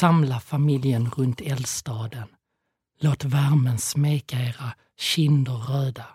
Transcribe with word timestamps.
Samla 0.00 0.40
familjen 0.40 1.10
runt 1.10 1.40
eldstaden. 1.40 2.28
Låt 3.00 3.24
värmen 3.24 3.78
smeka 3.78 4.36
era 4.36 4.74
kinder 4.98 5.52
röda. 5.52 6.06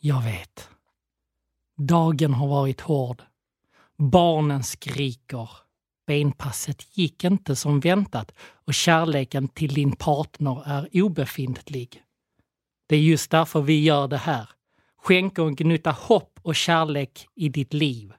Jag 0.00 0.22
vet. 0.22 0.68
Dagen 1.76 2.34
har 2.34 2.48
varit 2.48 2.80
hård. 2.80 3.22
Barnen 3.96 4.62
skriker. 4.62 5.50
Benpasset 6.06 6.98
gick 6.98 7.24
inte 7.24 7.56
som 7.56 7.80
väntat 7.80 8.32
och 8.64 8.74
kärleken 8.74 9.48
till 9.48 9.74
din 9.74 9.96
partner 9.96 10.62
är 10.66 11.02
obefintlig. 11.02 12.02
Det 12.86 12.96
är 12.96 13.00
just 13.00 13.30
därför 13.30 13.60
vi 13.60 13.82
gör 13.84 14.08
det 14.08 14.16
här. 14.16 14.48
Skänker 15.02 15.42
en 15.42 15.56
gnutta 15.56 15.90
hopp 15.90 16.40
och 16.42 16.56
kärlek 16.56 17.28
i 17.34 17.48
ditt 17.48 17.74
liv. 17.74 18.12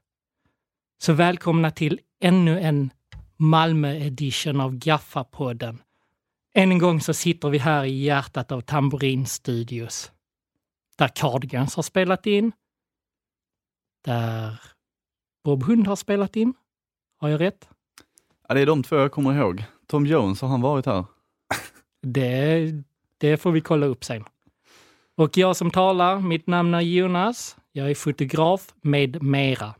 Så 1.02 1.14
välkomna 1.14 1.72
till 1.72 2.00
ännu 2.22 2.60
en 2.60 2.92
Malmö-edition 3.40 4.62
av 4.62 4.76
Gaffa-podden. 4.76 5.78
Än 6.54 6.72
en 6.72 6.80
gång 6.80 7.02
så 7.02 7.14
sitter 7.14 7.50
vi 7.50 7.58
här 7.58 7.86
i 7.86 8.04
hjärtat 8.04 8.52
av 8.52 8.62
Tamborin 8.62 9.26
Studios. 9.26 10.12
Där 10.98 11.08
Cardigans 11.08 11.76
har 11.76 11.84
spelat 11.84 12.26
in. 12.26 12.52
Där 14.06 14.62
Bob 15.44 15.64
Hund 15.64 15.88
har 15.88 15.96
spelat 15.96 16.36
in. 16.36 16.54
Har 17.18 17.30
jag 17.30 17.42
rätt? 17.42 17.70
Ja, 18.48 18.54
det 18.54 18.62
är 18.62 18.66
de 18.66 18.84
två 18.84 18.96
jag 18.96 19.12
kommer 19.12 19.34
ihåg. 19.34 19.64
Tom 19.88 20.06
Jones, 20.06 20.42
har 20.42 20.50
han 20.50 20.62
varit 20.62 20.86
här? 20.86 21.06
Det, 22.02 22.72
det 23.18 23.38
får 23.38 23.52
vi 23.52 23.62
kolla 23.62 23.86
upp 23.86 24.04
sen. 24.04 24.24
Och 25.16 25.38
jag 25.38 25.56
som 25.56 25.72
talar, 25.72 26.20
mitt 26.20 26.48
namn 26.48 26.74
är 26.74 26.82
Jonas. 26.82 27.58
Jag 27.72 27.90
är 27.90 27.96
fotograf 27.96 28.74
med 28.82 29.24
mera. 29.24 29.76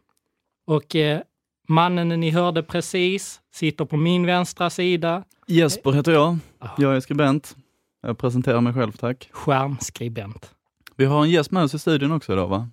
Och 0.66 0.96
eh, 0.96 1.22
mannen 1.70 2.10
ni 2.10 2.30
hörde 2.30 2.64
precis 2.64 3.42
sitter 3.54 3.86
på 3.86 3.98
min 3.98 4.26
vänstra 4.26 4.70
sida. 4.70 5.24
Jesper 5.48 5.92
heter 5.92 6.12
jag. 6.12 6.38
Jag 6.78 6.96
är 6.96 7.00
skribent. 7.00 7.56
Jag 8.02 8.18
presenterar 8.18 8.62
mig 8.62 8.74
själv, 8.74 8.92
tack. 8.92 9.30
Skärmskribent. 9.32 10.54
Vi 10.96 11.06
har 11.06 11.24
en 11.24 11.30
gäst 11.30 11.52
med 11.52 11.64
oss 11.64 11.74
i 11.74 11.80
studion 11.80 12.12
också 12.12 12.34
idag, 12.34 12.48
va? 12.48 12.70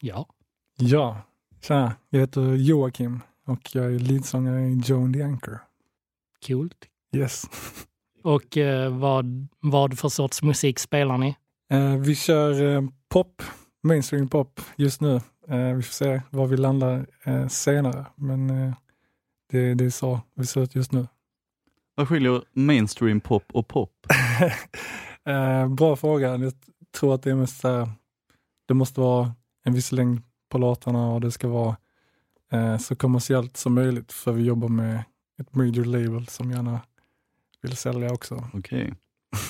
Ja. 0.00 0.26
Ja, 0.78 1.22
tjena. 1.62 1.92
Jag 2.10 2.20
heter 2.20 2.54
Joakim 2.54 3.20
och 3.46 3.74
jag 3.74 3.84
är 3.84 3.98
leadsångare 3.98 4.60
i 4.60 4.82
Joan 4.84 5.12
the 5.12 5.22
Anchor. 5.22 5.58
Coolt. 6.46 6.76
Yes. 7.16 7.44
Och 8.22 8.56
eh, 8.56 8.98
vad, 8.98 9.48
vad 9.60 9.98
för 9.98 10.08
sorts 10.08 10.42
musik 10.42 10.78
spelar 10.78 11.18
ni? 11.18 11.36
Eh, 11.70 11.96
vi 11.96 12.14
kör 12.14 12.76
eh, 12.76 12.82
pop, 13.08 13.42
mainstream 13.82 14.28
pop 14.28 14.60
just 14.76 15.00
nu. 15.00 15.20
Eh, 15.48 15.74
vi 15.74 15.82
får 15.82 15.92
se 15.92 16.22
var 16.30 16.46
vi 16.46 16.56
landar 16.56 17.06
eh, 17.24 17.48
senare, 17.48 18.06
men 18.14 18.50
eh, 18.50 18.74
det, 19.50 19.74
det 19.74 19.84
är 19.84 19.90
så 19.90 20.20
vi 20.34 20.46
ser 20.46 20.60
ut 20.60 20.74
just 20.74 20.92
nu. 20.92 21.06
Vad 21.94 22.08
skiljer 22.08 22.42
mainstream 22.52 23.20
pop 23.20 23.44
och 23.52 23.68
pop? 23.68 24.06
eh, 25.24 25.68
bra 25.68 25.96
fråga. 25.96 26.36
Jag 26.36 26.52
tror 26.98 27.14
att 27.14 27.22
det 27.22 27.30
är 27.30 27.34
mest 27.34 27.60
så 27.60 27.88
det 28.66 28.74
måste 28.74 29.00
vara 29.00 29.32
en 29.64 29.74
viss 29.74 29.92
längd 29.92 30.22
på 30.48 30.58
låtarna 30.58 31.08
och 31.08 31.20
det 31.20 31.30
ska 31.30 31.48
vara 31.48 31.76
eh, 32.52 32.78
så 32.78 32.96
kommersiellt 32.96 33.56
som 33.56 33.74
möjligt 33.74 34.12
för 34.12 34.32
vi 34.32 34.42
jobbar 34.42 34.68
med 34.68 35.04
ett 35.40 35.54
major 35.54 35.84
label 35.84 36.26
som 36.26 36.50
gärna 36.50 36.80
vill 37.62 37.76
sälja 37.76 38.12
också. 38.12 38.48
Okej. 38.52 38.94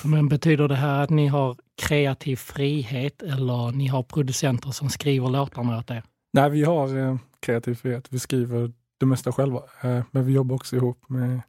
Men 0.03 0.29
betyder 0.29 0.67
det 0.67 0.75
här 0.75 1.03
att 1.03 1.09
ni 1.09 1.27
har 1.27 1.57
kreativ 1.77 2.35
frihet 2.35 3.21
eller 3.21 3.71
ni 3.71 3.87
har 3.87 4.03
producenter 4.03 4.71
som 4.71 4.89
skriver 4.89 5.29
låtarna 5.29 5.77
åt 5.77 5.91
er? 5.91 6.03
Nej, 6.33 6.49
vi 6.49 6.63
har 6.63 6.97
eh, 6.97 7.17
kreativ 7.39 7.75
frihet. 7.75 8.07
Vi 8.09 8.19
skriver 8.19 8.71
det 8.97 9.05
mesta 9.05 9.31
själva, 9.31 9.63
eh, 9.81 10.03
men 10.11 10.25
vi 10.25 10.33
jobbar 10.33 10.55
också 10.55 10.75
ihop 10.75 11.09
med 11.09 11.41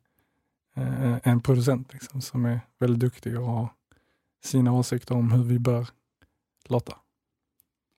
eh, 0.77 1.17
en 1.23 1.41
producent 1.41 1.93
liksom, 1.93 2.21
som 2.21 2.45
är 2.45 2.61
väldigt 2.79 3.01
duktig 3.01 3.41
och 3.41 3.47
har 3.47 3.69
sina 4.45 4.73
åsikter 4.73 5.15
om 5.15 5.31
hur 5.31 5.45
vi 5.45 5.59
bör 5.59 5.89
låta. 6.69 6.97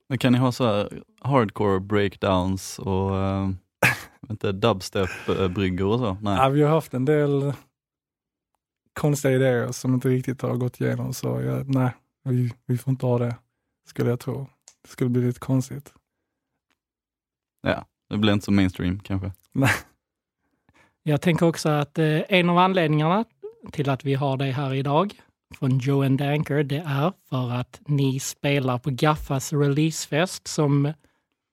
Men 0.08 0.18
kan 0.18 0.32
ni 0.32 0.38
ha 0.38 0.52
så 0.52 0.64
här 0.64 1.02
hardcore 1.20 1.80
breakdowns 1.80 2.78
och 2.78 3.10
uh, 3.10 3.50
inte 4.30 4.52
dubstep-bryggor 4.52 5.92
och 5.92 5.98
så? 5.98 6.16
Nej. 6.22 6.36
Ja, 6.36 6.48
vi 6.48 6.62
har 6.62 6.70
haft 6.70 6.94
en 6.94 7.04
del 7.04 7.52
konstiga 8.92 9.34
idéer 9.34 9.72
som 9.72 9.94
inte 9.94 10.08
riktigt 10.08 10.42
har 10.42 10.54
gått 10.54 10.80
igenom, 10.80 11.14
så 11.14 11.40
jag, 11.40 11.74
nej, 11.74 11.90
vi, 12.28 12.52
vi 12.66 12.78
får 12.78 12.90
inte 12.90 13.06
ha 13.06 13.18
det, 13.18 13.36
skulle 13.86 14.10
jag 14.10 14.20
tro. 14.20 14.46
Det 14.82 14.88
skulle 14.88 15.10
bli 15.10 15.22
lite 15.22 15.40
konstigt. 15.40 15.92
Ja, 17.62 17.84
det 18.10 18.16
blir 18.16 18.32
inte 18.32 18.44
så 18.44 18.52
mainstream 18.52 19.00
kanske. 19.00 19.32
Nej. 19.52 19.70
Jag 21.02 21.20
tänker 21.20 21.46
också 21.46 21.68
att 21.68 21.98
eh, 21.98 22.20
en 22.28 22.50
av 22.50 22.58
anledningarna 22.58 23.24
till 23.72 23.90
att 23.90 24.04
vi 24.04 24.14
har 24.14 24.36
dig 24.36 24.50
här 24.50 24.74
idag 24.74 25.14
från 25.58 25.78
Joe 25.78 26.02
and 26.02 26.22
Anchor, 26.22 26.62
det 26.62 26.76
är 26.86 27.12
för 27.28 27.50
att 27.50 27.80
ni 27.86 28.20
spelar 28.20 28.78
på 28.78 28.90
Gaffas 28.90 29.52
releasefest 29.52 30.46
som 30.48 30.92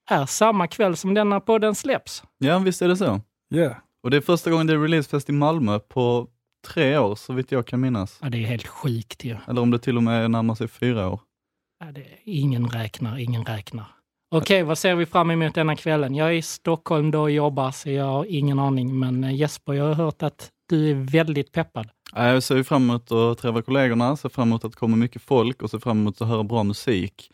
är 0.09 0.25
samma 0.25 0.67
kväll 0.67 0.97
som 0.97 1.13
denna 1.13 1.39
podden 1.39 1.75
släpps. 1.75 2.23
Ja, 2.37 2.59
visst 2.59 2.81
är 2.81 2.87
det 2.87 2.97
så. 2.97 3.21
Yeah. 3.53 3.75
Och 4.03 4.11
det 4.11 4.17
är 4.17 4.21
första 4.21 4.51
gången 4.51 4.67
det 4.67 4.73
är 4.73 4.77
releasefest 4.77 5.29
i 5.29 5.31
Malmö 5.31 5.79
på 5.79 6.27
tre 6.65 6.97
år, 6.97 7.15
så 7.15 7.33
vitt 7.33 7.51
jag 7.51 7.67
kan 7.67 7.81
minnas. 7.81 8.19
Ja, 8.21 8.29
det 8.29 8.37
är 8.37 8.47
helt 8.47 8.67
sjukt 8.67 9.23
ju. 9.23 9.37
Eller 9.47 9.61
om 9.61 9.71
det 9.71 9.79
till 9.79 9.97
och 9.97 10.03
med 10.03 10.31
närmar 10.31 10.55
sig 10.55 10.67
fyra 10.67 11.09
år. 11.09 11.19
Ja, 11.79 11.91
det, 11.91 12.05
ingen 12.23 12.69
räknar, 12.69 13.17
ingen 13.17 13.45
räknar. 13.45 13.85
Okej, 14.31 14.63
vad 14.63 14.77
ser 14.77 14.95
vi 14.95 15.05
fram 15.05 15.31
emot 15.31 15.55
denna 15.55 15.75
kvällen? 15.75 16.15
Jag 16.15 16.27
är 16.27 16.31
i 16.33 16.41
Stockholm 16.41 17.11
då 17.11 17.21
och 17.21 17.31
jobbar, 17.31 17.71
så 17.71 17.89
jag 17.89 18.05
har 18.05 18.25
ingen 18.25 18.59
aning. 18.59 18.99
Men 18.99 19.23
eh, 19.23 19.35
Jesper, 19.35 19.73
jag 19.73 19.83
har 19.83 19.93
hört 19.93 20.23
att 20.23 20.49
du 20.69 20.89
är 20.89 20.93
väldigt 20.93 21.51
peppad. 21.51 21.89
Ja, 22.15 22.27
Jag 22.27 22.43
ser 22.43 22.63
fram 22.63 22.89
emot 22.89 23.11
att 23.11 23.37
träffa 23.37 23.61
kollegorna, 23.61 24.17
ser 24.17 24.29
fram 24.29 24.47
emot 24.47 24.65
att 24.65 24.71
det 24.71 24.77
kommer 24.77 24.97
mycket 24.97 25.21
folk 25.21 25.61
och 25.61 25.69
ser 25.69 25.79
fram 25.79 25.99
emot 25.99 26.21
att 26.21 26.27
höra 26.27 26.43
bra 26.43 26.63
musik. 26.63 27.31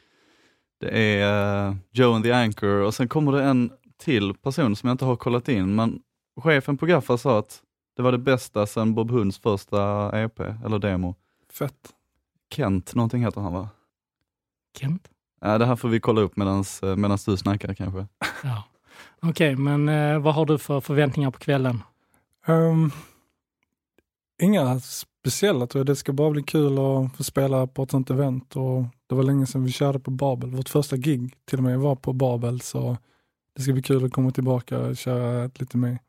Det 0.80 0.90
är 0.90 1.68
uh, 1.70 1.76
Joe 1.92 2.14
and 2.14 2.24
the 2.24 2.32
Anchor 2.32 2.82
och 2.82 2.94
sen 2.94 3.08
kommer 3.08 3.32
det 3.32 3.44
en 3.44 3.72
till 3.98 4.34
person 4.34 4.76
som 4.76 4.88
jag 4.88 4.94
inte 4.94 5.06
har 5.06 5.16
kollat 5.16 5.50
in, 5.50 5.76
men 5.76 6.00
chefen 6.42 6.78
på 6.78 6.86
Gaffa 6.86 7.18
sa 7.18 7.40
att 7.40 7.62
det 7.96 8.02
var 8.02 8.12
det 8.12 8.18
bästa 8.18 8.66
sedan 8.66 8.96
Bob 8.96 9.12
Hunds 9.12 9.40
första 9.40 10.12
EP, 10.20 10.40
eller 10.40 10.80
demo. 10.80 11.16
Fett. 11.54 11.94
Kent, 12.54 12.96
någonting 12.96 13.24
heter 13.24 13.42
han 13.42 13.54
va? 13.54 13.70
Kent? 14.78 15.10
Ja, 15.42 15.58
det 15.58 15.66
här 15.66 15.76
får 15.76 15.90
vi 15.90 16.00
kolla 16.00 16.22
upp 16.22 16.36
medans, 16.36 16.84
eh, 16.84 17.18
du 17.26 17.38
snackar 17.38 17.74
kanske. 17.74 18.08
Ja. 18.44 18.64
Okej, 19.22 19.56
men 19.56 19.90
eh, 19.90 20.20
vad 20.20 20.36
har 20.36 20.46
du 20.46 20.58
för 20.58 20.82
förväntningar 20.82 21.32
på 21.32 21.40
kvällen? 21.40 21.84
Um, 22.48 22.92
inga 24.42 24.80
speciella 24.80 25.68
tror 25.68 25.80
jag. 25.80 25.86
Det 25.86 25.96
ska 25.96 26.14
bara 26.14 26.32
bli 26.32 26.44
kul 26.44 26.74
att 26.74 27.18
få 27.18 27.24
spela 27.24 27.68
på 27.68 27.84
ett 27.84 27.92
sånt 27.92 28.10
event. 28.10 28.56
Och 28.56 28.84
det 29.08 29.16
var 29.16 29.24
länge 29.24 29.46
sedan 29.46 29.64
vi 29.64 29.72
körde 29.72 30.00
på 30.00 30.12
Babel. 30.12 30.50
Vårt 30.50 30.70
första 30.70 30.98
gig 30.98 31.36
till 31.46 31.58
och 31.58 31.64
med 31.64 31.80
var 31.80 31.96
på 31.96 32.14
Babel. 32.14 32.62
Så 32.62 32.98
det 33.56 33.62
ska 33.62 33.74
bli 33.74 33.82
kul 33.82 34.06
att 34.06 34.14
komma 34.14 34.32
tillbaka 34.32 34.80
och 34.80 34.98
köra 34.98 35.46
ett 35.46 35.60
lite 35.60 35.78
mer, 35.78 36.00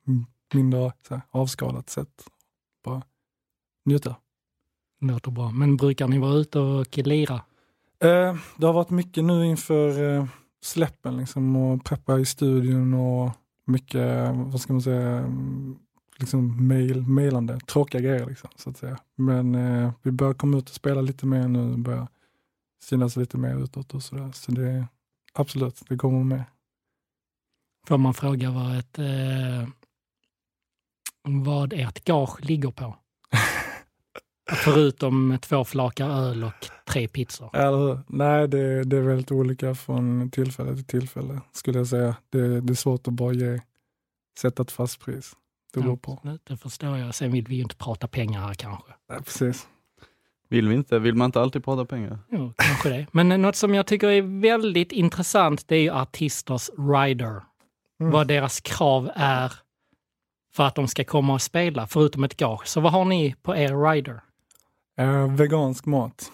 mindre 0.55 0.93
så 1.09 1.15
här, 1.15 1.23
avskalat 1.31 1.91
sätt. 1.91 2.25
Bara 2.85 3.03
njuta. 3.85 4.17
Låter 5.01 5.31
bra. 5.31 5.51
Men 5.51 5.77
brukar 5.77 6.09
ni 6.09 6.19
vara 6.19 6.35
ute 6.35 6.59
och 6.59 6.99
lira? 6.99 7.35
Eh, 7.99 8.37
det 8.57 8.67
har 8.67 8.73
varit 8.73 8.91
mycket 8.91 9.25
nu 9.25 9.47
inför 9.47 10.17
eh, 10.17 10.27
släppen 10.63 11.17
liksom 11.17 11.57
och 11.57 11.85
preppa 11.85 12.19
i 12.19 12.25
studion 12.25 12.95
och 12.95 13.31
mycket, 13.67 14.35
vad 14.35 14.61
ska 14.61 14.73
man 14.73 14.83
säga, 14.83 15.19
mm, 15.19 15.79
liksom 16.17 16.69
mail, 16.69 17.03
mailande, 17.03 17.61
tråkiga 17.61 18.01
grejer 18.01 18.27
liksom, 18.27 18.51
så 18.57 18.71
att 18.71 18.77
säga. 18.77 18.99
Men 19.17 19.55
eh, 19.55 19.93
vi 20.03 20.11
börjar 20.11 20.35
komma 20.35 20.59
ut 20.59 20.69
och 20.69 20.75
spela 20.75 21.01
lite 21.01 21.27
mer 21.27 21.49
nu, 21.49 21.77
börjar 21.77 22.09
synas 22.83 23.17
lite 23.17 23.39
mer 23.39 23.65
utåt 23.65 23.95
och 23.95 24.03
sådär. 24.03 24.33
Så 24.33 24.53
det 24.53 24.69
är 24.69 24.87
absolut, 25.33 25.83
det 25.89 25.97
kommer 25.97 26.25
med. 26.25 26.45
Får 27.87 27.99
man 27.99 28.15
fråga 28.15 28.51
vad 28.51 28.79
ett 28.79 28.99
eh, 28.99 29.69
vad 31.25 31.73
ert 31.73 32.05
gage 32.05 32.41
ligger 32.41 32.71
på? 32.71 32.97
Förutom 34.51 35.39
två 35.43 35.65
flakar 35.65 36.09
öl 36.09 36.45
och 36.45 36.71
tre 36.89 37.09
pizzor. 37.09 37.57
Eller? 37.57 38.01
Nej, 38.07 38.49
det, 38.49 38.85
det 38.85 38.97
är 38.97 39.01
väldigt 39.01 39.33
olika 39.33 39.75
från 39.75 40.31
tillfälle 40.31 40.75
till 40.75 40.85
tillfälle, 40.85 41.41
skulle 41.53 41.79
jag 41.79 41.87
säga. 41.87 42.17
Det, 42.31 42.61
det 42.61 42.73
är 42.73 42.75
svårt 42.75 43.09
att 43.09 43.15
bara 43.15 43.33
ge, 43.33 43.61
sätta 44.39 44.63
ett 44.63 44.71
fast 44.71 45.01
pris. 45.01 45.33
Det 45.75 45.81
beror 45.81 45.97
på. 45.97 46.39
Det 46.45 46.57
förstår 46.57 46.99
jag. 46.99 47.15
Sen 47.15 47.33
vill 47.33 47.45
vi 47.49 47.55
ju 47.55 47.63
inte 47.63 47.77
prata 47.77 48.09
pengar 48.09 48.41
här 48.41 48.55
kanske. 48.55 48.93
Ja, 49.09 49.19
precis. 49.25 49.69
Vill 50.49 50.69
vi 50.69 50.75
inte? 50.75 50.99
Vill 50.99 51.15
man 51.15 51.27
inte 51.27 51.41
alltid 51.41 51.65
prata 51.65 51.85
pengar? 51.85 52.19
Jo, 52.31 52.53
kanske 52.57 52.89
det. 52.89 53.07
Men 53.13 53.43
något 53.43 53.57
som 53.57 53.75
jag 53.75 53.87
tycker 53.87 54.09
är 54.09 54.41
väldigt 54.41 54.93
intressant, 54.93 55.69
det 55.69 55.77
är 55.77 55.81
ju 55.81 55.91
artisters 55.91 56.71
rider. 56.79 57.43
Mm. 58.01 58.13
Vad 58.13 58.29
deras 58.29 58.61
krav 58.61 59.11
är 59.15 59.53
för 60.55 60.65
att 60.67 60.75
de 60.75 60.89
ska 60.89 61.05
komma 61.05 61.35
och 61.35 61.43
spela, 61.43 61.87
förutom 61.87 62.25
ett 62.25 62.37
gage. 62.37 62.67
Så 62.67 62.81
vad 62.81 62.93
har 62.93 63.05
ni 63.05 63.35
på 63.43 63.57
er 63.57 63.91
rider? 63.93 64.21
Eh, 64.99 65.35
vegansk 65.35 65.87
mat 65.87 66.33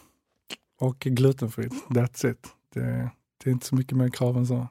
och 0.81 0.99
glutenfritt. 0.99 1.73
That's 1.89 2.31
it. 2.31 2.47
Det, 2.75 3.11
det 3.45 3.51
är 3.51 3.53
inte 3.53 3.67
så 3.67 3.75
mycket 3.75 3.97
mer 3.97 4.09
krav 4.09 4.37
än 4.37 4.47
så. 4.47 4.69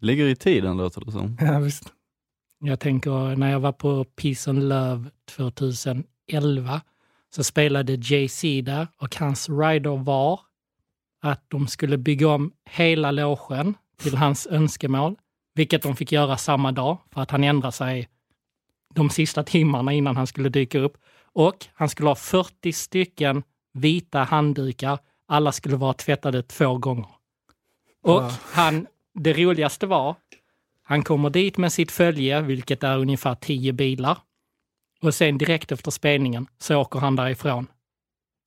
Ligger 0.00 0.26
i 0.26 0.36
tiden 0.36 0.76
låter 0.76 1.04
det 1.04 1.12
som. 1.12 1.36
Ja, 1.40 1.58
visst. 1.58 1.92
Jag 2.60 2.80
tänker 2.80 3.36
när 3.36 3.50
jag 3.50 3.60
var 3.60 3.72
på 3.72 4.04
Peace 4.04 4.50
and 4.50 4.68
Love 4.68 5.10
2011 5.36 6.80
så 7.34 7.44
spelade 7.44 7.92
Jay-Z 7.92 8.62
där 8.72 8.88
och 8.96 9.16
hans 9.16 9.48
rider 9.48 9.96
var 9.96 10.40
att 11.22 11.44
de 11.48 11.68
skulle 11.68 11.98
bygga 11.98 12.28
om 12.28 12.52
hela 12.70 13.10
logen 13.10 13.74
till 13.98 14.16
hans 14.16 14.46
önskemål, 14.46 15.16
vilket 15.54 15.82
de 15.82 15.96
fick 15.96 16.12
göra 16.12 16.36
samma 16.36 16.72
dag 16.72 16.98
för 17.12 17.20
att 17.20 17.30
han 17.30 17.44
ändrade 17.44 17.72
sig 17.72 18.08
de 18.98 19.10
sista 19.10 19.42
timmarna 19.42 19.92
innan 19.92 20.16
han 20.16 20.26
skulle 20.26 20.48
dyka 20.48 20.78
upp. 20.78 20.96
Och 21.32 21.66
han 21.74 21.88
skulle 21.88 22.08
ha 22.08 22.14
40 22.14 22.72
stycken 22.72 23.42
vita 23.72 24.22
handdukar. 24.22 24.98
Alla 25.28 25.52
skulle 25.52 25.76
vara 25.76 25.92
tvättade 25.92 26.42
två 26.42 26.78
gånger. 26.78 27.06
Och 28.02 28.22
Wow. 28.22 28.32
han, 28.52 28.86
det 29.14 29.32
roligaste 29.32 29.86
var, 29.86 30.16
han 30.82 31.02
kommer 31.02 31.30
dit 31.30 31.56
med 31.58 31.72
sitt 31.72 31.90
följe, 31.90 32.40
vilket 32.40 32.82
är 32.82 32.98
ungefär 32.98 33.34
10 33.34 33.72
bilar. 33.72 34.18
Och 35.02 35.14
sen 35.14 35.38
direkt 35.38 35.72
efter 35.72 35.90
spelningen 35.90 36.46
så 36.58 36.76
åker 36.76 36.98
han 36.98 37.16
därifrån. 37.16 37.66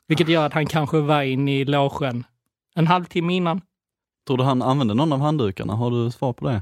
Vilket 0.08 0.28
gör 0.30 0.46
att 0.46 0.54
han 0.54 0.66
kanske 0.66 1.00
var 1.00 1.22
inne 1.22 1.60
i 1.60 1.66
logen 1.66 2.24
en 2.76 2.88
halvtimme 2.88 3.34
innan. 3.34 3.62
Tror 4.28 4.38
du 4.38 4.44
han 4.44 4.62
använde 4.62 4.94
någon 4.94 5.14
av 5.14 5.20
handdukarna? 5.20 5.74
Har 5.74 5.92
du 5.92 6.12
svar 6.12 6.34
på 6.34 6.48
det? 6.48 6.62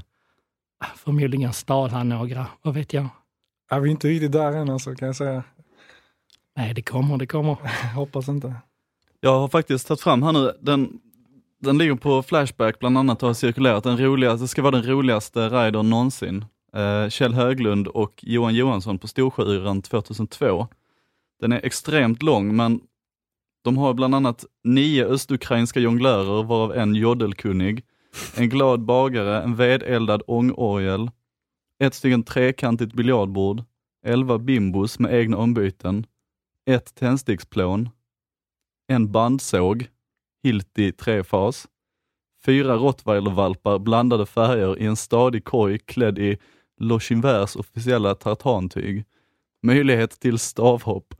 Förmodligen 0.96 1.52
stal 1.52 1.90
han 1.90 2.08
några, 2.08 2.46
vad 2.62 2.74
vet 2.74 2.92
jag. 2.92 3.08
Är 3.72 3.80
vi 3.80 3.90
inte 3.90 4.08
riktigt 4.08 4.32
där 4.32 4.52
än 4.52 4.70
alltså 4.70 4.94
kan 4.94 5.06
jag 5.06 5.16
säga. 5.16 5.42
Nej, 6.56 6.74
det 6.74 6.82
kommer, 6.82 7.16
det 7.16 7.26
kommer. 7.26 7.56
Jag 7.62 7.88
hoppas 7.94 8.28
inte. 8.28 8.54
Jag 9.20 9.40
har 9.40 9.48
faktiskt 9.48 9.88
tagit 9.88 10.00
fram 10.00 10.22
här 10.22 10.32
nu, 10.32 10.52
den, 10.60 10.98
den 11.60 11.78
ligger 11.78 11.94
på 11.94 12.22
Flashback 12.22 12.78
bland 12.78 12.98
annat 12.98 13.22
och 13.22 13.28
har 13.28 13.34
cirkulerat. 13.34 13.84
Den 13.84 13.98
roligaste, 13.98 14.44
det 14.44 14.48
ska 14.48 14.62
vara 14.62 14.76
den 14.76 14.90
roligaste 14.90 15.48
ridern 15.48 15.90
någonsin. 15.90 16.44
Eh, 16.74 17.08
Kjell 17.08 17.34
Höglund 17.34 17.88
och 17.88 18.20
Johan 18.22 18.54
Johansson 18.54 18.98
på 18.98 19.08
Storsjöyran 19.08 19.82
2002. 19.82 20.68
Den 21.40 21.52
är 21.52 21.60
extremt 21.64 22.22
lång, 22.22 22.56
men 22.56 22.80
de 23.62 23.78
har 23.78 23.94
bland 23.94 24.14
annat 24.14 24.44
nio 24.64 25.04
östukrainska 25.04 25.80
jonglörer, 25.80 26.42
varav 26.42 26.74
en 26.74 26.94
jodelkunnig, 26.94 27.84
en 28.36 28.48
glad 28.48 28.80
bagare, 28.80 29.42
en 29.42 29.56
vedeldad 29.56 30.22
ångorgel, 30.26 31.10
ett 31.80 31.94
stycken 31.94 32.22
trekantigt 32.22 32.92
biljardbord, 32.92 33.64
elva 34.06 34.38
bimbos 34.38 34.98
med 34.98 35.14
egna 35.14 35.36
ombyten, 35.36 36.06
ett 36.66 36.94
tändsticksplån, 36.94 37.88
en 38.88 39.12
bandsåg, 39.12 39.88
Hilti 40.42 40.92
trefas, 40.92 41.68
fyra 42.44 42.76
rottweilervalpar 42.76 43.78
blandade 43.78 44.26
färger 44.26 44.78
i 44.78 44.86
en 44.86 44.96
stadig 44.96 45.44
korg 45.44 45.78
klädd 45.78 46.18
i 46.18 46.38
Lochinvers 46.76 47.56
officiella 47.56 48.14
tartantyg, 48.14 49.04
möjlighet 49.62 50.20
till 50.20 50.38
stavhopp. 50.38 51.14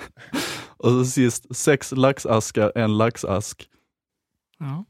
och 0.76 0.90
så 0.90 1.04
sist, 1.04 1.56
sex 1.56 1.92
laxaskar, 1.92 2.72
en 2.74 2.98
laxask. 2.98 3.68
Ja. 4.58 4.84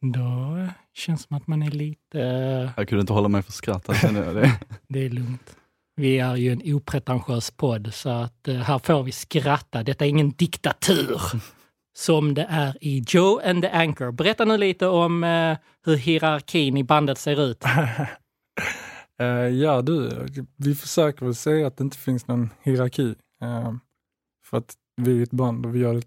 Då 0.00 0.68
känns 0.96 1.22
som 1.22 1.36
att 1.36 1.46
man 1.46 1.62
är 1.62 1.70
lite... 1.70 2.20
eh, 2.20 2.70
Jag 2.76 2.88
kunde 2.88 3.00
inte 3.00 3.12
hålla 3.12 3.28
mig 3.28 3.42
för 3.42 3.52
skratt, 3.52 3.84
det. 3.84 4.58
Det 4.88 5.04
är 5.04 5.10
lugnt. 5.10 5.56
Vi 5.96 6.18
är 6.18 6.36
ju 6.36 6.52
en 6.52 6.74
opretentiös 6.74 7.50
podd 7.50 7.94
så 7.94 8.08
att 8.08 8.48
eh, 8.48 8.54
här 8.54 8.78
får 8.78 9.02
vi 9.02 9.12
skratta. 9.12 9.82
Detta 9.82 10.04
är 10.04 10.08
ingen 10.08 10.30
diktatur 10.30 11.20
som 11.96 12.34
det 12.34 12.46
är 12.50 12.76
i 12.80 13.04
Joe 13.08 13.40
and 13.44 13.62
the 13.62 13.68
Anchor. 13.68 14.12
Berätta 14.12 14.44
nu 14.44 14.56
lite 14.58 14.86
om 14.86 15.24
eh, 15.24 15.56
hur 15.86 15.96
hierarkin 15.96 16.76
i 16.76 16.84
bandet 16.84 17.18
ser 17.18 17.40
ut. 17.50 17.64
Ja 19.60 19.82
du, 19.82 20.26
vi 20.56 20.74
försöker 20.74 21.24
väl 21.24 21.34
säga 21.34 21.66
att 21.66 21.76
det 21.76 21.84
inte 21.84 21.98
finns 21.98 22.26
någon 22.26 22.50
hierarki. 22.62 23.14
för 24.44 24.56
att 24.58 24.74
vi 24.96 25.18
är 25.18 25.22
ett 25.22 25.30
band 25.30 25.66
och 25.66 25.74
vi 25.74 25.78
gör 25.78 25.94
det 25.94 26.02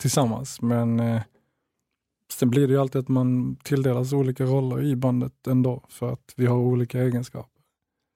tillsammans. 0.00 0.62
Men 0.62 1.00
eh, 1.00 1.22
sen 2.32 2.50
blir 2.50 2.66
det 2.66 2.72
ju 2.72 2.80
alltid 2.80 3.00
att 3.00 3.08
man 3.08 3.56
tilldelas 3.56 4.12
olika 4.12 4.44
roller 4.44 4.82
i 4.82 4.96
bandet 4.96 5.46
ändå 5.46 5.84
för 5.88 6.12
att 6.12 6.34
vi 6.36 6.46
har 6.46 6.56
olika 6.56 7.02
egenskaper. 7.02 7.56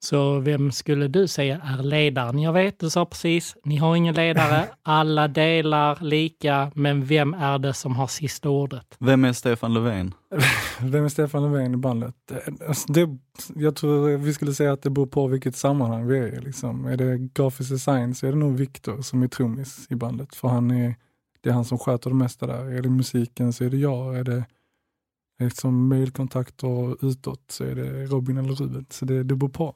Så 0.03 0.39
vem 0.39 0.71
skulle 0.71 1.07
du 1.07 1.27
säga 1.27 1.61
är 1.63 1.83
ledaren? 1.83 2.39
Jag 2.39 2.53
vet, 2.53 2.79
du 2.79 2.89
sa 2.89 3.05
precis, 3.05 3.55
ni 3.63 3.77
har 3.77 3.95
ingen 3.95 4.15
ledare, 4.15 4.67
alla 4.83 5.27
delar 5.27 5.97
lika, 6.01 6.71
men 6.75 7.05
vem 7.05 7.33
är 7.33 7.59
det 7.59 7.73
som 7.73 7.95
har 7.95 8.07
sista 8.07 8.49
ordet? 8.49 8.95
Vem 8.99 9.25
är 9.25 9.33
Stefan 9.33 9.73
Löfven? 9.73 10.13
Vem 10.81 11.05
är 11.05 11.09
Stefan 11.09 11.43
Löfven 11.43 11.73
i 11.73 11.77
bandet? 11.77 12.15
Alltså 12.67 12.93
det, 12.93 13.17
jag 13.55 13.75
tror 13.75 14.17
vi 14.17 14.33
skulle 14.33 14.53
säga 14.53 14.73
att 14.73 14.81
det 14.81 14.89
beror 14.89 15.07
på 15.07 15.27
vilket 15.27 15.55
sammanhang 15.55 16.07
vi 16.07 16.17
är 16.17 16.37
i. 16.37 16.41
Liksom. 16.41 16.85
Är 16.85 16.97
det 16.97 17.17
grafisk 17.17 17.69
design 17.69 18.15
så 18.15 18.27
är 18.27 18.31
det 18.31 18.37
nog 18.37 18.57
Viktor 18.57 19.01
som 19.01 19.23
är 19.23 19.27
trummis 19.27 19.87
i 19.89 19.95
bandet. 19.95 20.35
För 20.35 20.47
han 20.47 20.71
är, 20.71 20.95
det 21.43 21.49
är 21.49 21.53
han 21.53 21.65
som 21.65 21.77
sköter 21.77 22.09
det 22.09 22.15
mesta 22.15 22.47
där. 22.47 22.65
Är 22.65 22.81
det 22.81 22.89
musiken 22.89 23.53
så 23.53 23.63
är 23.63 23.69
det 23.69 23.77
jag. 23.77 24.17
Är 24.17 24.23
det 24.23 24.45
liksom 25.39 25.87
mailkontakter 25.87 27.05
utåt 27.05 27.43
så 27.47 27.63
är 27.63 27.75
det 27.75 28.05
Robin 28.05 28.37
eller 28.37 28.53
Ruben. 28.53 28.85
Så 28.89 29.05
det, 29.05 29.23
det 29.23 29.35
beror 29.35 29.49
på. 29.49 29.75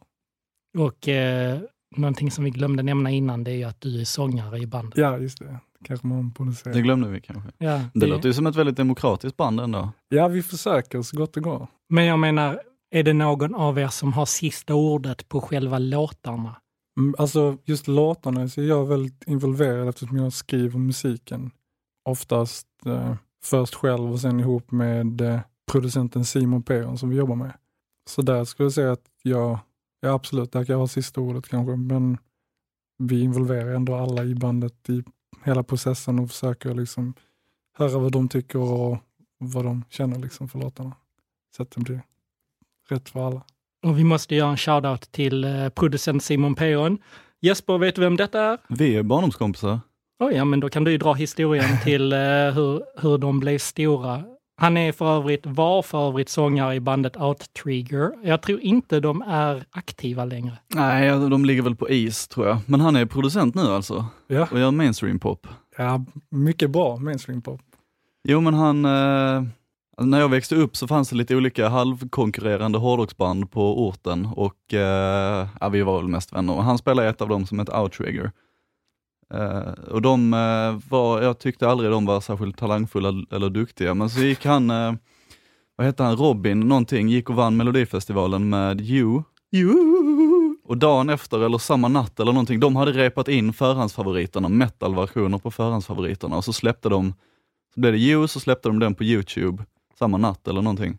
Och 0.78 1.08
eh, 1.08 1.60
någonting 1.96 2.32
som 2.32 2.44
vi 2.44 2.50
glömde 2.50 2.84
nämna 2.84 3.10
innan, 3.12 3.44
det 3.44 3.52
är 3.52 3.56
ju 3.56 3.64
att 3.64 3.82
du 3.82 4.02
är 4.02 4.06
sångare 4.06 4.60
i 4.60 4.66
bandet. 4.68 4.98
Ja, 4.98 5.18
just 5.18 5.40
det. 5.40 5.60
Kanske 5.84 6.08
man 6.08 6.30
borde 6.30 6.54
säga. 6.54 6.76
Det 6.76 6.82
glömde 6.82 7.10
vi 7.10 7.22
kanske. 7.22 7.52
Ja, 7.58 7.82
Det 7.94 8.06
låter 8.06 8.28
ju 8.30 8.34
som 8.34 8.48
ett 8.48 8.56
väldigt 8.56 8.78
demokratiskt 8.78 9.38
band 9.38 9.60
ändå. 9.60 9.92
Ja, 10.10 10.28
vi 10.28 10.44
försöker 10.44 11.02
så 11.02 11.18
gott 11.18 11.34
det 11.34 11.40
går. 11.42 11.68
Men 11.90 12.06
jag 12.06 12.20
menar, 12.20 12.62
är 12.92 13.04
det 13.04 13.14
någon 13.14 13.56
av 13.56 13.80
er 13.80 13.88
som 13.88 14.14
har 14.14 14.26
sista 14.26 14.76
ordet 14.76 15.30
på 15.30 15.42
själva 15.42 15.80
låtarna? 15.80 16.56
Mm, 16.98 17.16
alltså 17.18 17.58
just 17.64 17.88
låtarna 17.88 18.50
så 18.50 18.62
är 18.62 18.66
jag 18.66 18.86
väldigt 18.86 19.24
involverad 19.28 19.88
eftersom 19.88 20.18
jag 20.18 20.34
skriver 20.34 20.80
musiken. 20.80 21.52
Oftast 22.04 22.68
eh, 22.86 23.16
först 23.44 23.76
själv 23.76 24.12
och 24.12 24.20
sen 24.20 24.40
ihop 24.40 24.72
med 24.72 25.22
eh, 25.22 25.40
producenten 25.72 26.26
Simon 26.26 26.64
Peron 26.64 26.98
som 26.98 27.10
vi 27.10 27.16
jobbar 27.16 27.36
med. 27.36 27.54
Så 28.10 28.22
där 28.22 28.46
skulle 28.46 28.66
jag 28.66 28.74
säga 28.74 28.92
att 28.92 29.06
jag, 29.22 29.60
ja 30.00 30.10
absolut, 30.14 30.52
där 30.52 30.66
kan 30.66 30.74
jag 30.74 30.80
ha 30.80 30.88
sista 30.88 31.22
ordet 31.22 31.48
kanske, 31.48 31.76
men 31.76 32.18
vi 32.98 33.22
involverar 33.22 33.76
ändå 33.76 33.96
alla 33.96 34.24
i 34.24 34.36
bandet 34.36 34.90
i 34.90 35.04
hela 35.44 35.64
processen 35.64 36.20
och 36.20 36.30
försöker 36.30 36.74
liksom 36.74 37.14
höra 37.74 38.00
vad 38.00 38.12
de 38.12 38.30
tycker 38.30 38.60
och 38.60 38.98
vad 39.38 39.66
de 39.66 39.84
känner 39.90 40.20
liksom 40.20 40.50
för 40.50 40.60
låtarna. 40.60 40.96
Så 41.56 41.64
att 41.64 41.72
det 41.72 41.82
blir 41.82 42.02
rätt 42.90 43.10
för 43.10 43.28
alla. 43.28 43.44
Och 43.86 44.00
vi 44.00 44.04
måste 44.04 44.36
göra 44.36 44.50
en 44.50 44.58
shoutout 44.58 45.12
till 45.12 45.44
eh, 45.44 45.70
producent 45.70 46.24
Simon 46.24 46.56
Peon. 46.56 46.98
Jesper, 47.42 47.78
vet 47.78 47.96
du 47.96 48.02
vem 48.02 48.16
detta 48.16 48.42
är? 48.42 48.58
Vi 48.70 48.96
är 48.96 49.04
barndomskompisar. 49.04 49.80
Oh, 50.20 50.32
ja, 50.34 50.46
men 50.46 50.60
då 50.60 50.70
kan 50.70 50.84
du 50.84 50.92
ju 50.92 50.98
dra 50.98 51.14
historien 51.14 51.78
till 51.84 52.14
eh, 52.14 52.20
hur, 52.20 53.02
hur 53.02 53.18
de 53.18 53.40
blev 53.40 53.58
stora. 53.58 54.24
Han 54.58 54.78
är 54.78 54.92
för 54.92 55.18
övrigt, 55.18 55.46
var 55.46 55.82
för 55.82 56.08
övrigt 56.08 56.30
sångare 56.30 56.76
i 56.76 56.80
bandet 56.80 57.18
Outtrigger. 57.18 58.12
Jag 58.24 58.42
tror 58.42 58.60
inte 58.60 59.00
de 59.00 59.22
är 59.22 59.64
aktiva 59.72 60.26
längre. 60.26 60.58
Nej, 60.76 61.10
de 61.30 61.46
ligger 61.46 61.62
väl 61.62 61.76
på 61.76 61.90
is 61.90 62.28
tror 62.28 62.48
jag. 62.48 62.58
Men 62.66 62.82
han 62.82 62.96
är 62.96 63.06
producent 63.06 63.56
nu 63.56 63.62
alltså 63.62 64.06
Ja, 64.28 64.48
och 64.52 64.60
gör 64.60 64.72
mainstream 64.72 65.20
pop. 65.20 65.48
ja 65.78 66.06
mycket 66.32 66.70
bra 66.70 66.98
mainstream 66.98 67.42
pop. 67.42 67.62
Jo 68.28 68.42
men 68.42 68.54
han, 68.54 68.86
eh, 68.86 69.44
när 69.98 70.20
jag 70.20 70.30
växte 70.30 70.56
upp 70.56 70.78
så 70.78 70.88
fanns 70.88 71.10
det 71.10 71.16
lite 71.16 71.36
olika 71.36 71.70
halvkonkurrerande 71.70 72.78
hårdrocksband 72.78 73.52
på 73.52 73.88
orten 73.88 74.26
och 74.36 74.74
eh, 74.74 75.48
ja, 75.62 75.70
vi 75.70 75.82
var 75.82 75.98
väl 75.98 76.08
mest 76.08 76.34
vänner. 76.34 76.54
Han 76.54 76.78
spelade 76.78 77.10
ett 77.10 77.22
av 77.22 77.30
dem 77.30 77.46
som 77.46 77.60
heter 77.60 77.82
Outrigger. 77.82 78.32
Eh, 79.34 79.72
och 79.92 80.02
de 80.02 80.34
eh, 80.34 80.90
var, 80.90 81.22
jag 81.22 81.40
tyckte 81.40 81.68
aldrig 81.70 81.92
de 81.92 82.06
var 82.06 82.22
särskilt 82.22 82.58
talangfulla 82.58 83.14
eller 83.32 83.50
duktiga, 83.50 83.94
men 83.94 84.10
så 84.10 84.20
gick 84.22 84.46
han, 84.46 84.70
eh, 84.70 84.94
vad 85.76 85.88
hette 85.88 86.04
han, 86.04 86.16
Robin 86.16 86.60
någonting, 86.60 87.10
gick 87.10 87.30
och 87.30 87.36
vann 87.36 87.58
Melodifestivalen 87.58 88.50
med 88.50 88.82
You. 88.82 89.24
Och 90.64 90.78
dagen 90.78 91.10
efter, 91.10 91.46
eller 91.46 91.58
samma 91.58 91.88
natt 91.88 92.20
eller 92.20 92.32
någonting, 92.32 92.60
de 92.60 92.76
hade 92.76 92.92
repat 92.92 93.28
in 93.28 93.54
förhandsfavoriterna, 93.54 94.50
metal-versioner 94.50 95.38
på 95.38 95.52
förhandsfavoriterna 95.52 96.38
och 96.38 96.46
så 96.46 96.54
släppte 96.54 96.90
de, 96.90 97.14
så 97.74 97.80
blev 97.80 97.94
det 97.94 98.00
You, 98.00 98.28
så 98.28 98.40
släppte 98.40 98.70
de 98.70 98.80
den 98.80 98.96
på 98.96 99.04
Youtube 99.04 99.64
samma 100.00 100.18
natt 100.18 100.48
eller 100.48 100.62
någonting. 100.62 100.98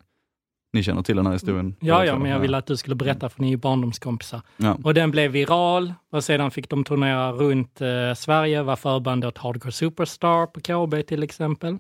Ni 0.73 0.83
känner 0.83 1.03
till 1.03 1.17
den 1.17 1.27
här 1.27 1.33
historien? 1.33 1.75
Ja, 1.81 2.05
ja, 2.05 2.19
men 2.19 2.31
jag 2.31 2.39
ville 2.39 2.57
att 2.57 2.67
du 2.67 2.77
skulle 2.77 2.97
berätta 2.97 3.29
för 3.29 3.43
ni 3.43 3.53
är 3.53 3.57
barndomskompisar. 3.57 4.43
Ja. 4.57 4.79
Och 4.85 4.95
den 4.95 5.11
blev 5.11 5.31
viral 5.31 5.95
och 6.13 6.25
sedan 6.25 6.51
fick 6.51 6.69
de 6.69 6.85
turnera 6.85 7.33
runt 7.33 7.81
eh, 7.81 8.15
Sverige, 8.17 8.63
var 8.63 8.77
förband 8.77 9.25
åt 9.25 9.39
Hardcore 9.39 9.73
Superstar 9.73 10.47
på 10.47 10.61
KB 10.61 11.07
till 11.07 11.23
exempel. 11.23 11.79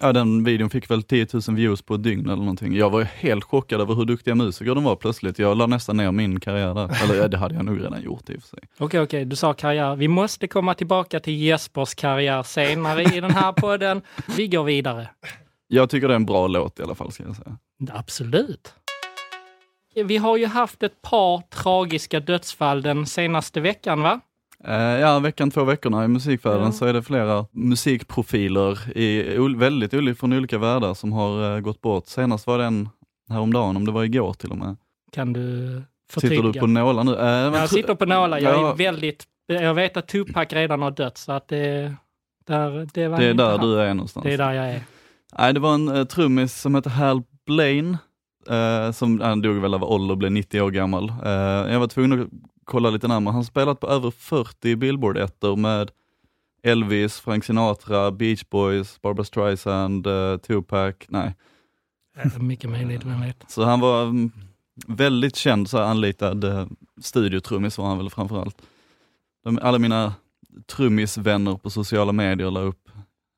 ja, 0.00 0.12
den 0.12 0.44
videon 0.44 0.70
fick 0.70 0.90
väl 0.90 1.02
10 1.02 1.26
000 1.32 1.56
views 1.56 1.82
på 1.82 1.94
ett 1.94 2.02
dygn 2.02 2.26
eller 2.26 2.36
någonting. 2.36 2.76
Jag 2.76 2.90
var 2.90 3.02
helt 3.02 3.44
chockad 3.44 3.80
över 3.80 3.94
hur 3.94 4.04
duktiga 4.04 4.34
musiker 4.34 4.74
de 4.74 4.84
var 4.84 4.96
plötsligt. 4.96 5.38
Jag 5.38 5.56
la 5.56 5.66
nästan 5.66 5.96
ner 5.96 6.12
min 6.12 6.40
karriär 6.40 6.74
där. 6.74 7.04
Eller 7.04 7.14
ja, 7.14 7.28
det 7.28 7.36
hade 7.38 7.54
jag 7.54 7.64
nog 7.64 7.80
redan 7.80 8.02
gjort 8.02 8.30
i 8.30 8.36
och 8.36 8.40
för 8.42 8.48
sig. 8.48 8.58
Okej, 8.78 9.00
okej, 9.00 9.24
du 9.24 9.36
sa 9.36 9.52
karriär. 9.54 9.96
Vi 9.96 10.08
måste 10.08 10.46
komma 10.48 10.74
tillbaka 10.74 11.20
till 11.20 11.42
Jespers 11.42 11.94
karriär 11.94 12.42
senare 12.42 13.02
i 13.02 13.20
den 13.20 13.30
här 13.30 13.52
podden. 13.52 14.02
Vi 14.36 14.48
går 14.48 14.64
vidare. 14.64 15.08
Jag 15.68 15.90
tycker 15.90 16.08
det 16.08 16.14
är 16.14 16.16
en 16.16 16.26
bra 16.26 16.46
låt 16.46 16.80
i 16.80 16.82
alla 16.82 16.94
fall, 16.94 17.12
ska 17.12 17.22
jag 17.24 17.36
säga. 17.36 17.56
Absolut. 17.92 18.74
Vi 20.04 20.16
har 20.16 20.36
ju 20.36 20.46
haft 20.46 20.82
ett 20.82 21.02
par 21.02 21.42
tragiska 21.50 22.20
dödsfall 22.20 22.82
den 22.82 23.06
senaste 23.06 23.60
veckan, 23.60 24.02
va? 24.02 24.20
Eh, 24.64 24.74
ja, 24.82 25.18
veckan, 25.18 25.50
två 25.50 25.64
veckorna 25.64 26.04
i 26.04 26.08
musikvärlden 26.08 26.64
Ja. 26.64 26.72
så 26.72 26.84
är 26.86 26.92
det 26.92 27.02
flera 27.02 27.46
musikprofiler 27.52 28.98
i 28.98 29.36
väldigt 29.56 29.92
oli- 29.92 30.14
från 30.14 30.32
olika 30.32 30.58
världar 30.58 30.94
som 30.94 31.12
har 31.12 31.54
eh, 31.54 31.60
gått 31.60 31.80
bort. 31.80 32.06
Senast 32.06 32.46
var 32.46 32.58
det 32.58 32.64
en 32.64 32.88
häromdagen, 33.28 33.76
om 33.76 33.84
det 33.86 33.92
var 33.92 34.04
igår 34.04 34.32
till 34.32 34.50
och 34.50 34.58
med. 34.58 34.76
Kan 35.12 35.32
du 35.32 35.42
förtydliga? 36.10 36.40
Sitter 36.42 36.52
du 36.52 36.60
på 36.60 36.66
nålar 36.66 37.04
nu? 37.04 37.10
Men 37.16 37.52
jag 37.60 37.68
sitter 37.70 37.94
på 37.94 38.06
nålar. 38.06 38.38
Jag 38.38 38.54
Ja. 38.54 38.70
är 38.72 38.74
väldigt... 38.76 39.24
Jag 39.46 39.74
vet 39.74 39.96
att 39.96 40.08
Tupac 40.08 40.46
redan 40.52 40.82
har 40.82 40.90
dött, 40.90 41.18
så 41.18 41.32
att 41.32 41.48
det... 41.48 41.94
Där, 42.46 42.70
det, 42.70 43.08
Det 43.08 43.24
är 43.26 43.34
där 43.34 43.50
han. 43.58 43.60
du 43.60 43.80
är 43.80 43.94
någonstans. 43.94 44.24
Det 44.24 44.32
är 44.32 44.38
där 44.38 44.52
jag 44.52 44.68
är. 44.68 44.82
Nej, 45.38 45.54
det 45.54 45.60
var 45.60 45.74
en 45.74 45.88
uh, 45.88 46.04
trummis 46.04 46.60
som 46.60 46.74
hette 46.74 46.90
Hal 46.90 47.22
Blaine, 47.46 47.98
eh, 48.50 48.92
som 48.92 49.20
han 49.20 49.42
dog 49.42 49.56
väl 49.56 49.74
av 49.74 49.84
ålder 49.84 50.12
och 50.12 50.18
blev 50.18 50.32
90 50.32 50.60
år 50.60 50.70
gammal. 50.70 51.12
Eh, 51.24 51.72
jag 51.72 51.80
var 51.80 51.86
tvungen 51.86 52.22
att 52.22 52.28
kolla 52.64 52.90
lite 52.90 53.08
närmare. 53.08 53.32
Han 53.32 53.44
spelat 53.44 53.80
på 53.80 53.88
över 53.88 54.10
40 54.10 54.76
Billboard-ettor 54.76 55.56
med 55.56 55.90
Elvis, 56.62 57.20
Frank 57.20 57.44
Sinatra, 57.44 58.10
Beach 58.10 58.44
Boys, 58.50 59.02
Barbra 59.02 59.24
Streisand, 59.24 60.06
eh, 60.06 60.36
Tupac. 60.36 60.94
Nej, 61.08 61.34
Eh, 62.18 62.38
Mycket 62.42 62.70
möjligt, 62.70 63.04
vem 63.04 63.20
vet. 63.20 63.44
så 63.48 63.64
han 63.64 63.80
var 63.80 64.02
mm, 64.02 64.32
väldigt 64.86 65.36
känd, 65.36 65.70
så 65.70 65.78
här, 65.78 65.84
anlitad 65.84 66.44
uh, 66.44 66.66
studiotrummis 67.00 67.78
var 67.78 67.86
han 67.86 67.98
väl 67.98 68.10
framförallt. 68.10 68.56
De, 69.44 69.58
alla 69.62 69.78
mina 69.78 70.14
trummisvänner 70.66 71.56
på 71.56 71.70
sociala 71.70 72.12
medier 72.12 72.50
la 72.50 72.60
upp 72.60 72.90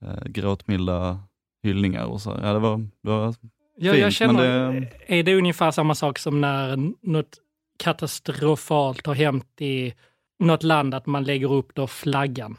uh, 0.04 0.24
gråtmilda 0.24 1.18
hyllningar 1.62 2.04
och 2.04 2.20
så. 2.20 2.38
Ja, 2.42 2.52
det 2.52 2.58
var, 2.58 2.78
det 2.78 3.10
var 3.10 3.34
Jag, 3.76 3.98
jag 3.98 4.04
Fint, 4.04 4.14
känner, 4.14 4.72
men 4.72 4.86
är 5.06 5.22
det 5.22 5.34
ungefär 5.34 5.70
samma 5.70 5.94
sak 5.94 6.18
som 6.18 6.40
när 6.40 6.76
något 7.02 7.38
katastrofalt 7.78 9.06
har 9.06 9.14
hänt 9.14 9.60
i 9.60 9.94
något 10.38 10.62
land, 10.62 10.94
att 10.94 11.06
man 11.06 11.24
lägger 11.24 11.52
upp 11.52 11.74
då 11.74 11.86
flaggan? 11.86 12.56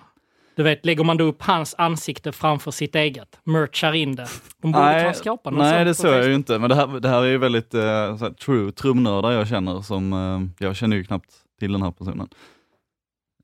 Du 0.55 0.63
vet, 0.63 0.86
lägger 0.86 1.03
man 1.03 1.17
då 1.17 1.24
upp 1.24 1.41
hans 1.41 1.75
ansikte 1.77 2.31
framför 2.31 2.72
sitt 2.72 2.96
eget, 2.96 3.39
merchar 3.43 3.93
in 3.93 4.15
det. 4.15 4.27
De 4.62 4.72
borde 4.72 4.86
Nej, 4.86 5.13
skapa 5.15 5.50
något 5.50 5.60
Nej, 5.60 5.86
det 5.86 5.93
såg 5.93 6.12
jag 6.13 6.27
ju 6.27 6.36
inte. 6.36 6.60
Men 6.60 6.70
det 6.70 6.75
här, 6.75 7.00
det 7.00 7.10
här 7.10 7.22
är 7.24 7.27
ju 7.27 7.38
väldigt 7.38 7.74
uh, 7.74 8.17
så 8.17 8.34
true 8.34 8.72
trumnördar 8.72 9.31
jag 9.31 9.48
känner. 9.48 9.81
Som, 9.81 10.13
eh, 10.13 10.65
jag 10.65 10.75
känner 10.75 10.96
ju 10.98 11.03
knappt 11.03 11.31
till 11.60 11.72
den 11.72 11.81
här 11.81 11.91
personen. 11.91 12.27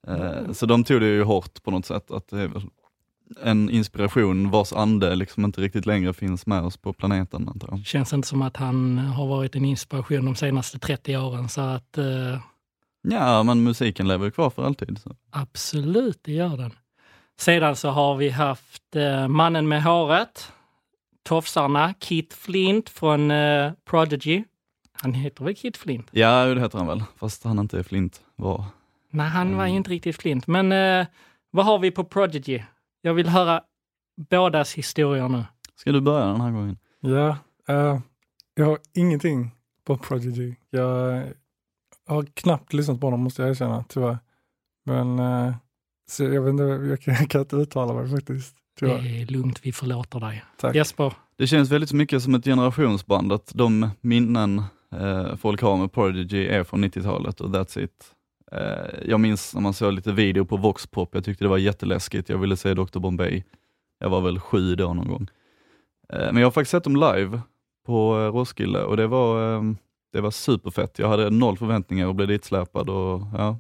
Eh, 0.07 0.51
Så 0.51 0.65
de 0.65 0.83
tog 0.83 1.01
det 1.01 1.07
ju 1.07 1.23
hårt 1.23 1.63
på 1.63 1.71
något 1.71 1.85
sätt. 1.85 2.11
Att 2.11 2.27
det 2.29 2.41
är 2.41 2.51
en 3.43 3.69
inspiration 3.69 4.49
vars 4.51 4.73
ande 4.73 5.15
liksom 5.15 5.45
inte 5.45 5.61
riktigt 5.61 5.85
längre 5.85 6.13
finns 6.13 6.45
med 6.45 6.61
oss 6.63 6.77
på 6.77 6.93
planeten. 6.93 7.49
Antar 7.49 7.67
jag. 7.71 7.85
Känns 7.85 8.13
inte 8.13 8.27
som 8.27 8.41
att 8.41 8.57
han 8.57 8.97
har 8.97 9.27
varit 9.27 9.55
en 9.55 9.65
inspiration 9.65 10.25
de 10.25 10.35
senaste 10.35 10.79
30 10.79 11.17
åren, 11.17 11.49
så 11.49 11.61
att 11.61 11.97
eh, 11.97 12.39
Ja, 13.01 13.43
men 13.43 13.63
musiken 13.63 14.07
lever 14.07 14.29
kvar 14.29 14.49
för 14.49 14.65
alltid. 14.65 14.99
Så. 14.99 15.15
absolut, 15.31 16.19
det 16.23 16.31
gör 16.31 16.57
den. 16.57 16.71
Sedan 17.39 17.75
så 17.75 17.89
har 17.89 18.15
vi 18.15 18.29
haft 18.29 18.95
eh, 18.95 19.27
mannen 19.27 19.67
med 19.67 19.83
håret, 19.83 20.51
tofsarna, 21.23 21.93
Kit 21.99 22.33
Flint 22.33 22.89
från 22.89 23.31
eh, 23.31 23.71
Prodigy. 23.89 24.43
Han 25.01 25.13
heter 25.13 25.43
väl 25.43 25.55
Kit 25.55 25.77
Flint? 25.77 26.07
Ja, 26.11 26.45
det 26.45 26.61
heter 26.61 26.77
han 26.77 26.87
väl. 26.87 27.03
Fast 27.15 27.43
han 27.43 27.59
inte 27.59 27.79
är 27.79 27.83
Flint 27.83 28.21
var. 28.35 28.63
Nej, 29.11 29.27
han 29.29 29.55
var 29.57 29.63
Mm. 29.63 29.75
inte 29.77 29.89
riktigt 29.89 30.15
Flint. 30.21 30.47
Men 30.47 30.71
eh, 30.71 31.07
vad 31.51 31.65
har 31.65 31.79
vi 31.79 31.91
på 31.91 32.03
Prodigy? 32.03 32.61
Jag 33.01 33.13
vill 33.13 33.27
höra 33.27 33.61
bådas 34.29 34.73
historier 34.73 35.29
nu. 35.29 35.43
Ska 35.75 35.91
du 35.91 36.01
börja 36.01 36.25
den 36.25 36.41
här 36.41 36.51
gången? 36.51 36.77
Ja, 36.99 37.37
eh, 37.67 37.99
jag 38.53 38.65
har 38.65 38.79
ingenting 38.93 39.51
på 39.85 39.97
Prodigy. 39.97 40.55
Jag 40.69 41.23
har 42.07 42.25
knappt 42.33 42.73
lyssnat 42.73 43.01
på 43.01 43.11
dem 43.11 43.19
måste 43.19 43.41
jag 43.41 43.51
erkänna, 43.51 43.83
tyvärr. 43.89 44.17
Men 44.85 45.19
så 46.09 46.23
jag, 46.23 46.41
vet 46.41 46.49
inte, 46.49 46.63
jag, 46.63 47.01
kan, 47.01 47.13
jag 47.13 47.29
kan 47.29 47.41
inte 47.41 47.55
uttala 47.55 47.93
mig 47.93 48.09
faktiskt. 48.09 48.55
Tyvärr. 48.79 49.01
Det 49.01 49.21
är 49.21 49.25
lugnt, 49.25 49.59
vi 49.63 49.71
förlåter 49.71 50.19
dig. 50.19 50.43
Tack. 50.57 50.75
Jesper, 50.75 51.13
Det 51.37 51.47
känns 51.47 51.71
väldigt 51.71 51.93
mycket 51.93 52.23
som 52.23 52.35
ett 52.35 52.45
generationsband, 52.45 53.31
att 53.33 53.51
de 53.55 53.89
minnen 54.01 54.63
eh, 54.91 55.35
folk 55.35 55.61
har 55.61 55.77
med 55.77 55.91
Prodigy 55.91 56.47
är 56.47 56.63
från 56.63 56.83
90-talet 56.83 57.41
och 57.41 57.49
that's 57.49 57.79
it. 57.79 58.13
Eh, 58.51 59.09
jag 59.09 59.19
minns 59.19 59.53
när 59.53 59.61
man 59.61 59.73
såg 59.73 59.93
lite 59.93 60.11
video 60.11 60.45
på 60.45 60.57
Voxpop, 60.57 61.15
jag 61.15 61.25
tyckte 61.25 61.43
det 61.43 61.49
var 61.49 61.57
jätteläskigt, 61.57 62.29
jag 62.29 62.37
ville 62.37 62.57
se 62.57 62.73
Dr 62.73 62.99
Bombay. 62.99 63.43
Jag 63.99 64.09
var 64.09 64.21
väl 64.21 64.39
sju 64.39 64.75
då 64.75 64.93
någon 64.93 65.07
gång. 65.07 65.27
Eh, 66.13 66.25
men 66.25 66.37
jag 66.37 66.45
har 66.45 66.51
faktiskt 66.51 66.71
sett 66.71 66.83
dem 66.83 66.95
live 66.95 67.41
på 67.85 68.19
eh, 68.19 68.31
Roskilde 68.33 68.83
och 68.83 68.97
det 68.97 69.07
var, 69.07 69.59
det 70.13 70.21
var 70.21 70.31
superfett. 70.31 70.99
Jag 70.99 71.09
hade 71.09 71.29
noll 71.29 71.57
förväntningar 71.57 72.07
och 72.07 72.15
blev 72.15 72.27
ditsläpad 72.27 72.89
och 72.89 73.21
ja. 73.33 73.59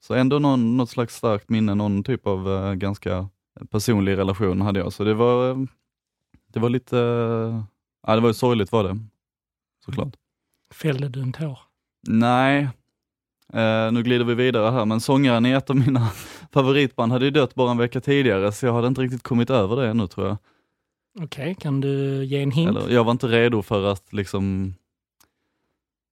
Så 0.00 0.14
ändå 0.14 0.38
någon, 0.38 0.76
något 0.76 0.90
slags 0.90 1.16
starkt 1.16 1.48
minne, 1.48 1.74
någon 1.74 2.02
typ 2.04 2.26
av 2.26 2.74
ganska 2.74 3.28
personlig 3.70 4.16
relation 4.16 4.60
hade 4.60 4.80
jag. 4.80 4.92
Så 4.92 5.04
det 5.04 5.14
var, 5.14 5.66
det 6.52 6.60
var 6.60 6.68
lite, 6.68 6.96
ja 8.06 8.14
det 8.14 8.20
var 8.20 8.28
ju 8.28 8.34
sorgligt 8.34 8.72
var 8.72 8.84
det. 8.84 8.98
Såklart. 9.84 10.16
fällde 10.72 11.08
du 11.08 11.22
en 11.22 11.32
tår? 11.32 11.58
Nej, 12.08 12.68
eh, 13.52 13.92
nu 13.92 14.02
glider 14.02 14.24
vi 14.24 14.34
vidare 14.34 14.70
här, 14.70 14.84
men 14.84 15.00
sångaren 15.00 15.46
i 15.46 15.50
ett 15.50 15.70
av 15.70 15.76
mina 15.76 16.08
favoritband 16.52 17.12
hade 17.12 17.24
ju 17.24 17.30
dött 17.30 17.54
bara 17.54 17.70
en 17.70 17.78
vecka 17.78 18.00
tidigare, 18.00 18.52
så 18.52 18.66
jag 18.66 18.72
hade 18.72 18.86
inte 18.88 19.00
riktigt 19.00 19.22
kommit 19.22 19.50
över 19.50 19.76
det 19.76 19.88
ännu 19.88 20.06
tror 20.06 20.26
jag. 20.26 20.36
Okej, 21.20 21.56
kan 21.60 21.80
du 21.80 22.24
ge 22.24 22.42
en 22.42 22.50
hint? 22.50 22.70
Eller, 22.76 22.94
jag 22.94 23.04
var 23.04 23.12
inte 23.12 23.26
redo 23.26 23.62
för 23.62 23.92
att 23.92 24.12
liksom 24.12 24.74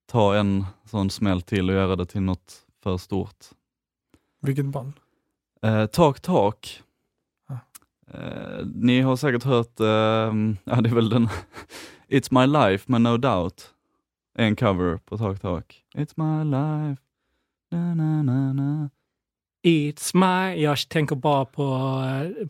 ta 0.06 0.36
en 0.36 0.64
sån 0.84 1.10
smäll 1.10 1.42
till 1.42 1.70
och 1.70 1.76
göra 1.76 1.96
det 1.96 2.06
till 2.06 2.22
något 2.22 2.54
för 2.82 2.96
stort. 2.98 3.46
Vilket 4.42 4.66
band? 4.66 4.92
Eh, 5.62 5.86
tak 5.86 6.20
Tak. 6.20 6.82
Ah. 7.48 7.54
Eh, 8.14 8.66
ni 8.74 9.00
har 9.00 9.16
säkert 9.16 9.44
hört, 9.44 9.80
eh, 9.80 9.86
ja 10.64 10.80
det 10.80 10.88
är 10.90 10.94
väl 10.94 11.08
den 11.08 11.28
It's 12.08 12.28
My 12.40 12.46
Life 12.46 12.92
med 12.92 13.00
No 13.00 13.16
Doubt. 13.16 13.74
En 14.38 14.56
cover 14.56 14.96
på 14.96 15.18
Tak 15.18 15.40
Tak. 15.40 15.84
It's 15.94 16.12
my 16.16 16.44
life. 16.44 17.02
Na, 17.72 17.94
na, 17.94 18.22
na, 18.22 18.52
na. 18.52 18.90
It's 19.66 20.14
my... 20.16 20.62
Jag 20.62 20.78
tänker 20.88 21.16
bara 21.16 21.44
på, 21.44 22.00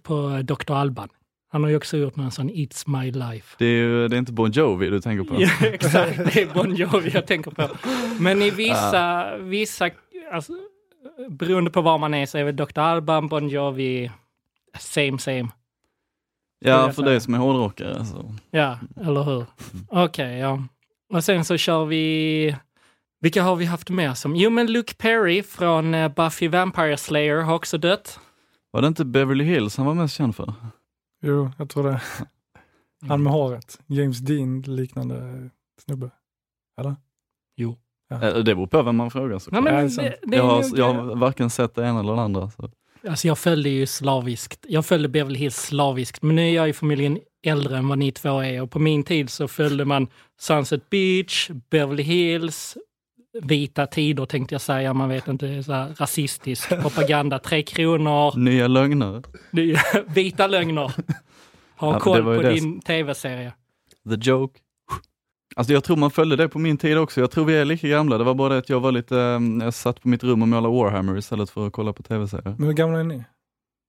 på 0.03 0.41
Dr. 0.45 0.73
Alban. 0.73 1.09
Han 1.53 1.63
har 1.63 1.71
ju 1.71 1.77
också 1.77 1.97
gjort 1.97 2.17
någon 2.17 2.31
sån 2.31 2.51
It's 2.51 3.03
my 3.03 3.11
life. 3.11 3.57
Det 3.59 3.65
är, 3.65 3.71
ju- 3.77 4.09
det 4.09 4.17
är 4.17 4.19
inte 4.19 4.33
Bon 4.33 4.51
Jovi 4.51 4.91
du 4.91 5.01
tänker 5.01 5.25
på? 5.25 5.35
Ja, 5.43 5.51
exakt, 5.63 6.17
det 6.17 6.43
är 6.43 6.55
Bon 6.55 6.75
Jovi 6.75 7.11
jag 7.15 7.27
tänker 7.27 7.51
på. 7.51 7.69
Men 8.21 8.43
i 8.43 8.51
vissa, 8.51 9.37
vissa 9.39 9.91
alltså, 10.33 10.53
beroende 11.29 11.71
på 11.71 11.81
var 11.83 11.99
man 11.99 12.15
är 12.15 12.27
så 12.27 12.39
är 12.39 12.45
väl 12.45 12.57
Dr. 12.57 12.79
Alban, 12.79 13.29
Bon 13.29 13.49
Jovi, 13.49 14.11
same 14.79 15.19
same. 15.19 15.49
Ja, 16.65 16.93
för 16.93 17.03
dig 17.03 17.21
som 17.21 17.35
är 17.35 17.39
hårdrockare. 17.39 18.05
Så. 18.05 18.35
Ja, 18.51 18.79
eller 19.01 19.23
hur? 19.23 19.45
Okej, 19.89 20.39
ja. 20.39 20.63
Och 21.13 21.25
sen 21.25 21.45
så 21.45 21.57
kör 21.57 21.85
vi... 21.85 22.57
Vilka 23.23 23.43
har 23.43 23.57
vi 23.57 23.65
haft 23.65 23.91
med 23.91 24.19
som? 24.19 24.37
Jo, 24.37 24.51
men 24.51 24.73
Luke 24.73 24.95
Perry 24.95 25.43
från 25.43 25.95
eh, 25.95 26.09
Buffy 26.15 26.49
Vampire 26.49 26.97
Slayer 26.97 27.43
har 27.43 27.55
också 27.55 27.79
dött. 27.79 28.21
Var 28.71 28.83
det 28.83 28.89
inte 28.89 29.05
Beverly 29.05 29.45
Hills 29.45 29.77
han 29.77 29.87
var 29.87 29.95
mest 29.95 30.15
känd 30.17 30.37
för? 30.37 30.55
Jo, 31.25 31.51
jag 31.59 31.69
tror 31.71 31.85
det. 31.85 32.01
Han 33.09 33.23
med 33.23 33.33
håret. 33.33 33.79
James 33.87 34.19
Dean 34.19 34.63
liknande 34.63 35.49
snubbe. 35.85 36.11
Eller? 36.81 36.97
Jo. 37.57 37.77
Eh, 38.13 38.21
Det 38.21 38.43
beror 38.55 38.67
på 38.67 38.83
vem 38.83 38.97
man 38.97 39.11
frågar 39.11 39.29
Nej, 39.29 39.41
såklart. 39.41 39.65
men 39.65 39.75
Ja, 39.75 40.03
det 40.03 40.17
det, 40.23 40.37
jag, 40.37 40.45
har, 40.45 40.65
jag 40.77 40.95
har 40.95 41.17
varken 41.17 41.51
sett 41.51 41.75
det 41.75 41.83
ena 41.87 42.01
eller 42.01 42.13
det 42.17 42.21
andra. 42.23 42.51
Så. 42.51 42.71
Alltså 43.09 43.27
jag 43.29 43.39
följde 43.39 43.69
ju 43.69 43.87
slaviskt. 43.87 44.67
Jag 44.69 44.87
följde 44.87 45.09
Beverly 45.09 45.39
Hills 45.39 45.57
slaviskt, 45.57 46.23
men 46.23 46.37
nu 46.37 46.43
är 46.49 46.55
jag 46.55 46.67
ju 46.67 46.73
förmodligen 46.73 47.19
äldre 47.47 47.79
än 47.79 47.89
vad 47.89 47.99
ni 47.99 48.13
två 48.13 48.41
är 48.43 48.63
och 48.63 48.71
på 48.71 48.79
min 48.79 49.03
tid 49.05 49.31
så 49.31 49.49
följde 49.49 49.85
man 49.85 50.09
Sunset 50.41 50.91
Beach, 50.91 51.51
Beverly 51.71 52.03
Hills, 52.03 52.77
vita 53.43 53.87
tider 53.87 54.27
tänkte 54.27 54.55
jag 54.55 54.63
säga, 54.63 54.95
man 54.95 55.09
vet 55.09 55.29
inte, 55.29 55.63
så 55.63 55.73
här 55.73 55.95
rasistisk 55.99 56.69
propaganda, 56.69 57.39
Tre 57.39 57.63
Kronor, 57.63 58.37
Nya 58.39 58.69
lögner. 58.69 59.17
är 59.53 60.15
vita 60.15 60.47
lögner. 60.47 60.93
Ha 61.77 61.93
Ja, 61.93 61.99
koll 62.01 62.23
på 62.23 62.43
det 62.43 62.51
din 62.53 62.81
tv-serie. 62.81 63.53
The 64.09 64.15
Joke. 64.31 64.59
Alltså 65.57 65.73
jag 65.73 65.85
tror 65.85 65.97
man 65.97 66.11
följde 66.11 66.37
det 66.37 66.49
på 66.49 66.59
min 66.59 66.77
tid 66.77 66.99
också. 66.99 67.21
Jag 67.21 67.31
tror 67.31 67.45
vi 67.45 67.57
är 67.57 67.65
lika 67.65 67.89
gamla. 67.89 68.19
Det 68.19 68.25
var 68.25 68.35
bara 68.35 68.49
det 68.49 68.59
att 68.59 68.69
jag 68.69 68.81
var 68.81 68.93
lite, 68.93 69.19
eh, 69.19 69.65
jag 69.65 69.75
satt 69.75 70.03
på 70.03 70.09
mitt 70.09 70.25
rum 70.25 70.43
och 70.43 70.49
målade 70.49 70.75
Warhammer 70.75 71.19
istället 71.19 71.51
för 71.51 71.67
att 71.67 71.73
kolla 71.73 71.93
på 71.93 72.03
tv-serier. 72.03 72.55
Men 72.59 72.67
hur 72.67 72.73
gamla 72.75 73.01
är 73.01 73.05
ni? 73.05 73.25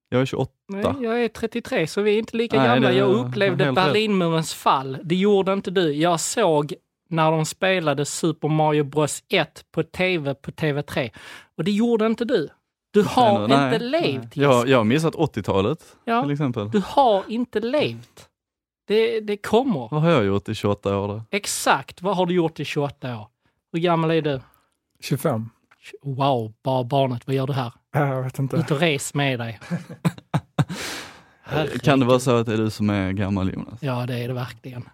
Jag 0.10 0.22
är 0.22 0.26
28. 0.26 0.52
Nej, 0.68 0.84
jag 1.02 1.24
är 1.24 1.28
33 1.28 1.88
så 1.88 2.02
vi 2.02 2.14
är 2.16 2.20
inte 2.20 2.38
lika 2.38 2.58
Nej, 2.58 2.68
gamla. 2.68 2.90
det 2.90 2.96
Jag 2.96 3.10
upplevde. 3.10 3.72
Berlinmurens 3.72 4.54
fall. 4.54 4.98
Det 5.04 5.16
gjorde 5.16 5.54
inte 5.54 5.72
du. 5.72 5.94
Jag 5.94 6.20
såg 6.20 6.74
när 7.14 7.32
de 7.32 7.46
spelade 7.46 8.06
Super 8.06 8.48
Mario 8.48 8.84
Bros 8.84 9.24
1 9.30 9.66
på 9.72 9.84
tv 9.84 10.36
på 10.36 10.52
TV3. 10.52 11.10
Och 11.58 11.64
det 11.64 11.72
gjorde 11.72 12.06
inte 12.06 12.26
du. 12.26 12.50
Du 12.94 13.04
har 13.04 13.48
Nej, 13.48 13.58
nej, 13.58 13.66
inte 13.66 13.80
levt. 13.86 14.38
Jag, 14.38 14.68
jag 14.68 14.78
har 14.78 14.84
missat 14.84 15.16
80-talet 15.16 15.96
Ja, 16.06 16.24
till 16.24 16.32
exempel. 16.32 16.72
du 16.72 16.82
har 16.86 17.24
inte 17.28 17.60
levt. 17.60 18.30
Det, 18.88 19.20
det 19.20 19.38
kommer. 19.38 19.88
Vad 19.92 20.02
har 20.02 20.10
jag 20.10 20.26
gjort 20.26 20.50
i 20.50 20.56
28 20.56 20.98
år 20.98 21.08
då? 21.08 21.22
Exakt. 21.32 22.02
Vad 22.02 22.18
har 22.18 22.26
du 22.26 22.34
gjort 22.34 22.60
i 22.60 22.66
28 22.66 23.18
år? 23.18 23.28
Hur 23.74 23.80
gammal 23.80 24.12
är 24.12 24.22
du? 24.22 24.42
25. 25.02 25.50
Wow, 26.04 26.54
bara 26.64 26.84
barnet. 26.84 27.28
Vad 27.28 27.36
gör 27.36 27.48
du 27.48 27.54
här? 27.54 27.74
Jag 27.92 28.24
vet 28.24 28.40
inte. 28.40 28.58
Ut 28.58 28.72
och 28.72 28.80
res 28.80 29.14
med 29.14 29.40
dig. 29.40 29.60
Kan 31.84 32.00
det 32.00 32.06
vara 32.06 32.20
så 32.20 32.36
att 32.36 32.46
det 32.46 32.54
är 32.54 32.58
du 32.58 32.70
som 32.70 32.90
är 32.90 33.12
gammal 33.12 33.54
Jonas? 33.54 33.80
Ja, 33.82 34.06
det 34.06 34.20
är 34.20 34.28
det 34.28 34.34
verkligen. 34.34 34.90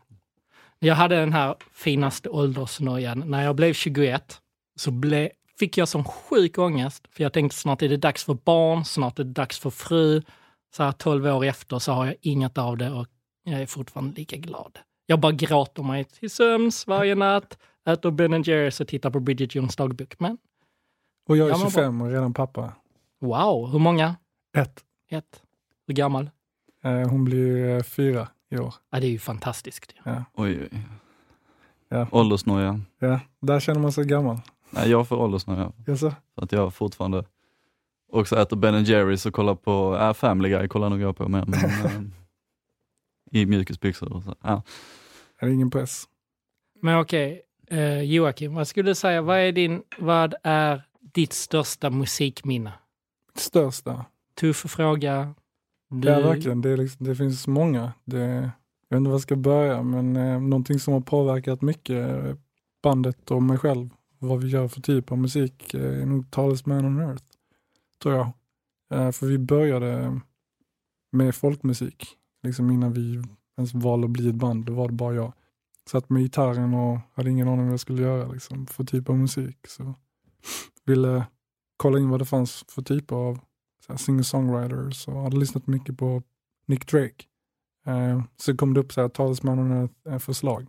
Jag 0.79 0.95
hade 0.95 1.15
den 1.15 1.33
här 1.33 1.55
finaste 1.71 2.29
åldersnojan. 2.29 3.23
När 3.25 3.43
jag 3.43 3.55
blev 3.55 3.73
21 3.73 4.41
så 4.75 4.91
ble, 4.91 5.29
fick 5.59 5.77
jag 5.77 5.87
sån 5.87 6.03
sjuk 6.03 6.57
ångest. 6.57 7.07
För 7.11 7.23
jag 7.23 7.33
tänkte 7.33 7.57
snart 7.57 7.81
är 7.81 7.89
det 7.89 7.97
dags 7.97 8.23
för 8.23 8.33
barn, 8.33 8.85
snart 8.85 9.19
är 9.19 9.23
det 9.23 9.31
dags 9.33 9.59
för 9.59 9.69
fru. 9.69 10.21
Så 10.75 10.83
här 10.83 10.91
12 10.91 11.25
år 11.25 11.45
efter 11.45 11.79
så 11.79 11.91
har 11.91 12.05
jag 12.05 12.15
inget 12.21 12.57
av 12.57 12.77
det 12.77 12.91
och 12.91 13.07
jag 13.43 13.61
är 13.61 13.65
fortfarande 13.65 14.15
lika 14.15 14.37
glad. 14.37 14.79
Jag 15.05 15.19
bara 15.19 15.31
gråter 15.31 15.83
mig 15.83 16.03
till 16.03 16.29
sömns 16.29 16.87
varje 16.87 17.15
natt, 17.15 17.57
äter 17.89 18.11
Ben 18.11 18.43
Jerrys 18.43 18.81
och 18.81 18.87
tittar 18.87 19.09
på 19.09 19.19
Bridget 19.19 19.55
Jones 19.55 19.75
dagbok. 19.75 20.19
Men 20.19 20.37
Och 21.29 21.37
jag 21.37 21.47
är 21.47 21.51
Ja, 21.51 21.57
men 21.57 21.69
25 21.71 22.01
och 22.01 22.11
redan 22.11 22.33
pappa. 22.33 22.73
wow, 23.21 23.71
hur 23.71 23.79
många? 23.79 24.15
Ett. 24.57 24.83
Ett. 25.11 25.41
Hur 25.87 25.93
gammal? 25.93 26.29
Eh, 26.83 26.91
Hon 27.09 27.25
blir 27.25 27.75
eh, 27.77 27.83
fyra 27.83 28.27
i 28.49 28.57
år. 28.57 28.73
Ja, 28.89 28.99
det 28.99 29.07
är 29.07 29.11
ju 29.11 29.19
fantastiskt. 29.19 29.93
Ja. 30.03 30.23
Oj, 30.33 30.59
oj. 30.61 30.81
Ja. 31.89 32.07
Åldersnoja. 32.11 32.79
ja, 32.99 33.19
där 33.39 33.59
känner 33.59 33.79
man 33.79 33.91
sig 33.91 34.05
gammal. 34.05 34.41
Nej, 34.69 34.89
jag 34.89 35.07
får 35.07 35.15
åldersnoja. 35.17 35.71
Jaså? 35.87 36.13
För 36.35 36.43
att 36.43 36.51
jag 36.51 36.73
fortfarande 36.73 37.23
också 38.11 38.35
äter 38.37 38.57
Ben 38.57 38.83
Jerrys 38.83 39.25
och 39.25 39.33
kollar 39.33 39.55
på, 39.55 39.97
äh, 39.97 40.13
Family 40.13 40.49
Guy 40.49 40.67
kollar 40.67 40.89
nog 40.89 41.01
jag 41.01 41.17
på 41.17 41.27
mer, 41.27 41.45
men 41.47 41.85
äh, 41.85 42.01
i 43.31 43.45
mjukisbyxor 43.45 44.13
och 44.13 44.23
så. 44.23 44.35
Ja. 44.41 44.63
Är 45.39 45.47
det 45.47 45.53
ingen 45.53 45.71
press? 45.71 46.03
Men 46.81 46.99
okej, 46.99 47.41
eh, 47.67 48.01
Joakim, 48.01 48.53
vad 48.53 48.67
skulle 48.67 48.89
du 48.91 48.95
säga, 48.95 49.21
vad 49.21 49.37
är, 49.37 49.51
din, 49.51 49.83
vad 49.97 50.35
är 50.43 50.83
ditt 51.01 51.33
största 51.33 51.89
musikminne? 51.89 52.73
Största? 53.35 54.05
Tuff 54.39 54.57
fråga. 54.57 55.33
Du, 55.89 56.07
Ja, 56.07 56.19
verkligen. 56.19 56.61
Det, 56.61 56.69
är 56.69 56.77
liksom, 56.77 57.05
det 57.05 57.15
finns 57.15 57.47
många. 57.47 57.93
Det, 58.05 58.51
jag 58.89 58.95
vet 58.95 58.97
inte 58.97 59.09
var 59.09 59.13
jag 59.13 59.21
ska 59.21 59.35
börja, 59.35 59.83
men 59.83 60.15
eh, 60.15 60.41
någonting 60.41 60.79
som 60.79 60.93
har 60.93 61.01
påverkat 61.01 61.61
mycket 61.61 62.09
eh, 62.09 62.35
bandet 62.83 63.31
och 63.31 63.43
mig 63.43 63.57
själv, 63.57 63.89
vad 64.19 64.43
vi 64.43 64.47
gör 64.47 64.67
för 64.67 64.81
typ 64.81 65.11
av 65.11 65.17
musik, 65.17 65.73
eh, 65.73 66.01
är 66.01 66.05
nog 66.05 66.31
Talisman 66.31 66.85
on 66.85 66.99
Earth, 66.99 67.23
tror 68.03 68.15
jag. 68.15 68.31
Eh, 68.93 69.11
för 69.11 69.25
vi 69.25 69.37
började 69.37 70.19
med 71.11 71.35
folkmusik, 71.35 72.07
liksom 72.43 72.71
innan 72.71 72.93
vi 72.93 73.23
ens 73.57 73.73
valde 73.73 74.05
att 74.05 74.11
bli 74.11 74.29
ett 74.29 74.35
band, 74.35 74.65
då 74.65 74.73
var 74.73 74.87
det 74.87 74.93
bara 74.93 75.13
jag. 75.13 75.33
Satt 75.89 76.09
med 76.09 76.21
gitarren 76.21 76.73
och 76.73 76.99
hade 77.13 77.29
ingen 77.29 77.47
aning 77.47 77.65
vad 77.65 77.73
jag 77.73 77.79
skulle 77.79 78.01
göra 78.01 78.31
liksom, 78.31 78.67
för 78.67 78.83
typ 78.83 79.09
av 79.09 79.17
musik. 79.17 79.57
Så 79.67 79.93
ville 80.85 81.25
kolla 81.77 81.99
in 81.99 82.09
vad 82.09 82.19
det 82.19 82.25
fanns 82.25 82.65
för 82.67 82.81
typer 82.81 83.15
av 83.15 83.39
singer-songwriters 83.97 85.07
och 85.07 85.21
hade 85.21 85.37
lyssnat 85.37 85.67
mycket 85.67 85.97
på 85.97 86.23
Nick 86.65 86.91
Drake. 86.91 87.25
Eh, 87.85 88.23
så 88.37 88.57
kom 88.57 88.73
det 88.73 88.79
upp 88.79 88.93
så 88.93 89.01
här, 89.01 89.09
talesmannen 89.09 89.85
ett 89.85 90.07
eh, 90.07 90.19
förslag. 90.19 90.67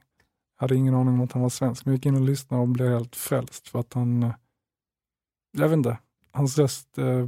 Hade 0.57 0.77
ingen 0.77 0.95
aning 0.95 1.15
om 1.15 1.21
att 1.21 1.33
han 1.33 1.43
var 1.43 1.49
svensk, 1.49 1.85
men 1.85 1.93
jag 1.93 1.97
gick 1.97 2.07
in 2.07 2.15
och 2.15 2.21
lyssnade 2.21 2.63
och 2.63 2.69
blev 2.69 2.89
helt 2.89 3.17
frälst 3.17 3.69
för 3.69 3.79
att 3.79 3.95
han, 3.95 4.23
eh, 4.23 4.35
jag 5.53 5.69
vet 5.69 5.77
inte, 5.77 5.99
hans 6.33 6.59
röst 6.59 6.99
eh, 6.99 7.27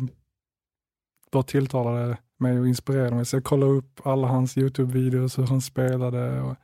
bara 1.32 1.42
tilltalade 1.42 2.18
mig 2.38 2.60
och 2.60 2.68
inspirerade 2.68 3.16
mig. 3.16 3.24
Så 3.24 3.36
jag 3.36 3.44
kollade 3.44 3.72
upp 3.72 4.06
alla 4.06 4.28
hans 4.28 4.56
YouTube-videos, 4.56 5.38
hur 5.38 5.46
han 5.46 5.60
spelade 5.62 6.40
och 6.40 6.56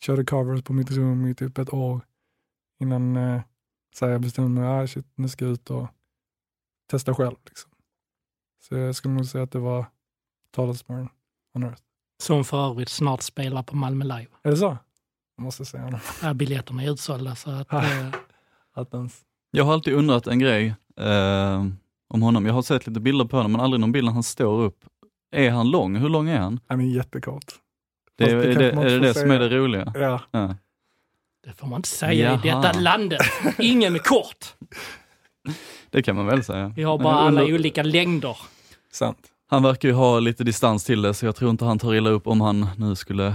körde 0.00 0.24
covers 0.24 0.62
på 0.62 0.72
mitt 0.72 0.90
rum 0.90 1.26
i 1.26 1.34
typ 1.34 1.58
ett 1.58 1.72
år 1.72 2.00
innan 2.80 3.16
eh, 3.16 3.42
så 3.94 4.04
jag 4.04 4.20
bestämde 4.20 4.60
mig, 4.60 4.70
ah, 4.70 4.86
shit, 4.86 5.06
nu 5.14 5.28
ska 5.28 5.44
jag 5.44 5.52
ut 5.52 5.70
och 5.70 5.88
testa 6.90 7.14
själv. 7.14 7.36
Liksom. 7.44 7.71
Så 8.68 8.74
jag 8.76 8.94
skulle 8.94 9.14
nog 9.14 9.26
säga 9.26 9.44
att 9.44 9.50
det 9.52 9.58
var 9.58 9.86
Talisman 10.50 11.08
on 11.54 11.62
Earth. 11.62 11.82
Som 12.22 12.44
för 12.44 12.66
övrigt 12.70 12.88
snart 12.88 13.22
spelar 13.22 13.62
på 13.62 13.76
Malmö 13.76 14.04
Live. 14.04 14.26
Är 14.42 14.50
det 14.50 14.56
så? 14.56 14.76
Jag 15.36 15.44
måste 15.44 15.64
säga 15.64 15.82
honom. 15.82 16.00
Ja, 16.22 16.34
biljetterna 16.34 16.82
är 16.82 16.92
utsålda 16.92 17.34
så 17.34 17.50
att... 17.50 17.72
Eh, 17.72 18.06
Attans. 18.74 19.20
Jag 19.50 19.64
har 19.64 19.72
alltid 19.72 19.94
undrat 19.94 20.26
en 20.26 20.38
grej 20.38 20.74
eh, 21.00 21.66
om 22.08 22.22
honom. 22.22 22.46
Jag 22.46 22.54
har 22.54 22.62
sett 22.62 22.86
lite 22.86 23.00
bilder 23.00 23.24
på 23.24 23.36
honom, 23.36 23.52
men 23.52 23.60
aldrig 23.60 23.80
någon 23.80 23.92
bild 23.92 24.04
när 24.04 24.12
han 24.12 24.22
står 24.22 24.62
upp. 24.62 24.84
Är 25.32 25.50
han 25.50 25.70
lång? 25.70 25.96
Hur 25.96 26.08
lång 26.08 26.28
är 26.28 26.38
han? 26.38 26.60
Han 26.66 26.80
är 26.80 26.84
jättekort. 26.96 27.44
Det, 28.16 28.24
är, 28.24 28.36
det 28.36 28.66
är, 28.66 28.72
det, 28.90 28.98
det 28.98 29.14
som 29.14 29.30
är 29.30 29.38
det 29.40 29.48
roliga? 29.48 29.92
Ja, 29.94 30.20
Ja. 30.30 30.54
det 31.44 31.52
får 31.52 31.66
man 31.66 31.78
inte 31.78 31.88
säga 31.88 32.12
i 32.12 32.40
Jaha. 32.44 32.62
detta 32.62 32.80
landet. 32.80 33.20
Ingen 33.58 33.94
är 33.94 33.98
kort. 33.98 34.46
Det 35.90 36.02
kan 36.02 36.16
man 36.16 36.26
väl 36.26 36.44
säga. 36.44 36.72
Vi 36.76 36.82
har 36.82 36.98
bara 36.98 37.14
alla 37.14 37.42
i 37.44 37.54
olika 37.54 37.82
längder. 37.82 38.36
Sant. 38.92 39.28
Han 39.46 39.62
verkar 39.62 39.88
ju 39.88 39.94
ha 39.94 40.18
lite 40.20 40.44
distans 40.44 40.84
till 40.84 41.02
det, 41.02 41.14
så 41.14 41.26
jag 41.26 41.36
tror 41.36 41.50
inte 41.50 41.64
han 41.64 41.78
tar 41.78 41.94
illa 41.94 42.10
upp 42.10 42.26
om 42.26 42.40
han 42.40 42.66
nu 42.76 42.94
skulle 42.94 43.34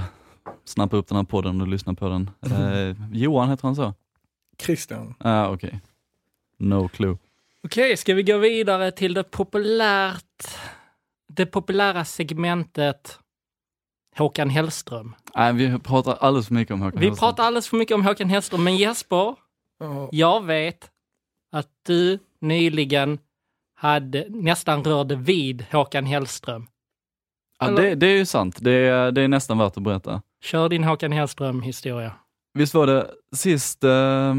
snappa 0.66 0.98
upp 0.98 1.08
den 1.08 1.16
här 1.16 1.24
podden 1.24 1.62
och 1.62 1.68
lyssna 1.68 1.94
på 1.94 2.10
den. 2.10 2.30
Eh, 2.52 2.96
Johan 3.14 3.50
heter 3.50 3.64
han 3.64 3.76
så? 3.76 3.94
Christian. 4.62 5.16
Ah, 5.20 5.48
okej. 5.50 5.82
No 6.60 6.88
clue. 6.88 7.18
Okej, 7.64 7.98
ska 7.98 8.14
vi 8.14 8.24
gå 8.24 8.38
vidare 8.38 8.92
till 8.92 9.14
det 9.14 9.24
populärt, 9.24 10.48
det 11.28 11.46
populära 11.46 12.06
segmentet 12.06 13.20
Håkan 14.18 14.50
Hellström. 14.50 15.16
Nej, 15.36 15.54
vi 15.54 15.80
pratar 15.80 16.14
alldeles 16.16 16.48
för 16.48 16.54
mycket 16.54 16.74
om 16.74 16.82
Håkan 16.82 17.00
Vi 17.00 17.06
Hellström. 17.06 17.30
pratar 17.30 17.44
alldeles 17.44 17.68
för 17.68 17.78
mycket 17.78 17.96
om 17.96 18.06
Håkan 18.06 18.30
Hellström, 18.30 18.64
men 18.64 18.78
Jesper, 18.78 19.36
Ja, 19.80 20.10
jag 20.12 20.46
vet 20.46 20.92
att 21.52 21.70
du 21.86 22.20
nyligen 22.42 23.20
hade, 23.78 24.26
nästan 24.30 24.84
rörde 24.84 25.16
vid 25.16 25.66
Håkan 25.72 26.06
Hellström. 26.06 26.68
Ja, 27.60 27.72
det, 27.72 27.96
det 27.96 28.08
är 28.08 28.18
ju 28.18 28.26
sant. 28.26 28.58
Det 28.62 28.72
är, 28.72 29.12
det 29.12 29.22
är 29.22 29.28
nästan 29.28 29.58
värt 29.58 29.78
att 29.78 29.84
berätta. 29.84 30.22
Kör 30.42 30.70
din 30.70 30.84
Håkan 30.84 31.12
Hellström-historia. 31.12 32.14
Visst 32.54 32.74
var 32.74 32.88
det 32.88 33.12
sist, 33.36 33.84
eh, 33.84 34.36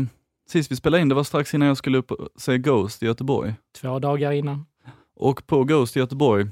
sist 0.48 0.72
vi 0.72 0.76
spelade 0.76 1.02
in, 1.02 1.08
det 1.08 1.14
var 1.14 1.24
strax 1.24 1.54
innan 1.54 1.68
jag 1.68 1.76
skulle 1.76 1.98
upp 1.98 2.10
och 2.10 2.28
se 2.36 2.58
Ghost 2.58 3.02
i 3.02 3.06
Göteborg. 3.06 3.54
Två 3.80 3.98
dagar 3.98 4.32
innan. 4.32 4.66
Och 5.16 5.46
på 5.46 5.64
Ghost 5.64 5.96
i 5.96 5.98
Göteborg, 5.98 6.46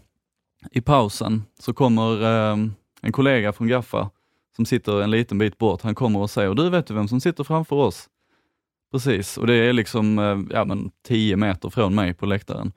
i 0.70 0.81
pausen, 0.81 1.44
så 1.61 1.75
kommer 1.75 2.22
eh, 2.22 2.57
en 3.01 3.12
kollega 3.12 3.53
från 3.53 3.68
Gaffa 3.68 4.11
som 4.57 4.66
sitter 4.66 5.03
en 5.03 5.11
liten 5.11 5.38
bit 5.38 5.59
bort. 5.59 5.83
Han 5.83 5.94
kommer 5.94 6.20
och 6.20 6.31
säger, 6.31 6.55
du 6.55 6.70
vet 6.70 6.87
du 6.87 6.94
vem 6.94 7.09
som 7.09 7.20
sitter 7.20 7.44
framför 7.44 7.77
oss? 7.77 8.09
Precis, 8.92 9.38
och 9.38 9.46
det 9.46 9.55
är 9.55 9.72
liksom 9.72 10.18
eh, 10.18 10.38
ja, 10.51 10.64
men 10.64 10.90
10 11.03 11.37
meter 11.37 11.70
från 11.70 11.94
mig 11.94 12.14
på 12.14 12.27
läktaren. 12.27 12.72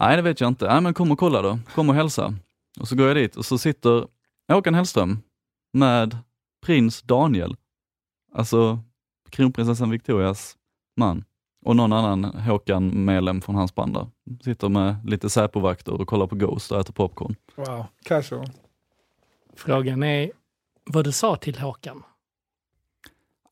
Nej, 0.00 0.16
det 0.16 0.22
vet 0.22 0.40
jag 0.40 0.48
inte. 0.48 0.66
Nej, 0.72 0.80
men 0.80 0.94
kom 0.94 1.12
och 1.12 1.18
kolla 1.18 1.42
då. 1.42 1.58
Kom 1.74 1.88
och 1.88 1.94
hälsa. 1.94 2.34
Och 2.80 2.88
så 2.88 2.96
går 2.96 3.06
jag 3.06 3.16
dit 3.16 3.36
och 3.36 3.44
så 3.44 3.58
sitter 3.58 4.06
Håkan 4.52 4.74
Hellström 4.74 5.18
med 5.72 6.18
prins 6.66 7.02
Daniel, 7.02 7.56
alltså 8.34 8.78
kronprinsessan 9.30 9.90
Victorias 9.90 10.56
man 10.96 11.24
och 11.64 11.76
någon 11.76 11.92
annan 11.92 12.24
Håkan-medlem 12.24 13.40
från 13.40 13.54
hans 13.54 13.74
band 13.74 13.94
där. 13.94 14.06
Sitter 14.44 14.68
med 14.68 14.96
lite 15.04 15.30
Säpo-vakter 15.30 15.92
och 16.00 16.08
kollar 16.08 16.26
på 16.26 16.36
Ghost 16.36 16.72
och 16.72 16.80
äter 16.80 16.92
popcorn. 16.92 17.36
wow, 17.54 17.86
casual. 18.04 18.50
Frågan 19.56 20.02
är 20.02 20.32
vad 20.84 21.04
du 21.04 21.12
sa 21.12 21.36
till 21.36 21.58
Håkan. 21.58 22.02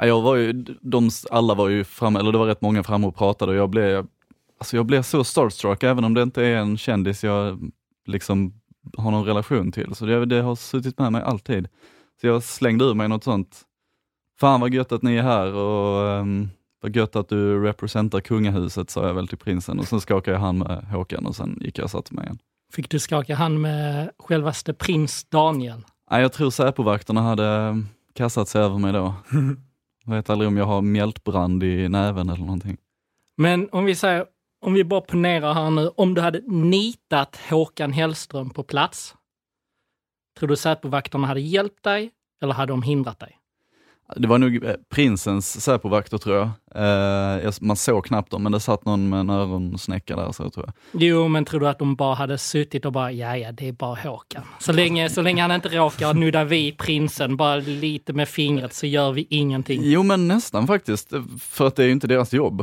Ja, 0.03 0.09
Jag 0.09 0.23
var 0.23 0.37
ju, 0.37 0.53
de, 0.81 1.11
alla 1.31 1.55
var 1.55 1.69
ju 1.69 1.85
framme, 1.85 2.19
eller 2.19 2.33
det 2.33 2.39
var 2.39 2.47
rätt 2.47 2.61
många 2.61 2.83
framme 2.83 3.07
och 3.07 3.17
pratade 3.17 3.53
och 3.53 3.59
jag 3.59 3.71
blev, 3.71 4.07
alltså 4.59 4.77
jag 4.77 4.87
blev 4.87 5.03
så 5.03 5.25
starstruck, 5.25 5.83
även 5.83 6.05
om 6.05 6.15
det 6.15 6.23
inte 6.23 6.45
är 6.45 6.57
en 6.57 6.79
kändis 6.79 7.25
jag 7.25 7.71
liksom 8.07 8.61
har 8.97 9.11
någon 9.11 9.25
relation 9.25 9.73
till. 9.73 9.95
Så 9.95 10.07
det, 10.07 10.27
det 10.27 10.43
har 10.43 10.55
suttit 10.55 10.99
med 10.99 11.13
mig 11.13 11.23
alltid. 11.23 11.69
Så 12.21 12.27
jag 12.27 12.43
slängde 12.43 12.85
ur 12.85 12.95
mig 12.95 13.09
något 13.09 13.25
sånt, 13.25 13.61
fan 14.41 14.61
vad 14.61 14.75
gött 14.75 14.93
att 14.93 15.03
ni 15.03 15.17
är 15.17 15.23
här 15.23 15.55
och 15.55 16.21
um, 16.21 16.51
vad 16.81 16.97
gött 16.97 17.17
att 17.17 17.29
du 17.29 17.63
representerar 17.63 18.21
kungahuset, 18.21 18.91
sa 18.91 19.07
jag 19.07 19.15
väl 19.15 19.29
till 19.29 19.39
prinsen 19.39 19.79
och 19.79 19.89
sen 19.89 20.01
skakade 20.01 20.37
jag 20.37 20.41
hand 20.41 20.59
med 20.59 20.85
Håkan 20.85 21.27
och 21.27 21.37
sen 21.37 21.59
gick 21.61 21.79
jag 21.79 21.85
och 21.85 21.91
satte 21.91 22.15
mig 22.15 22.25
igen. 22.25 22.39
Fick 22.73 22.91
du 22.91 22.99
skaka 22.99 23.35
hand 23.35 23.61
med 23.61 24.11
självaste 24.19 24.75
prins 24.75 25.25
Daniel? 25.25 25.83
Nej, 26.11 26.23
jag 26.23 26.33
tror 26.33 26.51
Säpovakterna 26.51 27.23
hade 27.23 27.83
kastat 28.15 28.49
sig 28.49 28.63
över 28.63 28.79
mig 28.79 28.93
då. 28.93 29.15
Jag 30.05 30.15
vet 30.15 30.31
aldrig 30.31 30.49
om 30.49 30.57
jag 30.57 30.65
har 30.65 30.83
mjältbrand 30.83 31.63
i 31.63 31.89
näven 31.89 32.29
eller 32.29 32.45
någonting. 32.45 32.77
Men 33.37 33.69
om 33.73 33.85
vi 33.85 33.95
säger, 33.95 34.27
om 34.65 34.73
vi 34.73 34.85
bara 34.85 35.01
ponerar 35.01 35.55
här 35.55 35.71
nu, 35.71 35.89
om 35.89 36.15
du 36.15 36.21
hade 36.21 36.41
nitat 36.47 37.37
Håkan 37.51 37.93
Hellström 37.93 38.51
på 38.51 38.63
plats, 38.63 39.15
tror 40.39 40.49
du 40.49 40.57
Säpovakterna 40.57 41.27
hade 41.27 41.41
hjälpt 41.41 41.83
dig 41.83 42.11
eller 42.43 42.55
hade 42.55 42.73
de 42.73 42.83
hindrat 42.83 43.19
dig? 43.19 43.39
Det 44.17 44.29
var 44.29 44.39
nog 44.39 44.65
eh, 44.65 44.75
prinsens 44.91 45.61
Säpovakter 45.61 46.19
tror 46.19 46.37
jag. 46.37 46.49
Eh, 47.45 47.53
man 47.61 47.77
såg 47.77 48.05
knappt 48.07 48.31
dem, 48.31 48.43
men 48.43 48.53
det 48.53 48.61
satt 48.61 48.85
någon 48.85 49.09
med 49.09 49.21
en 49.21 49.31
öronsnäcka 49.31 50.17
där, 50.17 50.33
så 50.33 50.51
tror 50.51 50.67
jag. 50.67 51.03
Jo, 51.03 51.29
men 51.29 51.45
tror 51.45 51.61
du 51.61 51.69
att 51.69 51.79
de 51.79 51.95
bara 51.95 52.15
hade 52.15 52.39
suttit 52.39 52.85
och 52.85 52.93
bara, 52.93 53.13
ja, 53.13 53.37
ja, 53.37 53.53
det 53.53 53.69
är 53.69 53.73
bara 53.73 53.95
Håkan. 53.95 54.43
Så 54.59 54.73
länge, 54.73 55.11
så 55.11 55.23
länge 55.23 55.43
han 55.43 55.53
inte 55.53 55.69
råkar 55.69 56.15
nudda 56.15 56.45
vid 56.45 56.79
prinsen, 56.79 57.37
bara 57.37 57.57
lite 57.57 58.13
med 58.13 58.29
fingret, 58.29 58.75
så 58.75 58.87
gör 58.87 59.13
vi 59.13 59.27
ingenting. 59.31 59.81
Jo, 59.85 60.03
men 60.03 60.29
nästan 60.29 60.67
faktiskt, 60.67 61.13
för 61.41 61.67
att 61.67 61.77
det 61.77 61.83
är 61.83 61.87
ju 61.87 61.93
inte 61.93 62.07
deras 62.07 62.33
jobb. 62.33 62.61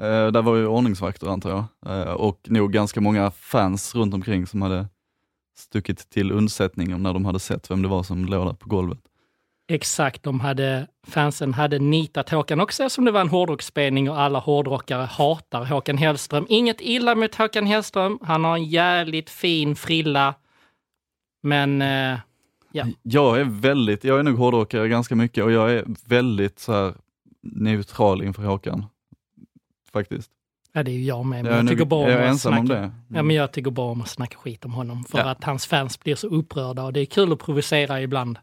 Eh, 0.00 0.26
där 0.26 0.42
var 0.42 0.56
ju 0.56 0.66
ordningsvakter 0.66 1.26
antar 1.26 1.50
jag, 1.50 2.00
eh, 2.00 2.12
och 2.12 2.40
nog 2.48 2.72
ganska 2.72 3.00
många 3.00 3.30
fans 3.30 3.94
runt 3.94 4.14
omkring 4.14 4.46
som 4.46 4.62
hade 4.62 4.86
stuckit 5.56 6.10
till 6.10 6.32
undsättning 6.32 7.02
när 7.02 7.12
de 7.12 7.24
hade 7.24 7.38
sett 7.38 7.70
vem 7.70 7.82
det 7.82 7.88
var 7.88 8.02
som 8.02 8.24
låg 8.24 8.46
där 8.46 8.54
på 8.54 8.68
golvet. 8.68 8.98
Exakt, 9.68 10.22
de 10.22 10.40
hade, 10.40 10.86
fansen 11.06 11.54
hade 11.54 11.78
nitat 11.78 12.30
Håkan 12.30 12.60
också 12.60 12.90
som 12.90 13.04
det 13.04 13.10
var 13.10 13.20
en 13.20 13.28
hårdrocksspelning 13.28 14.10
och 14.10 14.20
alla 14.20 14.38
hårdrockare 14.38 15.02
hatar 15.06 15.64
Håkan 15.64 15.98
Hellström. 15.98 16.46
Inget 16.48 16.80
illa 16.80 17.14
mot 17.14 17.34
Håkan 17.34 17.66
Hellström, 17.66 18.18
han 18.22 18.44
har 18.44 18.54
en 18.54 18.64
jävligt 18.64 19.30
fin 19.30 19.76
frilla. 19.76 20.34
Men 21.42 21.82
eh, 21.82 22.18
Ja. 22.74 22.86
Jag 23.02 23.40
är 23.40 23.44
väldigt, 23.44 24.04
jag 24.04 24.18
är 24.18 24.22
nog 24.22 24.38
hårdrockare 24.38 24.88
ganska 24.88 25.16
mycket 25.16 25.44
och 25.44 25.52
jag 25.52 25.72
är 25.72 25.84
väldigt 26.06 26.58
så 26.58 26.72
här 26.72 26.94
neutral 27.42 28.22
inför 28.22 28.42
Håkan. 28.42 28.84
Faktiskt. 29.92 30.30
ja, 30.72 30.82
det 30.82 30.90
är 30.90 30.94
ju 30.94 31.04
jag 31.04 31.26
med. 31.26 31.44
Men 31.44 31.54
Jag 31.54 31.68
tycker 31.68 31.84
bara 31.84 32.10
jag 32.10 32.20
är 32.20 32.48
om. 32.48 32.92
Ja, 33.08 33.22
men 33.22 33.36
jag 33.36 33.52
tycker 33.52 33.70
bara 33.70 33.90
om 33.90 34.00
att 34.00 34.08
snacka 34.08 34.36
skit 34.38 34.64
om 34.64 34.72
honom 34.72 35.04
för 35.04 35.18
Ja. 35.18 35.24
att 35.24 35.44
hans 35.44 35.66
fans 35.66 36.00
blir 36.00 36.14
så 36.14 36.26
upprörda 36.26 36.82
och 36.84 36.92
det 36.92 37.00
är 37.00 37.04
kul 37.06 37.32
att 37.32 37.38
provocera 37.38 38.00
ibland. 38.02 38.38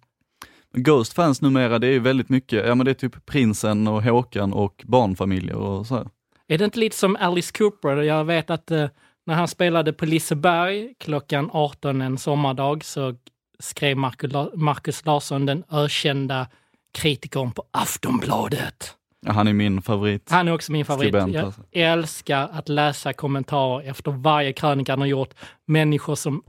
Ghost 0.74 1.14
fans 1.14 1.42
numera, 1.42 1.80
det 1.80 1.88
är 1.88 1.92
ju 1.92 2.00
väldigt 2.00 2.30
mycket, 2.30 2.68
ja 2.68 2.76
men 2.76 2.86
det 2.86 2.92
är 2.92 2.96
typ 2.96 3.26
prinsen 3.26 3.88
och 3.88 4.04
Håkan 4.04 4.54
och 4.54 4.84
barnfamiljer 4.88 5.56
och 5.56 5.88
så. 5.88 5.96
här. 5.96 6.08
Är 6.48 6.58
det 6.58 6.66
inte 6.66 6.80
lite 6.80 6.98
som 6.98 7.16
Alice 7.20 7.52
Cooper? 7.58 8.02
Jag 8.02 8.26
vet 8.26 8.50
att 8.50 8.72
eh, 8.72 8.88
när 9.26 9.34
han 9.36 9.48
spelade 9.48 9.94
på 9.94 10.06
Liseberg 10.06 10.94
klockan 11.00 11.50
18 11.54 12.02
en 12.02 12.18
sommardag 12.18 12.84
så 12.84 13.16
skrev 13.60 13.98
Marcus, 13.98 14.32
Marcus 14.56 15.06
Larsson, 15.06 15.46
den 15.46 15.64
ökända 15.72 16.48
kritikern 16.94 17.52
på 17.52 17.64
Aftonbladet. 17.72 18.96
Ja, 19.26 19.32
han 19.32 19.48
är 19.48 19.54
min 19.54 19.82
favorit. 19.82 20.32
Han 20.32 20.48
är 20.48 20.54
också 20.54 20.72
min 20.72 20.86
favorit. 20.86 21.08
Skribent, 21.10 21.34
Jag 21.34 21.46
alltså. 21.46 21.62
älskar 21.72 22.50
att 22.54 22.70
läsa 22.70 23.14
kommentarer 23.14 23.90
efter 23.90 24.12
varje 24.12 24.54
krönika 24.54 24.92
han 24.92 25.00
har 25.00 25.08
gjort. 25.08 25.34
Människor 25.66 26.16
som 26.16 26.44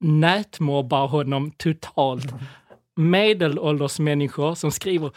nätmobbar 0.00 1.06
honom 1.06 1.50
totalt. 1.50 2.34
Medelålders 3.00 3.98
människor 3.98 4.54
som 4.54 4.70
skriver 4.70 5.10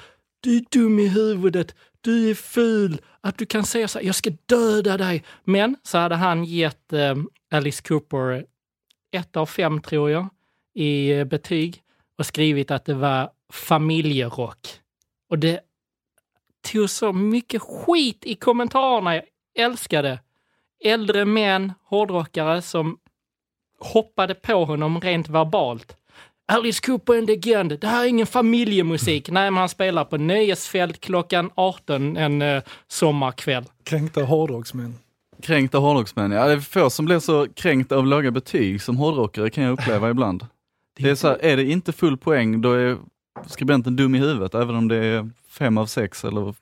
du 0.43 0.57
är 0.57 0.63
dum 0.71 0.99
i 0.99 1.07
huvudet, 1.07 1.75
du 2.01 2.29
är 2.29 2.35
ful, 2.35 3.01
att 3.21 3.37
du 3.37 3.45
kan 3.45 3.63
säga 3.63 3.87
så 3.87 3.99
här, 3.99 4.05
jag 4.05 4.15
ska 4.15 4.31
döda 4.45 4.97
dig. 4.97 5.23
Men 5.43 5.75
så 5.83 5.97
hade 5.97 6.15
han 6.15 6.43
gett 6.43 6.93
eh, 6.93 7.15
Alice 7.51 7.83
Cooper 7.83 8.45
ett 9.11 9.37
av 9.37 9.45
fem, 9.45 9.81
tror 9.81 10.09
jag, 10.09 10.27
i 10.73 11.11
eh, 11.11 11.25
betyg 11.25 11.83
och 12.17 12.25
skrivit 12.25 12.71
att 12.71 12.85
det 12.85 12.93
var 12.93 13.29
familjerock. 13.53 14.67
Och 15.29 15.39
det 15.39 15.59
tog 16.71 16.89
så 16.89 17.13
mycket 17.13 17.61
skit 17.61 18.25
i 18.25 18.35
kommentarerna. 18.35 19.15
Jag 19.15 19.23
älskade 19.55 20.19
äldre 20.83 21.25
män, 21.25 21.73
hårdrockare 21.83 22.61
som 22.61 22.99
hoppade 23.79 24.35
på 24.35 24.65
honom 24.65 25.01
rent 25.01 25.29
verbalt. 25.29 25.97
Alice 26.45 26.81
Cooper 26.85 27.13
är 27.13 27.17
en 27.17 27.25
legend. 27.25 27.79
Det 27.79 27.87
här 27.87 28.03
är 28.03 28.07
ingen 28.07 28.27
familjemusik. 28.27 29.29
Nej, 29.31 29.51
men 29.51 29.59
han 29.59 29.69
spelar 29.69 30.05
på 30.05 30.17
nöjesfält 30.17 31.01
klockan 31.01 31.49
18 31.55 32.17
en 32.17 32.41
eh, 32.41 32.63
sommarkväll. 32.87 33.63
Kränkta 33.83 34.23
hårdrocksmän. 34.23 34.95
Kränkta 35.41 35.77
hårdrocksmän, 35.77 36.31
ja 36.31 36.47
det 36.47 36.53
är 36.53 36.59
få 36.59 36.89
som 36.89 37.05
blir 37.05 37.19
så 37.19 37.47
kränkta 37.53 37.95
av 37.95 38.07
låga 38.07 38.31
betyg 38.31 38.81
som 38.81 38.97
hårdrockare 38.97 39.49
kan 39.49 39.63
jag 39.63 39.73
uppleva 39.73 40.09
ibland. 40.09 40.47
Det 40.97 41.09
är 41.09 41.15
så 41.15 41.27
här, 41.27 41.45
är 41.45 41.57
det 41.57 41.63
inte 41.63 41.93
full 41.93 42.17
poäng 42.17 42.61
då 42.61 42.73
är 42.73 42.97
skribenten 43.47 43.95
dum 43.95 44.15
i 44.15 44.19
huvudet, 44.19 44.55
även 44.55 44.75
om 44.75 44.87
det 44.87 44.95
är 44.95 45.29
fem 45.49 45.77
av 45.77 45.85
sex 45.85 46.25
eller 46.25 46.53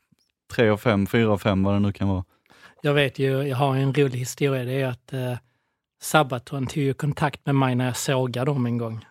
tre 0.54 0.70
av 0.70 0.78
fem, 0.78 1.08
fyra 1.08 1.32
av 1.32 1.38
fem, 1.38 1.64
vad 1.64 1.76
det 1.76 1.80
nu 1.80 1.94
kan 1.94 2.08
vara. 2.08 2.24
Jag 2.82 2.94
vet 2.94 3.20
ju, 3.20 3.42
jag 3.42 3.58
har 3.58 3.76
en 3.76 3.94
rolig 3.94 4.20
historia. 4.20 4.64
Det 4.64 4.82
är 4.82 4.88
att 4.88 5.14
eh, 5.14 5.34
Sabaton 6.02 6.68
tog 6.68 6.84
ju 6.84 6.94
kontakt 6.94 7.46
med 7.46 7.56
mig 7.56 7.76
när 7.76 7.86
jag 7.86 7.98
sågade 7.98 8.52
dem 8.52 8.66
en 8.66 8.78
gång. 8.78 9.06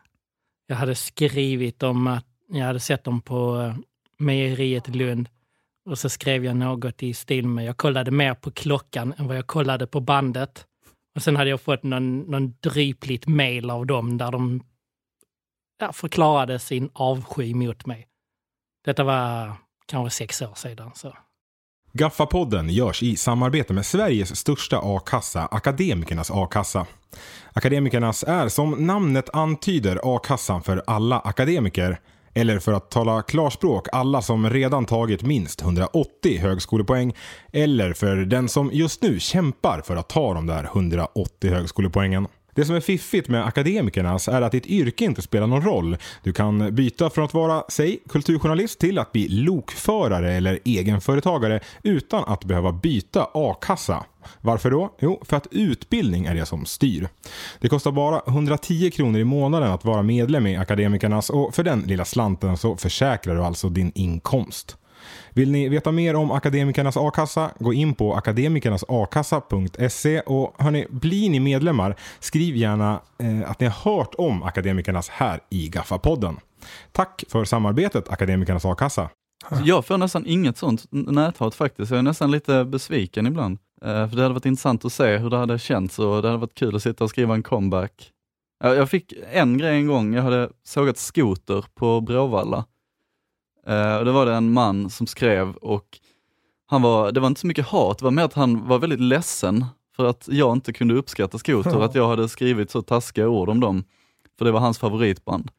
Jag 0.71 0.77
hade 0.77 0.95
skrivit 0.95 1.83
om 1.83 2.07
att 2.07 2.27
jag 2.49 2.67
hade 2.67 2.81
sett 2.81 3.05
dem 3.05 3.21
på 3.21 3.61
eh, 3.61 3.75
mejeriet 4.19 4.89
i 4.89 4.93
Lund 4.93 5.29
och 5.87 5.99
så 5.99 6.09
skrev 6.09 6.45
jag 6.45 6.57
något 6.57 7.03
i 7.03 7.15
stil 7.15 7.49
med 7.49 7.65
jag 7.65 7.77
kollade 7.77 8.11
mer 8.11 8.35
på 8.35 8.51
klockan 8.51 9.15
än 9.19 9.27
vad 9.27 9.37
jag 9.37 9.47
kollade 9.47 9.87
på 9.87 10.01
bandet. 10.01 10.67
Och 11.15 11.23
sen 11.23 11.37
hade 11.37 11.51
jag 11.51 11.61
fått 11.61 11.83
någon, 11.83 12.19
någon 12.19 12.55
drypligt 12.61 13.27
mail 13.27 13.71
av 13.71 13.87
dem 13.87 14.19
där 14.19 14.33
de 14.33 14.63
ja, 15.81 15.93
förklarade 15.93 16.59
sin 16.59 16.91
avsky 16.93 17.55
mot 17.55 17.87
mig. 17.87 18.07
Detta 18.85 19.05
var 19.05 19.53
kanske 19.87 20.17
sex 20.17 20.43
år 20.43 20.55
sedan. 20.55 20.91
Så. 20.95 21.17
Gaffa-podden 21.93 22.69
görs 22.69 23.03
i 23.03 23.17
samarbete 23.17 23.73
med 23.73 23.87
Sveriges 23.87 24.37
största 24.37 24.81
a-kassa, 24.83 25.47
Akademikernas 25.47 26.31
a-kassa. 26.31 26.87
Akademikernas 27.53 28.25
är 28.25 28.49
som 28.49 28.87
namnet 28.87 29.31
antyder 29.33 30.01
a-kassan 30.03 30.63
för 30.63 30.83
alla 30.87 31.21
akademiker. 31.21 32.01
Eller 32.35 32.59
för 32.59 32.73
att 32.73 32.91
tala 32.91 33.23
klarspråk, 33.23 33.87
alla 33.93 34.23
som 34.23 34.51
redan 34.51 34.87
tagit 34.87 35.23
minst 35.23 35.63
180 35.63 36.39
högskolepoäng. 36.41 37.17
Eller 37.53 37.93
för 37.93 38.17
den 38.17 38.49
som 38.49 38.71
just 38.73 39.03
nu 39.03 39.21
kämpar 39.21 39.83
för 39.85 39.97
att 39.97 40.09
ta 40.09 40.35
de 40.35 40.47
där 40.47 40.65
180 40.65 41.51
högskolepoängen. 41.51 42.29
Det 42.55 42.65
som 42.65 42.77
är 42.77 42.81
fiffigt 42.81 43.29
med 43.29 43.47
akademikernas 43.47 44.29
är 44.29 44.43
att 44.43 44.53
ditt 44.53 44.67
yrke 44.67 45.05
inte 45.05 45.23
spelar 45.23 45.47
någon 45.47 45.63
roll. 45.63 45.97
Du 46.23 46.33
kan 46.33 46.75
byta 46.75 47.11
från 47.11 47.25
att 47.25 47.35
vara, 47.35 47.65
säg, 47.69 47.99
kulturjournalist 48.09 48.79
till 48.79 48.99
att 48.99 49.13
bli 49.13 49.29
lokförare 49.29 50.33
eller 50.33 50.59
egenföretagare 50.65 51.61
utan 51.83 52.25
att 52.25 52.45
behöva 52.45 52.73
byta 52.73 53.29
a-kassa. 53.35 54.05
Varför 54.41 54.71
då? 54.71 54.95
Jo, 54.99 55.23
för 55.25 55.37
att 55.37 55.47
utbildning 55.51 56.25
är 56.27 56.35
det 56.35 56.47
som 56.47 56.67
styr. 56.67 57.09
Det 57.61 57.69
kostar 57.69 57.93
bara 57.93 58.23
110 58.27 58.91
kronor 58.91 59.21
i 59.21 59.25
månaden 59.25 59.73
att 59.73 59.85
vara 59.85 60.03
medlem 60.03 60.47
i 60.47 60.57
Akademikernas 60.57 61.31
och 61.31 61.55
för 61.55 61.63
den 61.63 61.81
lilla 61.81 62.05
slanten 62.05 62.57
så 62.57 62.77
försäkrar 62.77 63.35
du 63.35 63.43
alltså 63.43 63.69
din 63.69 63.93
inkomst. 63.95 64.77
Vill 65.31 65.51
ni 65.51 65.69
veta 65.69 65.93
mer 65.93 66.17
om 66.17 66.31
Akademikernas 66.31 66.97
a-kassa? 66.97 67.51
Gå 67.59 67.73
in 67.73 67.95
på 67.95 68.15
akademikernasakassa.se 68.15 70.21
och 70.21 70.55
hörni, 70.59 70.87
blir 70.91 71.31
ni 71.31 71.41
medlemmar, 71.41 71.97
skriv 72.21 72.57
gärna 72.57 73.01
eh, 73.19 73.51
att 73.51 73.61
ni 73.61 73.67
har 73.67 73.93
hört 73.93 74.15
om 74.19 74.43
Akademikernas 74.43 75.09
här 75.09 75.41
i 75.51 75.69
Gaffa-podden. 75.69 76.37
Tack 76.93 77.25
för 77.29 77.45
samarbetet 77.45 78.09
Akademikernas 78.09 78.65
a-kassa. 78.65 79.09
Jag 79.65 79.87
får 79.87 79.99
nästan 79.99 80.27
inget 80.27 80.59
sånt 80.59 80.85
näthat 80.91 81.55
faktiskt. 81.55 81.91
Jag 81.91 81.99
är 81.99 82.03
nästan 82.03 82.31
lite 82.31 82.65
besviken 82.65 83.27
ibland. 83.27 83.59
Eh, 83.83 84.09
för 84.09 84.17
det 84.17 84.23
hade 84.23 84.35
varit 84.35 84.47
intressant 84.47 84.85
att 84.85 84.93
se 84.93 85.17
hur 85.17 85.31
det 85.31 85.37
hade 85.37 85.59
känts 85.59 85.99
och 85.99 86.23
det 86.23 86.29
hade 86.29 86.41
varit 86.41 86.55
kul 86.55 86.77
att 86.77 86.83
sitta 86.83 87.05
och 87.05 87.11
skriva 87.11 87.35
en 87.35 87.43
comeback. 87.43 88.11
Jag 88.65 88.91
fick 88.91 89.13
en 89.33 89.59
grej 89.59 89.77
en 89.77 89.87
gång, 89.87 90.15
jag 90.15 90.23
hade 90.23 90.51
sågat 90.65 90.99
skoter 90.99 91.65
på 91.75 92.01
Bråvalla. 92.01 92.65
Eh, 93.67 93.97
och 93.97 94.05
det 94.05 94.13
var 94.13 94.27
det 94.27 94.35
en 94.35 94.53
man 94.53 94.91
som 94.91 95.07
skrev 95.07 95.57
och 95.57 95.99
han 96.67 96.83
var, 96.83 97.13
det 97.13 97.21
var 97.21 97.27
inte 97.27 97.41
så 97.41 97.47
mycket 97.47 97.67
hat, 97.67 97.99
det 97.99 98.05
var 98.05 98.11
mer 98.11 98.23
att 98.23 98.35
han 98.35 98.69
var 98.69 98.79
väldigt 98.79 99.01
ledsen 99.01 99.65
för 99.97 100.05
att 100.05 100.29
jag 100.31 100.53
inte 100.57 100.73
kunde 100.73 100.95
uppskatta 100.95 101.39
skoter, 101.39 101.81
att 101.81 101.95
jag 101.95 102.09
hade 102.09 102.29
skrivit 102.29 102.71
så 102.71 102.83
taskiga 102.83 103.29
ord 103.29 103.49
om 103.49 103.61
dem. 103.61 103.85
För 104.39 104.45
det 104.45 104.53
var 104.53 104.61
hans 104.61 104.79
favoritband. 104.79 105.51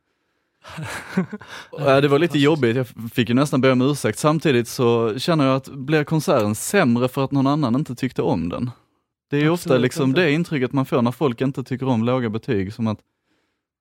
Ja, 1.77 2.01
det 2.01 2.07
var 2.07 2.19
lite 2.19 2.39
jobbigt, 2.39 2.75
jag 2.75 2.87
fick 3.13 3.29
ju 3.29 3.35
nästan 3.35 3.61
be 3.61 3.71
om 3.71 3.81
ursäkt. 3.81 4.19
Samtidigt 4.19 4.67
så 4.67 5.19
känner 5.19 5.45
jag 5.45 5.55
att 5.55 5.67
blir 5.67 6.03
konserten 6.03 6.55
sämre 6.55 7.07
för 7.07 7.23
att 7.23 7.31
någon 7.31 7.47
annan 7.47 7.75
inte 7.75 7.95
tyckte 7.95 8.21
om 8.21 8.49
den? 8.49 8.71
Det 9.29 9.37
är 9.37 9.41
ju 9.41 9.49
ofta 9.49 9.69
Absolut 9.69 9.81
liksom 9.81 10.09
inte. 10.09 10.21
det 10.21 10.31
intrycket 10.31 10.73
man 10.73 10.85
får 10.85 11.01
när 11.01 11.11
folk 11.11 11.41
inte 11.41 11.63
tycker 11.63 11.87
om 11.87 12.03
låga 12.03 12.29
betyg, 12.29 12.73
som 12.73 12.87
att 12.87 12.99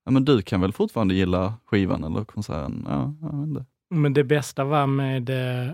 ja, 0.04 0.10
men 0.10 0.24
du 0.24 0.42
kan 0.42 0.60
väl 0.60 0.72
fortfarande 0.72 1.14
gilla 1.14 1.54
skivan 1.66 2.04
eller 2.04 2.24
konserten? 2.24 2.86
Ja, 2.88 3.14
jag 3.20 3.38
vet 3.38 3.48
inte. 3.48 3.64
Men 3.90 4.14
det 4.14 4.24
bästa 4.24 4.64
var 4.64 4.86
med 4.86 5.30
eh, 5.30 5.72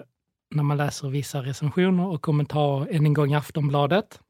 när 0.51 0.63
man 0.63 0.77
läser 0.77 1.09
vissa 1.09 1.43
recensioner 1.43 2.07
och 2.07 2.23
kommentarer, 2.23 2.95
än 2.95 3.07
en 3.07 3.15
gång 3.15 3.33
i 3.33 3.37
Aftonbladet. 3.37 4.21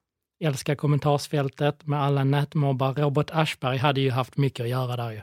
Älskar 0.41 0.75
kommentarsfältet 0.75 1.87
med 1.87 2.03
alla 2.03 2.25
nätmobbar. 2.25 2.95
Robert 2.95 3.31
Aschberg 3.33 3.77
hade 3.77 4.01
ju 4.01 4.11
haft 4.11 4.37
mycket 4.37 4.65
att 4.65 4.71
göra 4.71 4.97
där 4.97 5.11
ju. 5.11 5.21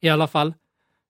I 0.00 0.08
alla 0.08 0.26
fall, 0.26 0.54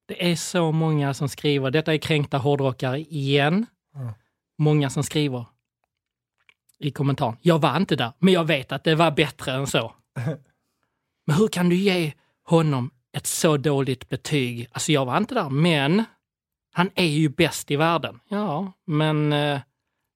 det 0.07 0.31
är 0.31 0.37
så 0.37 0.73
många 0.73 1.15
som 1.15 1.29
skriver, 1.29 1.71
detta 1.71 1.95
är 1.95 1.99
kränkta 1.99 2.39
hårdrockare 2.39 3.01
igen. 3.01 3.67
Ja. 3.95 4.15
Många 4.59 4.91
som 4.91 5.03
skriver 5.03 5.47
i 6.79 6.91
kommentaren, 6.91 7.37
jag 7.41 7.59
var 7.59 7.77
inte 7.77 7.97
där, 7.97 8.13
men 8.19 8.35
jag 8.35 8.45
vet 8.45 8.73
att 8.73 8.85
det 8.85 8.95
var 8.95 9.11
bättre 9.11 9.53
än 9.53 9.67
så. 9.67 9.95
men 11.27 11.37
hur 11.37 11.49
kan 11.49 11.69
du 11.69 11.77
ge 11.77 12.13
honom 12.45 12.91
ett 13.13 13.27
så 13.27 13.57
dåligt 13.57 14.09
betyg? 14.09 14.69
Alltså 14.73 14.93
jag 14.93 15.05
var 15.05 15.17
inte 15.17 15.35
där, 15.35 15.51
men 15.51 16.05
Han 16.79 16.91
är 16.95 17.07
ju 17.07 17.29
bäst 17.29 17.71
i 17.71 17.77
världen. 17.77 18.21
Ja, 18.29 18.73
men 18.85 19.33
eh, 19.33 19.61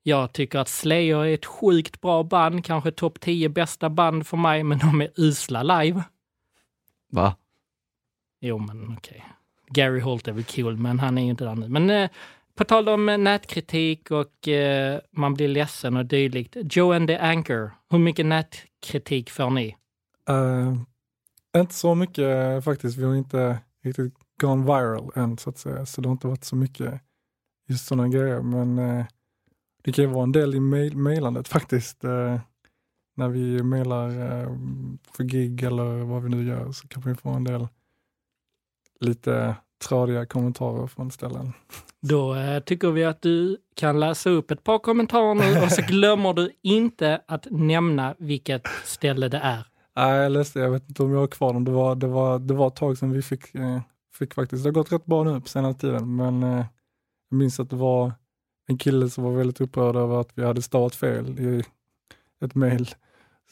jag 0.02 0.32
tycker 0.32 0.58
att 0.58 0.68
Slayer 0.68 1.24
är 1.24 1.34
ett 1.34 1.46
sjukt 1.46 2.00
bra 2.00 2.22
band, 2.22 2.64
kanske 2.64 2.90
topp 2.90 3.20
10 3.20 3.48
bästa 3.48 3.90
band 3.90 4.26
för 4.26 4.36
mig, 4.36 4.64
men 4.64 4.78
de 4.78 5.00
är 5.00 5.10
usla 5.16 5.62
live. 5.62 6.02
Va? 7.10 7.36
Jo, 8.40 8.58
men 8.58 8.96
okej. 8.98 9.24
Gary 9.68 10.00
Holt 10.00 10.28
är 10.28 10.32
väl 10.32 10.44
cool, 10.44 10.76
men 10.76 10.98
han 10.98 11.18
är 11.18 11.22
ju 11.22 11.30
inte 11.30 11.44
där 11.44 11.54
nu. 11.54 11.68
Men 11.68 11.90
eh, 11.90 12.10
på 12.54 12.64
tal 12.64 12.88
om 12.88 13.08
eh, 13.08 13.18
nätkritik 13.18 14.10
och 14.10 14.48
eh, 14.48 15.00
man 15.10 15.34
blir 15.34 15.48
ledsen 15.48 15.96
och 15.96 16.06
dylikt. 16.06 16.56
Joe 16.76 16.92
and 16.92 17.08
the 17.08 17.16
Anchor, 17.16 17.70
hur 17.90 17.98
mycket 17.98 18.26
nätkritik 18.26 19.30
får 19.30 19.50
ni? 19.50 19.76
Eh, 20.28 20.74
inte 21.60 21.74
så 21.74 21.94
mycket 21.94 22.24
eh, 22.24 22.60
faktiskt. 22.60 22.98
Vi 22.98 23.04
har 23.04 23.14
inte 23.14 23.58
riktigt 23.84 24.21
gone 24.42 24.64
viral 24.64 25.10
än 25.14 25.38
så 25.38 25.50
att 25.50 25.58
säga. 25.58 25.86
Så 25.86 26.00
det 26.00 26.08
har 26.08 26.12
inte 26.12 26.26
varit 26.26 26.44
så 26.44 26.56
mycket 26.56 27.00
just 27.68 27.86
sådana 27.86 28.08
grejer. 28.08 28.42
Men 28.42 28.78
eh, 28.78 29.06
det 29.82 29.92
kan 29.92 30.04
ju 30.04 30.10
vara 30.10 30.22
en 30.22 30.32
del 30.32 30.54
i 30.54 30.60
mail 30.60 30.96
mailandet 30.96 31.48
faktiskt. 31.48 32.04
Eh, 32.04 32.40
när 33.16 33.28
vi 33.28 33.62
mailar 33.62 34.08
eh, 34.08 34.48
för 35.12 35.24
gig 35.24 35.62
eller 35.62 36.04
vad 36.04 36.22
vi 36.22 36.28
nu 36.28 36.44
gör 36.48 36.72
så 36.72 36.88
kan 36.88 37.02
vi 37.02 37.14
få 37.14 37.28
en 37.28 37.44
del 37.44 37.68
lite 39.00 39.56
tradiga 39.88 40.26
kommentarer 40.26 40.86
från 40.86 41.10
ställen. 41.10 41.52
Då 42.00 42.34
eh, 42.34 42.60
tycker 42.60 42.90
vi 42.90 43.04
att 43.04 43.22
du 43.22 43.56
kan 43.74 44.00
läsa 44.00 44.30
upp 44.30 44.50
ett 44.50 44.64
par 44.64 44.78
kommentarer 44.78 45.34
nu 45.34 45.62
och 45.62 45.72
så 45.72 45.82
glömmer 45.88 46.32
du 46.32 46.50
inte 46.62 47.20
att 47.28 47.46
nämna 47.50 48.14
vilket 48.18 48.62
ställe 48.84 49.28
det 49.28 49.38
är. 49.38 49.66
Nej, 49.96 50.22
jag 50.22 50.32
läste, 50.32 50.58
jag 50.58 50.70
vet 50.70 50.88
inte 50.88 51.02
om 51.02 51.12
jag 51.12 51.20
har 51.20 51.26
kvar 51.26 51.52
dem. 51.52 51.64
Det 51.64 51.70
var, 51.70 51.94
det 51.94 52.06
var, 52.06 52.38
det 52.38 52.54
var 52.54 52.66
ett 52.66 52.76
tag 52.76 52.98
sedan 52.98 53.12
vi 53.12 53.22
fick, 53.22 53.54
eh, 53.54 53.80
fick 54.14 54.34
faktiskt, 54.34 54.64
det 54.64 54.68
har 54.68 54.74
gått 54.74 54.92
rätt 54.92 55.06
bra 55.06 55.24
nu 55.24 55.40
på 55.40 55.48
senare 55.48 55.74
tiden, 55.74 56.16
men 56.16 56.42
eh, 56.42 56.66
jag 57.30 57.36
minns 57.36 57.60
att 57.60 57.70
det 57.70 57.76
var 57.76 58.12
en 58.68 58.78
kille 58.78 59.10
som 59.10 59.24
var 59.24 59.32
väldigt 59.32 59.60
upprörd 59.60 59.96
över 59.96 60.20
att 60.20 60.30
vi 60.34 60.44
hade 60.44 60.62
stavat 60.62 60.94
fel 60.94 61.40
i 61.40 61.62
ett 62.44 62.54
mejl. 62.54 62.88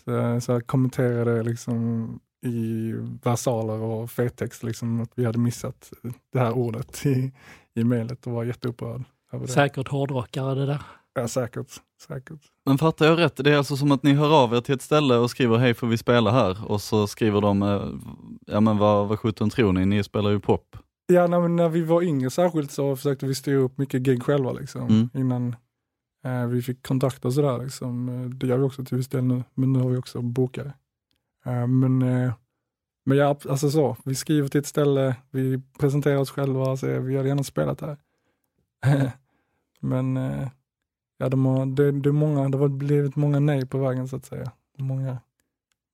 Så, 0.04 0.40
så 0.40 0.52
jag 0.52 0.66
kommenterade 0.66 1.42
liksom 1.42 2.20
i 2.42 2.92
versaler 3.22 3.80
och 3.80 4.10
fettext 4.10 4.62
liksom 4.62 5.00
att 5.00 5.12
vi 5.14 5.24
hade 5.24 5.38
missat 5.38 5.92
det 6.32 6.38
här 6.38 6.52
ordet 6.52 7.06
i, 7.06 7.32
i 7.74 7.84
mejlet 7.84 8.26
och 8.26 8.32
var 8.32 8.44
jätteupprörd. 8.44 9.02
Över 9.32 9.46
det. 9.46 9.52
Säkert 9.52 9.88
hårdrockare 9.88 10.54
det 10.54 10.66
där. 10.66 10.82
Ja, 11.14 11.28
säkert. 11.28 11.66
säkert. 12.06 12.40
Men 12.66 12.78
fattar 12.78 13.06
jag 13.06 13.18
rätt? 13.18 13.36
Det 13.36 13.52
är 13.52 13.56
alltså 13.56 13.76
som 13.76 13.92
att 13.92 14.02
ni 14.02 14.12
hör 14.12 14.42
av 14.44 14.54
er 14.54 14.60
till 14.60 14.74
ett 14.74 14.82
ställe 14.82 15.16
och 15.16 15.30
skriver 15.30 15.58
hej 15.58 15.74
får 15.74 15.86
vi 15.86 15.96
spela 15.98 16.30
här? 16.30 16.70
Och 16.70 16.80
så 16.82 17.06
skriver 17.06 17.40
de, 17.40 17.62
eh, 17.62 17.82
ja 18.46 18.60
men 18.60 18.78
vad, 18.78 19.08
vad 19.08 19.18
sjutton 19.18 19.50
tror 19.50 19.72
ni? 19.72 19.86
Ni 19.86 20.02
spelar 20.02 20.30
ju 20.30 20.40
pop. 20.40 20.76
Ja, 21.06 21.26
när, 21.26 21.48
när 21.48 21.68
vi 21.68 21.82
var 21.82 22.02
yngre 22.02 22.30
särskilt 22.30 22.70
så 22.70 22.96
försökte 22.96 23.26
vi 23.26 23.34
styra 23.34 23.58
upp 23.58 23.78
mycket 23.78 24.02
gig 24.02 24.22
själva 24.22 24.52
liksom, 24.52 24.82
Mm. 24.82 25.10
innan 25.14 25.56
eh, 26.24 26.46
vi 26.46 26.62
fick 26.62 26.86
kontakt 26.86 27.24
och 27.24 27.32
sådär. 27.34 27.58
Liksom. 27.64 28.08
Eh, 28.08 28.28
Det 28.28 28.46
gör 28.46 28.58
vi 28.58 28.64
också 28.64 28.84
till 28.84 28.96
viss 28.96 29.08
del 29.08 29.24
nu, 29.24 29.44
men 29.54 29.72
nu 29.72 29.78
har 29.78 29.88
vi 29.90 29.96
också 29.96 30.22
bokare. 30.22 30.72
Eh, 31.46 31.66
men, 31.66 32.02
eh, 32.02 32.32
men 33.06 33.18
ja, 33.18 33.36
alltså 33.48 33.70
så, 33.70 33.96
vi 34.04 34.14
skriver 34.14 34.48
till 34.48 34.60
ett 34.60 34.66
ställe, 34.66 35.16
vi 35.30 35.62
presenterar 35.78 36.16
oss 36.16 36.30
själva 36.30 36.76
säger 36.76 37.00
vi 37.00 37.16
hade 37.16 37.28
gärna 37.28 37.44
spelat 37.44 37.80
här. 37.80 37.96
men 39.80 40.16
eh, 40.16 40.48
ja, 41.20 41.28
de 41.28 41.46
har, 41.46 41.66
det, 41.66 41.92
det, 41.92 42.08
är 42.08 42.12
många, 42.12 42.48
det 42.48 42.58
har 42.58 42.68
blivit 42.68 43.16
många 43.16 43.40
nej 43.40 43.66
på 43.66 43.78
vägen 43.78 44.08
så 44.08 44.16
att 44.16 44.24
säga. 44.24 44.52
Många, 44.78 45.18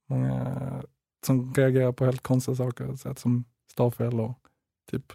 många 0.06 0.82
som 1.26 1.54
reagerar 1.54 1.92
på 1.92 2.04
helt 2.04 2.22
konstiga 2.22 2.54
saker, 2.54 2.96
så 2.96 3.08
att, 3.08 3.18
som 3.18 3.44
stavfel 3.70 4.20
och 4.20 4.38
typ 4.90 5.12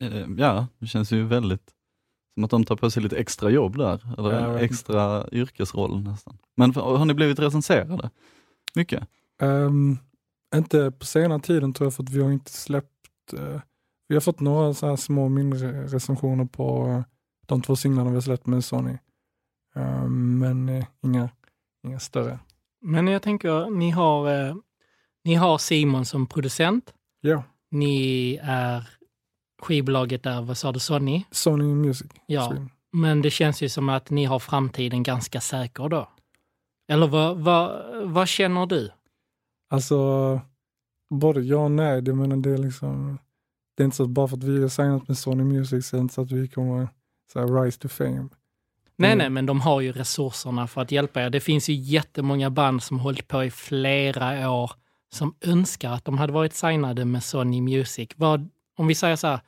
Eh, 0.00 0.26
Ja, 0.36 0.66
det 0.78 0.86
känns 0.86 1.12
ju 1.12 1.24
väldigt 1.24 1.74
som 2.34 2.44
att 2.44 2.50
de 2.50 2.64
tar 2.64 2.76
på 2.76 2.90
sig 2.90 3.02
lite 3.02 3.16
extra 3.16 3.50
jobb 3.50 3.76
där, 3.76 4.14
eller 4.18 4.40
Ja, 4.40 4.58
extra 4.58 5.28
yrkesroll 5.32 6.02
nästan. 6.02 6.38
Men 6.56 6.74
har 6.74 7.04
ni 7.04 7.14
blivit 7.14 7.38
recenserade? 7.38 8.10
Mycket? 8.74 9.08
Ehm, 9.40 9.98
inte 10.54 10.90
på 10.90 11.06
senare 11.06 11.40
tiden 11.40 11.72
tror 11.72 11.86
jag 11.86 11.94
för 11.94 12.02
att 12.02 12.10
vi 12.10 12.22
har 12.22 12.32
inte 12.32 12.52
släppt, 12.52 13.32
eh, 13.32 13.60
vi 14.08 14.16
har 14.16 14.20
fått 14.20 14.40
några 14.40 14.74
så 14.74 14.86
här 14.86 14.96
små 14.96 15.28
mindre 15.28 15.86
recensioner 15.86 16.44
på 16.44 16.86
eh, 16.86 17.02
de 17.48 17.62
två 17.62 17.76
singlarna 17.76 18.10
vi 18.10 18.16
har 18.16 18.20
släppt 18.20 18.46
med 18.46 18.64
Sony. 18.64 18.98
Ehm, 19.74 20.38
men 20.38 20.68
eh, 20.68 20.84
inga, 21.02 21.28
inga 21.86 21.98
större. 21.98 22.38
Men 22.80 23.06
jag 23.06 23.22
tänker, 23.22 23.70
ni 23.70 23.90
har, 23.90 24.48
eh, 24.48 24.54
ni 25.24 25.34
har 25.34 25.58
Simon 25.58 26.04
som 26.04 26.26
producent. 26.26 26.94
Ja, 27.20 27.42
Ni 27.70 28.34
är 28.42 28.88
skivbolaget 29.62 30.22
där, 30.22 30.42
vad 30.42 30.56
sa 30.58 30.72
du, 30.72 30.78
Sony? 30.80 31.24
Sony 31.30 31.64
Music. 31.74 32.10
Ja, 32.26 32.48
Sweden. 32.48 32.70
men 32.92 33.22
det 33.22 33.30
känns 33.30 33.62
ju 33.62 33.68
som 33.68 33.88
att 33.88 34.10
ni 34.10 34.24
har 34.24 34.38
framtiden 34.38 35.02
ganska 35.02 35.40
säker 35.40 35.88
då. 35.88 36.08
Eller 36.88 37.06
vad, 37.06 37.38
vad, 37.38 37.82
vad 38.12 38.28
känner 38.28 38.66
du? 38.66 38.90
Alltså, 39.70 40.40
både 41.10 41.40
ja 41.40 41.56
och 41.64 41.70
nej. 41.70 42.02
Jag 42.06 42.16
menar, 42.16 42.36
det 42.36 42.50
är 42.50 42.58
liksom, 42.58 43.18
det 43.76 43.82
är 43.82 43.84
inte 43.84 43.96
så 43.96 44.02
att 44.02 44.10
bara 44.10 44.28
för 44.28 44.36
att 44.36 44.44
vi 44.44 44.62
har 44.62 44.68
signat 44.68 45.08
med 45.08 45.18
Sony 45.18 45.44
Music 45.44 45.86
så 45.86 45.96
är 45.96 45.98
det 45.98 46.02
inte 46.02 46.14
så 46.14 46.22
att 46.22 46.32
vi 46.32 46.48
kommer 46.48 46.88
så 47.32 47.40
här, 47.40 47.62
rise 47.62 47.78
to 47.80 47.88
fame. 47.88 48.28
Nej, 48.96 49.12
Mm. 49.12 49.18
nej, 49.18 49.30
men 49.30 49.46
de 49.46 49.60
har 49.60 49.80
ju 49.80 49.92
resurserna 49.92 50.66
för 50.66 50.80
att 50.80 50.92
hjälpa 50.92 51.22
er. 51.22 51.30
Det 51.30 51.40
finns 51.40 51.68
ju 51.68 51.74
jättemånga 51.74 52.50
band 52.50 52.82
som 52.82 52.98
hållit 53.00 53.28
på 53.28 53.44
i 53.44 53.50
flera 53.50 54.50
år 54.50 54.70
som 55.12 55.34
önskar 55.40 55.90
att 55.92 56.04
de 56.04 56.18
hade 56.18 56.32
varit 56.32 56.54
signade 56.54 57.04
med 57.04 57.24
Sony 57.24 57.60
Music. 57.60 58.08
Vad, 58.16 58.48
om 58.76 58.86
vi 58.86 58.94
säger 58.94 59.16
så 59.16 59.26
här, 59.26 59.40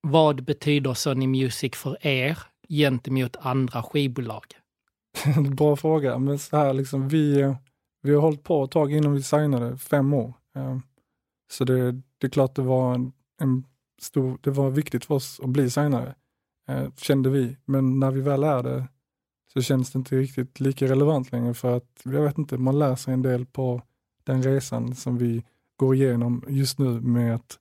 vad 0.00 0.44
betyder 0.44 0.94
Sony 0.94 1.26
Music 1.26 1.76
för 1.76 2.06
er 2.06 2.38
gentemot 2.68 3.36
andra 3.40 3.82
skivbolag? 3.82 4.44
Bra 5.56 5.76
fråga. 5.76 6.18
Men 6.18 6.38
så 6.38 6.56
här, 6.56 6.74
liksom, 6.74 7.08
vi, 7.08 7.54
vi 8.02 8.14
har 8.14 8.20
hållit 8.20 8.42
på 8.42 8.64
ett 8.64 8.70
tag 8.70 8.92
innan 8.92 9.12
vi 9.12 9.22
signade, 9.22 9.78
fem 9.78 10.14
år. 10.14 10.34
Eh, 10.56 10.78
Så 11.50 11.64
det, 11.64 11.92
det 11.92 12.26
är 12.26 12.28
klart 12.30 12.54
det 12.54 12.62
var 12.62 12.94
en, 12.94 13.12
en 13.40 13.64
stor, 14.02 14.38
det 14.40 14.50
var 14.50 14.70
viktigt 14.70 15.04
för 15.04 15.14
oss 15.14 15.40
att 15.42 15.48
bli 15.48 15.70
signade, 15.70 16.14
Eh, 16.68 16.90
kände 16.96 17.30
vi. 17.30 17.56
Men 17.64 17.98
när 17.98 18.10
vi 18.10 18.20
väl 18.20 18.44
är 18.44 18.62
det 18.62 18.88
så 19.52 19.62
känns 19.62 19.90
det 19.90 19.98
inte 19.98 20.16
riktigt 20.16 20.60
lika 20.60 20.86
relevant 20.86 21.32
längre 21.32 21.54
för 21.54 21.76
att, 21.76 22.00
jag 22.04 22.22
vet 22.22 22.38
inte, 22.38 22.58
man 22.58 22.78
lär 22.78 22.96
sig 22.96 23.14
en 23.14 23.22
del 23.22 23.46
på 23.46 23.82
den 24.24 24.42
resan 24.42 24.94
som 24.94 25.18
vi 25.18 25.44
går 25.76 25.94
igenom 25.94 26.44
just 26.48 26.78
nu 26.78 27.00
med 27.00 27.34
att 27.34 27.58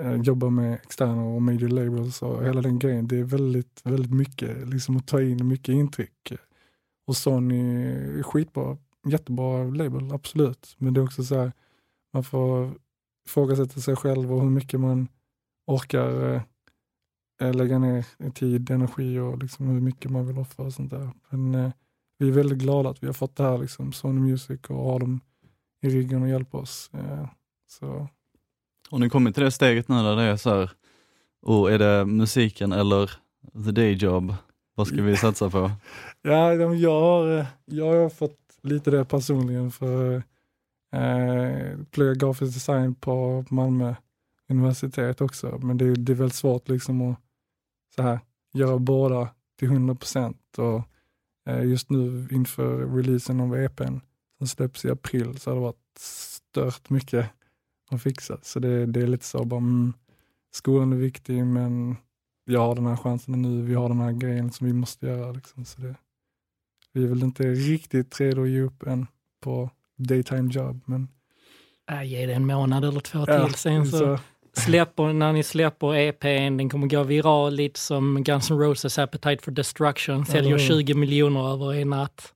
eh, 0.00 0.14
jobba 0.14 0.50
med 0.50 0.74
externa 0.74 1.24
och 1.24 1.42
major 1.42 1.68
labels 1.68 2.22
och 2.22 2.44
hela 2.44 2.62
den 2.62 2.78
grejen. 2.78 3.08
Det 3.08 3.18
är 3.18 3.24
väldigt, 3.24 3.80
väldigt 3.84 4.14
mycket 4.14 4.68
liksom 4.68 4.96
att 4.96 5.06
ta 5.06 5.22
in, 5.22 5.48
mycket 5.48 5.72
intryck. 5.72 6.32
Och 7.06 7.16
Sony 7.16 7.86
är 7.86 8.22
skitbra, 8.22 8.76
jättebra 9.06 9.64
label, 9.64 10.12
absolut. 10.12 10.74
Men 10.78 10.94
det 10.94 11.00
är 11.00 11.04
också 11.04 11.24
så 11.24 11.34
här, 11.34 11.52
man 12.12 12.24
får 12.24 12.70
ifrågasätta 13.26 13.80
sig 13.80 13.96
själv 13.96 14.32
och 14.32 14.42
hur 14.42 14.50
mycket 14.50 14.80
man 14.80 15.08
orkar 15.66 16.34
eh, 16.34 16.42
lägga 17.40 17.78
ner 17.78 18.30
tid, 18.30 18.70
energi 18.70 19.18
och 19.18 19.38
liksom 19.38 19.68
hur 19.68 19.80
mycket 19.80 20.10
man 20.10 20.26
vill 20.26 20.38
offra 20.38 20.64
och 20.64 20.72
sånt 20.72 20.90
där. 20.90 21.10
Men 21.30 21.54
eh, 21.54 21.72
vi 22.18 22.28
är 22.28 22.32
väldigt 22.32 22.58
glada 22.58 22.90
att 22.90 23.02
vi 23.02 23.06
har 23.06 23.14
fått 23.14 23.36
det 23.36 23.42
här, 23.42 23.58
liksom, 23.58 23.92
Sony 23.92 24.20
Music 24.20 24.60
och 24.68 24.84
har 24.84 25.00
dem 25.00 25.20
i 25.82 25.88
ryggen 25.88 26.22
och 26.22 26.28
hjälper 26.28 26.58
oss. 26.58 26.90
Eh, 26.92 27.28
så 27.68 28.08
Har 28.90 28.98
ni 28.98 29.10
kommit 29.10 29.34
till 29.34 29.44
det 29.44 29.50
steget 29.50 29.88
nu 29.88 29.94
där 29.94 30.16
det 30.16 30.22
är 30.22 30.36
så 30.36 30.50
här, 30.50 30.70
oh, 31.42 31.72
är 31.72 31.78
det 31.78 32.04
musiken 32.04 32.72
eller 32.72 33.10
the 33.64 33.70
day 33.72 33.92
job? 33.92 34.34
Vad 34.74 34.86
ska 34.86 35.02
vi 35.02 35.16
satsa 35.16 35.50
på? 35.50 35.70
Ja, 36.22 36.52
jag 36.54 37.00
har, 37.00 37.38
eh, 37.38 37.46
jag 37.64 38.02
har 38.02 38.08
fått 38.08 38.38
lite 38.62 38.90
det 38.90 39.04
personligen 39.04 39.70
för 39.70 40.22
eh, 40.92 41.78
plugga 41.90 42.14
grafisk 42.14 42.54
design 42.54 42.94
på 42.94 43.44
Malmö 43.50 43.94
universitet 44.48 45.20
också. 45.20 45.58
Men 45.62 45.78
det, 45.78 45.84
är- 45.84 45.96
det 45.96 46.12
är 46.12 46.16
väldigt 46.16 46.36
svårt 46.36 46.68
liksom 46.68 47.02
att 47.02 47.18
så 47.96 48.02
här, 48.02 48.20
göra 48.52 48.78
båda 48.78 49.28
till 49.58 49.68
100 49.68 49.94
procent. 49.94 50.58
Och 50.58 50.82
eh, 51.52 51.64
just 51.64 51.90
nu 51.90 52.28
inför 52.30 52.86
releasen 52.96 53.40
av 53.40 53.56
EPn 53.56 53.96
som 54.38 54.46
släpps 54.46 54.84
i 54.84 54.90
april 54.90 55.38
så 55.38 55.50
har 55.50 55.54
det 55.54 55.60
varit 55.62 55.98
stört 55.98 56.90
mycket 56.90 57.30
att 57.90 58.02
fixa. 58.02 58.38
Så 58.42 58.58
det, 58.60 58.86
det 58.86 59.00
är 59.02 59.06
lite 59.06 59.24
så 59.24 59.44
bara, 59.44 59.58
mm, 59.60 59.92
skolan 60.54 60.92
är 60.92 60.96
viktig 60.96 61.46
men 61.46 61.96
jag 62.44 62.60
har 62.60 62.74
den 62.74 62.86
här 62.86 62.96
chansen 62.96 63.42
nu, 63.42 63.62
vi 63.62 63.74
har 63.74 63.88
den 63.88 64.00
här 64.00 64.12
grejen 64.12 64.50
som 64.52 64.66
vi 64.66 64.72
måste 64.72 65.06
göra. 65.06 65.32
Liksom, 65.32 65.64
så 65.64 65.80
det, 65.80 65.94
vi 66.92 67.04
är 67.04 67.08
väl 67.08 67.22
inte 67.22 67.42
riktigt 67.52 68.20
redo 68.20 68.42
att 68.42 68.48
ge 68.48 68.60
upp 68.60 68.82
än 68.82 69.06
på 69.40 69.70
daytime 69.96 70.52
job. 70.52 70.80
Men, 70.84 71.08
Äh, 71.90 72.02
ge 72.04 72.26
det 72.26 72.34
en 72.34 72.46
månad 72.46 72.84
eller 72.84 73.00
två 73.00 73.24
ja, 73.26 73.46
till. 73.46 73.54
Sen 73.54 73.86
så 73.86 74.18
släpper, 74.56 75.12
när 75.12 75.32
ni 75.32 75.42
släpper 75.42 75.94
EPn, 75.96 76.56
den 76.56 76.68
kommer 76.70 76.86
gå 76.86 77.02
viral 77.02 77.54
lite 77.54 77.80
som 77.80 78.24
Guns 78.24 78.50
N' 78.50 78.58
Roses 78.58 78.98
Appetite 78.98 79.42
for 79.44 79.50
Destruction, 79.52 80.26
säljer 80.26 80.42
Eller 80.42 80.50
hur? 80.58 80.66
20 80.84 80.94
miljoner 80.94 81.52
över 81.52 81.74
en 81.74 81.90
natt. 81.90 82.32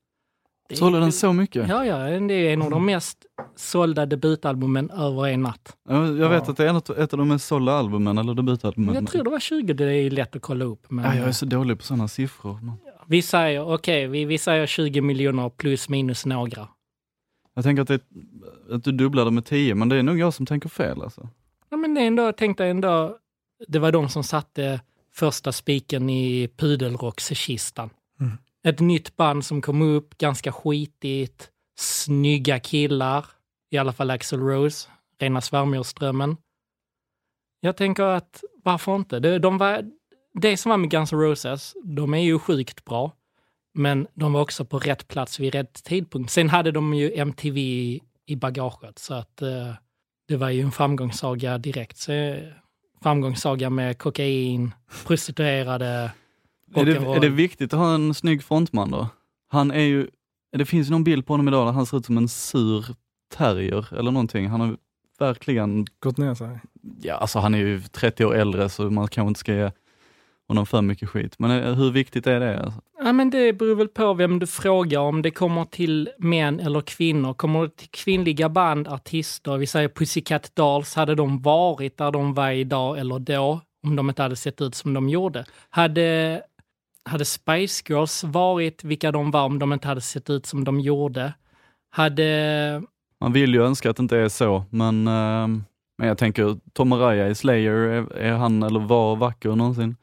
Det 0.69 0.77
Sålde 0.77 1.01
den 1.01 1.13
så 1.13 1.33
mycket? 1.33 1.69
Ja, 1.69 1.85
ja, 1.87 2.21
det 2.21 2.35
är 2.35 2.53
en 2.53 2.63
av 2.63 2.71
de 2.71 2.87
mest 2.87 3.19
sålda 3.57 4.07
debutalbumen 4.07 4.91
över 4.91 5.27
en 5.29 5.43
natt. 5.43 5.77
Ja, 5.89 5.95
Jag 6.07 6.29
vet 6.29 6.43
Ja. 6.47 6.51
att 6.51 6.57
det 6.57 6.69
är 6.71 6.79
ett, 6.79 6.91
ett 6.91 7.13
av 7.13 7.19
de 7.19 7.29
mest 7.29 7.47
sålda 7.47 7.73
albumen, 7.73 8.19
eller 8.19 8.35
debutalbumen. 8.35 8.95
Jag 8.95 9.07
tror 9.09 9.25
det 9.25 9.31
var 9.31 9.41
20, 9.41 9.73
det 9.75 9.93
är 9.95 10.11
lätt 10.11 10.37
att 10.37 10.43
kolla 10.43 10.65
upp. 10.65 10.91
Men 10.91 11.05
ja, 11.05 11.15
jag 11.15 11.29
är 11.29 11.33
så 11.33 11.47
dålig 11.47 11.79
på 11.79 11.85
sådana 11.85 12.09
siffror. 12.09 12.59
men- 12.63 12.77
vi 13.09 13.23
säger, 13.23 13.75
okej, 13.75 14.07
vi, 14.09 14.25
vi 14.25 14.39
säger 14.39 14.67
20 14.67 15.01
miljoner 15.01 15.49
plus 15.49 15.89
minus 15.89 16.27
några. 16.27 16.69
Jag 17.55 17.65
tänker 17.65 17.83
att, 17.83 17.89
det, 17.89 18.01
att 18.71 18.85
du 18.85 18.93
dubblade 18.93 19.31
med 19.31 19.45
10, 19.45 19.75
men 19.75 19.89
det 19.89 19.97
är 19.97 20.03
nog 20.03 20.19
jag 20.19 20.35
som 20.35 20.47
tänker 20.47 20.69
fel 20.69 21.03
alltså. 21.03 21.29
Ja, 21.71 21.77
men 21.77 21.95
det 21.95 22.01
är 22.01 22.07
ändå, 22.07 22.23
jag 22.23 22.37
tänkte 22.37 22.67
ändå, 22.67 23.19
det 23.69 23.79
var 23.79 23.93
de 23.93 24.09
som 24.09 24.25
satte 24.25 24.81
första 25.15 25.53
spiken 25.53 26.11
i 26.11 26.49
pudelrockskistan. 26.57 27.91
Mm. 28.21 28.39
Ett 28.65 28.81
nytt 28.81 29.17
band 29.17 29.45
som 29.45 29.63
kom 29.63 29.83
upp, 29.83 30.19
ganska 30.19 30.53
skitigt, 30.53 31.51
snygga 31.79 32.61
killar, 32.61 33.27
i 33.71 33.79
alla 33.79 33.93
fall 33.93 34.11
Axl 34.11 34.37
Rose, 34.37 34.89
rena 35.19 35.41
svärmorsdrömmen. 35.41 36.37
Jag 37.61 37.77
tänker 37.77 38.03
att 38.03 38.45
varför 38.63 38.97
inte? 38.97 39.21
Det, 39.21 39.39
de 39.39 39.59
var, 39.59 39.91
det 40.35 40.57
som 40.57 40.71
var 40.71 40.77
med 40.77 40.91
Guns 40.91 41.13
N' 41.13 41.21
Roses, 41.21 41.75
de 41.85 42.15
är 42.15 42.19
ju 42.19 42.39
sjukt 42.39 42.85
bra, 42.85 43.13
men 43.75 44.07
de 44.15 44.33
var 44.33 44.41
också 44.41 44.65
på 44.65 44.79
rätt 44.79 45.09
plats 45.09 45.41
vid 45.41 45.55
rätt 45.55 45.85
tidpunkt. 45.85 46.31
Sen 46.31 46.49
hade 46.49 46.73
de 46.73 46.95
ju 46.95 47.13
MTV 47.13 47.61
i, 47.61 48.03
i 48.27 48.37
bagaget, 48.37 48.99
så 48.99 49.15
att 49.15 49.43
eh, 49.43 49.75
det 50.29 50.37
var 50.37 50.51
ju 50.51 50.61
en 50.61 50.73
framgångssaga 50.73 51.59
direkt. 51.59 51.97
Så, 51.99 52.13
eh, 52.13 52.39
framgångssaga 53.03 53.71
med 53.71 53.99
kokain, 53.99 54.75
prostituerade, 55.07 56.11
Är 56.75 56.85
det, 56.85 56.97
är 56.97 57.21
det 57.21 57.29
viktigt 57.29 57.73
att 57.73 57.79
ha 57.79 57.95
en 57.95 58.15
snygg 58.15 58.43
frontman 58.45 58.91
då? 58.91 59.09
Han 59.49 59.71
är 59.71 59.81
ju, 59.81 60.09
det 60.57 60.65
finns 60.67 60.87
ju 60.89 60.91
någon 60.91 61.05
bild 61.05 61.27
på 61.27 61.33
honom 61.33 61.49
idag 61.49 61.67
där 61.67 61.73
han 61.73 61.87
ser 61.87 61.97
ut 61.97 62.07
som 62.07 62.17
en 62.19 62.29
sur 62.29 62.87
terrier 63.35 63.99
eller 63.99 64.11
någonting. 64.11 64.49
Han 64.49 64.61
har 64.61 64.77
verkligen, 65.19 65.87
Gått 66.01 66.19
ner 66.19 66.35
sig. 66.35 66.61
ja 67.01 67.15
alltså 67.15 67.39
han 67.39 67.55
är 67.55 67.59
ju 67.59 67.81
30 67.81 68.25
år 68.25 68.35
äldre 68.35 68.69
så 68.69 68.91
man 68.91 69.09
kanske 69.09 69.29
inte 69.29 69.41
ska 69.41 69.55
ge 69.55 69.71
honom 70.49 70.67
för 70.67 70.83
mycket 70.83 71.09
skit. 71.09 71.35
Men 71.39 71.51
eh, 71.51 71.75
hur 71.75 71.91
viktigt 71.91 72.27
är 72.27 72.41
det? 72.41 72.61
Alltså? 72.61 72.81
Ja, 72.99 73.13
men 73.13 73.31
det 73.31 73.53
beror 73.53 73.75
väl 73.75 73.89
på 73.89 74.15
vem 74.15 74.39
du 74.39 74.47
frågar 74.47 75.01
om 75.01 75.23
det 75.23 75.31
kommer 75.31 75.65
till 75.65 76.11
män 76.19 76.61
eller 76.61 76.81
kvinnor. 76.81 77.35
Kommer 77.35 77.63
det 77.63 77.77
till 77.77 77.89
kvinnliga 77.91 78.49
band, 78.49 78.89
artister, 78.89 79.57
vi 79.57 79.67
säger 79.67 79.89
Pussycat 79.89 80.57
Dolls, 80.57 80.95
hade 80.95 81.15
de 81.15 81.43
varit 81.43 81.97
där 81.97 82.11
de 82.11 82.35
var 82.35 82.51
idag 82.51 82.99
eller 82.99 83.19
då, 83.19 83.61
om 83.87 83.97
de 83.97 84.09
inte 84.09 84.23
hade 84.23 84.37
sett 84.37 84.61
ut 84.61 84.75
som 84.75 84.95
de 84.95 85.09
gjorde? 85.09 85.45
Hade, 85.71 86.43
hade 87.05 87.25
Spice 87.25 87.85
Girls 87.89 88.25
varit 88.25 88.85
vilka 88.85 89.13
de 89.13 89.31
var 89.31 89.45
om 89.45 89.59
de 89.59 89.73
inte 89.73 89.89
hade 89.89 90.01
sett 90.01 90.31
ut 90.31 90.47
som 90.47 90.65
de 90.65 90.81
gjorde? 90.81 91.33
Hade... 91.91 92.83
Man 93.21 93.33
vill 93.33 93.55
ju 93.55 93.63
önska 93.63 93.91
att 93.91 93.97
det 93.97 94.03
inte 94.03 94.19
är 94.19 94.29
så, 94.29 94.65
men, 94.71 95.07
eh, 95.07 95.49
men 95.99 96.09
jag 96.09 96.19
tänker 96.19 96.57
Tom 96.73 96.93
Araya 96.93 97.29
i 97.29 97.35
Slayer, 97.35 97.73
är, 97.73 98.17
är 98.17 98.33
han 98.33 98.63
eller 98.63 98.81
var 98.81 99.17
vacker 99.17 99.49
någonsin? 99.49 99.97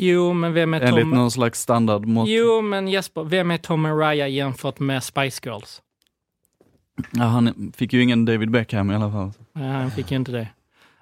Jo, 0.00 0.32
men 0.32 0.52
vem 0.52 0.74
är 0.74 0.80
Enligt 0.80 1.04
Tom... 1.04 1.10
någon 1.10 1.30
slags 1.30 1.60
standardmått. 1.60 2.28
Jo, 2.28 2.60
men 2.60 2.88
Jesper, 2.88 3.24
vem 3.24 3.50
är 3.50 3.58
Tom 3.58 3.84
Araya 3.84 4.28
jämfört 4.28 4.78
med 4.78 5.04
Spice 5.04 5.40
Girls? 5.44 5.82
Ja, 7.10 7.24
han 7.24 7.72
fick 7.76 7.92
ju 7.92 8.02
ingen 8.02 8.24
David 8.24 8.50
Beckham 8.50 8.90
i 8.90 8.94
alla 8.94 9.12
fall. 9.12 9.32
Nej, 9.52 9.70
han 9.70 9.90
fick 9.90 10.10
ju 10.10 10.16
inte 10.16 10.32
det. 10.32 10.48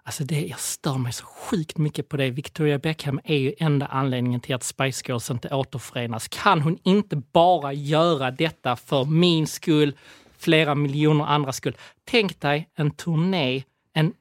Alltså 0.03 0.25
det, 0.25 0.47
jag 0.47 0.59
stör 0.61 0.99
mig 0.99 1.13
så 1.13 1.25
sjukt 1.25 1.79
mycket 1.79 2.09
på 2.09 2.17
det. 2.17 2.31
Victoria 2.31 2.79
Beckham 2.79 3.21
är 3.25 3.37
ju 3.37 3.55
enda 3.59 3.87
anledningen 3.87 4.41
till 4.41 4.55
att 4.55 4.63
Spice 4.63 5.05
Girls 5.09 5.31
inte 5.31 5.55
återförenas. 5.55 6.29
Kan 6.29 6.61
hon 6.61 6.79
inte 6.83 7.17
bara 7.17 7.73
göra 7.73 8.31
detta 8.31 8.77
för 8.77 9.05
min 9.05 9.47
skull, 9.47 9.97
flera 10.39 10.75
miljoner 10.75 11.25
andra 11.25 11.53
skull? 11.53 11.77
Tänk 12.05 12.41
dig 12.41 12.69
en 12.75 12.91
turné, 12.91 13.63
en 13.95 14.13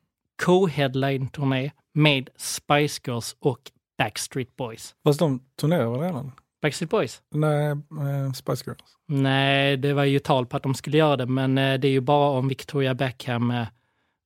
co-headline-turné 0.46 1.72
med 1.94 2.30
Spice 2.38 3.02
Girls 3.06 3.36
och 3.40 3.60
Backstreet 3.98 4.56
Boys. 4.56 4.96
Fast 5.04 5.20
de 5.20 5.40
turnerar 5.62 6.00
redan. 6.00 6.32
Backstreet 6.62 6.90
Boys? 6.90 7.22
Nej, 7.32 7.68
eh, 7.70 8.32
Spice 8.34 8.64
Girls. 8.66 8.80
Nej, 9.08 9.78
det 9.78 9.94
var 9.94 10.04
ju 10.04 10.20
tal 10.20 10.46
på 10.46 10.58
att 10.58 10.64
de 10.64 10.74
skulle 10.74 10.98
göra 10.98 11.18
det, 11.18 11.26
men 11.26 11.58
eh, 11.58 11.80
det 11.80 11.88
är 11.88 11.92
ju 11.92 12.02
bara 12.02 12.30
om 12.30 12.48
Victoria 12.48 12.94
Beckham, 12.94 13.52
eh, 13.52 13.68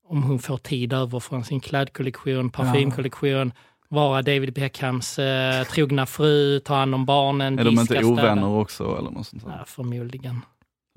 om 0.07 0.23
hon 0.23 0.39
får 0.39 0.57
tid 0.57 0.93
över 0.93 1.19
från 1.19 1.43
sin 1.43 1.59
klädkollektion, 1.59 2.49
parfymkollektion, 2.49 3.51
vara 3.89 4.21
David 4.21 4.53
Beckhams 4.53 5.19
eh, 5.19 5.63
trogna 5.63 6.05
fru, 6.05 6.59
ta 6.59 6.75
hand 6.75 6.95
om 6.95 7.05
barnen, 7.05 7.59
Är 7.59 7.63
de 7.63 7.69
diska, 7.69 7.81
inte 7.81 7.93
städa. 7.93 8.07
ovänner 8.07 8.47
också 8.49 8.97
eller 8.99 9.11
något 9.11 9.27
sånt? 9.27 9.45
där? 9.45 9.51
Ja, 9.59 9.65
förmodligen. 9.65 10.41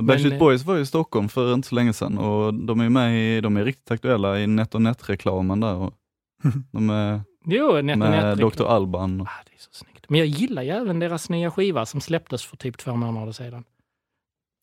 Backstreet 0.02 0.32
Men, 0.32 0.38
Boys 0.38 0.64
var 0.64 0.74
ju 0.76 0.80
i 0.82 0.86
Stockholm 0.86 1.28
för 1.28 1.54
inte 1.54 1.68
så 1.68 1.74
länge 1.74 1.92
sedan 1.92 2.18
och 2.18 2.54
de 2.54 2.80
är 2.80 2.88
med 2.88 3.36
i, 3.36 3.40
de 3.40 3.56
är 3.56 3.64
riktigt 3.64 3.90
aktuella 3.90 4.40
i 4.40 4.46
NetOnNet-reklamen 4.46 5.60
där. 5.60 5.74
Och 5.74 5.94
de 6.72 6.90
är 6.90 7.20
Jo, 7.44 7.72
net, 7.82 7.98
med 7.98 8.38
net, 8.38 8.38
Dr. 8.56 8.64
Alban. 8.64 9.20
Ah, 9.20 9.24
det 9.46 9.52
är 9.54 9.58
så 9.58 9.68
snyggt. 9.72 10.06
Men 10.08 10.18
jag 10.18 10.26
gillar 10.28 10.62
ju 10.62 10.70
även 10.70 10.98
deras 10.98 11.28
nya 11.30 11.50
skiva 11.50 11.86
som 11.86 12.00
släpptes 12.00 12.44
för 12.44 12.56
typ 12.56 12.78
två 12.78 12.96
månader 12.96 13.32
sedan. 13.32 13.64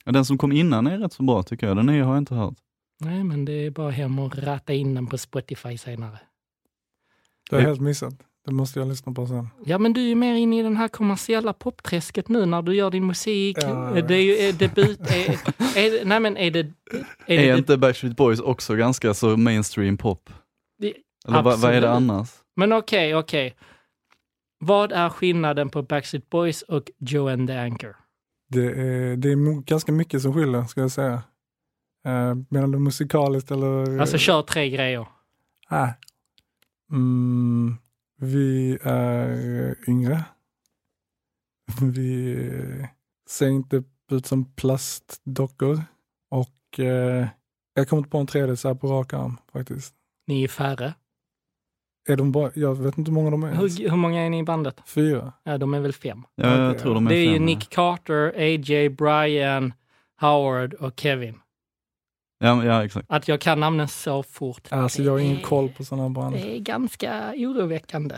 Ja, 0.05 0.11
Den 0.11 0.25
som 0.25 0.37
kom 0.37 0.51
innan 0.51 0.87
är 0.87 0.97
rätt 0.97 1.13
så 1.13 1.23
bra 1.23 1.43
tycker 1.43 1.67
jag, 1.67 1.77
den 1.77 1.85
nya 1.85 2.05
har 2.05 2.13
jag 2.13 2.21
inte 2.21 2.35
hört. 2.35 2.53
Nej, 2.99 3.23
men 3.23 3.45
det 3.45 3.51
är 3.65 3.69
bara 3.71 3.91
hem 3.91 4.19
och 4.19 4.37
ratta 4.37 4.73
in 4.73 4.95
den 4.95 5.07
på 5.07 5.17
Spotify 5.17 5.77
senare. 5.77 6.19
Det 7.49 7.55
har 7.55 7.61
jag 7.61 7.65
Det- 7.65 7.69
helt 7.69 7.81
missat. 7.81 8.13
Det 8.45 8.51
måste 8.53 8.79
jag 8.79 8.87
lyssna 8.87 9.11
på 9.13 9.27
sen. 9.27 9.47
Ja, 9.65 9.77
men 9.77 9.93
du 9.93 10.01
är 10.01 10.05
ju 10.07 10.15
mer 10.15 10.35
inne 10.35 10.59
i 10.59 10.63
den 10.63 10.77
här 10.77 10.87
kommersiella 10.87 11.53
popträsket 11.53 12.27
nu 12.29 12.45
när 12.45 12.61
du 12.61 12.75
gör 12.75 12.91
din 12.91 13.05
musik. 13.07 13.57
Ja, 13.61 14.01
det 14.07 14.15
är 14.15 14.21
ju 14.23 14.37
är 14.37 14.53
debut... 14.53 14.99
Är, 14.99 15.29
är, 15.77 16.05
nej, 16.05 16.19
men 16.19 16.37
är 16.37 16.51
det... 16.51 16.59
Är 16.59 17.39
Är, 17.39 17.51
det 17.51 17.57
inte 17.57 17.77
Backstreet 17.77 18.15
Boys 18.17 18.39
också 18.39 18.75
ganska 18.75 19.13
så 19.13 19.37
mainstream 19.37 19.97
pop? 19.97 20.29
Det- 20.77 20.93
Eller 21.27 21.41
vad, 21.43 21.59
vad 21.59 21.73
är 21.73 21.81
det 21.81 21.91
annars? 21.91 22.29
Men 22.59 22.73
okej, 22.73 23.15
okej. 23.15 23.55
Vad 24.59 24.91
är 24.91 25.09
skillnaden 25.09 25.69
på 25.69 25.81
Backstreet 25.81 26.29
Boys 26.29 26.61
och 26.61 26.91
Joe 26.97 27.29
and 27.29 27.47
the 27.47 27.57
Anchor? 27.57 27.95
Det 28.49 28.65
är, 28.65 29.17
det 29.17 29.31
är 29.31 29.61
ganska 29.61 29.91
mycket 29.91 30.21
som 30.21 30.33
skiljer, 30.33 30.63
ska 30.63 30.81
jag 30.81 30.91
säga. 30.91 31.23
Uh, 32.07 32.35
menar 32.49 32.67
du 32.67 32.79
musikaliskt 32.79 33.51
eller? 33.51 33.99
Alltså 33.99 34.17
kör 34.17 34.41
tre 34.41 34.69
grejer. 34.69 35.07
Ah. 35.69 35.87
Mm, 36.91 37.77
vi 38.17 38.77
är 38.81 39.89
yngre. 39.89 40.23
Vi 41.81 42.33
eh, 42.33 42.87
ser 43.29 43.47
inte 43.47 43.83
ut 44.11 44.25
som 44.25 44.45
plastdockor. 44.45 45.81
Och 46.29 46.79
eh, 46.79 47.27
jag 47.73 47.89
kommer 47.89 47.99
inte 47.99 48.09
på 48.09 48.17
en 48.17 48.27
tredje 48.27 48.57
så 48.57 48.67
här 48.67 48.75
på 48.75 48.87
rak 48.87 49.13
arm 49.13 49.37
faktiskt. 49.53 49.93
Ni 50.27 50.43
är 50.43 50.47
färre. 50.47 50.93
Är 52.07 52.15
de 52.15 52.31
bara, 52.31 52.51
jag 52.55 52.75
vet 52.75 52.97
inte 52.97 53.11
hur 53.11 53.15
många 53.15 53.29
de 53.31 53.43
är. 53.43 53.53
Hur, 53.53 53.89
hur 53.89 53.97
många 53.97 54.21
är 54.21 54.29
ni 54.29 54.39
i 54.39 54.43
bandet? 54.43 54.81
Fyra. 54.85 55.33
Ja, 55.43 55.57
de 55.57 55.73
är 55.73 55.79
väl 55.79 55.93
fem. 55.93 56.23
Ja, 56.35 56.63
jag 56.63 56.79
tror 56.79 56.93
de 56.93 57.05
är 57.07 57.09
Det 57.11 57.15
är 57.17 57.19
ju 57.19 57.25
fem, 57.33 57.33
ja. 57.41 57.45
Nick 57.45 57.69
Carter, 57.69 58.33
AJ, 58.37 58.89
Brian, 58.89 59.73
Howard 60.21 60.73
och 60.73 60.99
Kevin. 60.99 61.35
Ja, 62.39 62.65
ja, 62.65 62.85
exakt. 62.85 63.05
Att 63.11 63.27
jag 63.27 63.41
kan 63.41 63.59
namnen 63.59 63.87
så 63.87 64.23
fort. 64.23 64.67
Alltså 64.71 65.03
jag 65.03 65.11
har 65.11 65.19
ingen 65.19 65.41
koll 65.41 65.69
på 65.69 65.83
sådana 65.83 66.09
band. 66.09 66.35
Det 66.35 66.55
är 66.55 66.59
ganska 66.59 67.33
oroväckande. 67.37 68.15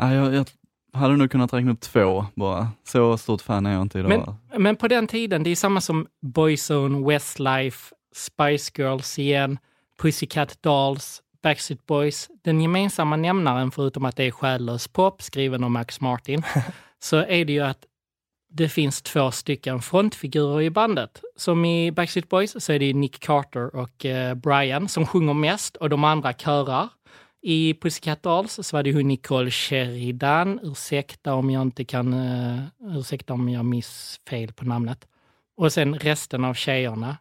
Ja, 0.00 0.14
jag, 0.14 0.34
jag 0.34 0.46
hade 0.92 1.16
nog 1.16 1.30
kunnat 1.30 1.52
räkna 1.52 1.72
upp 1.72 1.80
två 1.80 2.26
bara. 2.34 2.68
Så 2.84 3.18
stort 3.18 3.42
fan 3.42 3.66
är 3.66 3.72
jag 3.72 3.82
inte 3.82 3.98
idag. 3.98 4.08
Men- 4.50 4.62
Men 4.62 4.76
på 4.76 4.88
den 4.88 5.06
tiden, 5.06 5.42
det 5.42 5.50
är 5.50 5.56
samma 5.56 5.80
som 5.80 6.06
Boyzone, 6.22 7.06
Westlife, 7.08 7.94
Spice 8.14 8.72
Girls 8.82 9.18
igen, 9.18 9.58
Pussycat 9.98 10.58
Dolls, 10.62 11.22
Backstreet 11.44 11.86
Boys. 11.86 12.28
Den 12.42 12.60
gemensamma 12.60 13.16
nämnaren, 13.16 13.70
förutom 13.70 14.04
att 14.04 14.16
det 14.16 14.24
är 14.24 14.30
själlös 14.30 14.88
pop 14.88 15.22
skriven 15.22 15.64
av 15.64 15.70
Max 15.70 16.00
Martin, 16.00 16.42
så 16.98 17.16
är 17.16 17.44
det 17.44 17.52
ju 17.52 17.60
att 17.60 17.84
det 18.50 18.68
finns 18.68 19.02
två 19.02 19.30
stycken 19.30 19.82
frontfigurer 19.82 20.62
i 20.62 20.70
bandet. 20.70 21.22
Som 21.36 21.64
i 21.64 21.92
Backstreet 21.92 22.28
Boys 22.28 22.64
så 22.64 22.72
är 22.72 22.78
det 22.78 22.92
Nick 22.92 23.20
Carter 23.20 23.76
och 23.76 24.04
eh, 24.04 24.34
Brian 24.34 24.88
som 24.88 25.06
sjunger 25.06 25.34
mest 25.34 25.76
och 25.76 25.90
de 25.90 26.04
andra 26.04 26.32
körar. 26.32 26.88
I 27.42 27.74
Pussycat 27.74 28.22
Dolls 28.22 28.58
så 28.62 28.76
var 28.76 28.82
det 28.82 28.92
hon 28.92 29.08
Nicole 29.08 29.50
Sheridan, 29.50 30.60
ursäkta 30.62 31.34
om 31.34 31.50
jag 31.50 31.62
inte 31.62 31.84
kan, 31.84 32.14
uh, 32.14 32.60
ursäkta 32.80 33.32
om 33.34 33.48
jag 33.48 33.64
miss 33.64 34.20
fel 34.28 34.52
på 34.52 34.64
namnet. 34.64 35.08
Och 35.56 35.72
sen 35.72 35.98
resten 35.98 36.44
av 36.44 36.54
tjejerna 36.54 37.16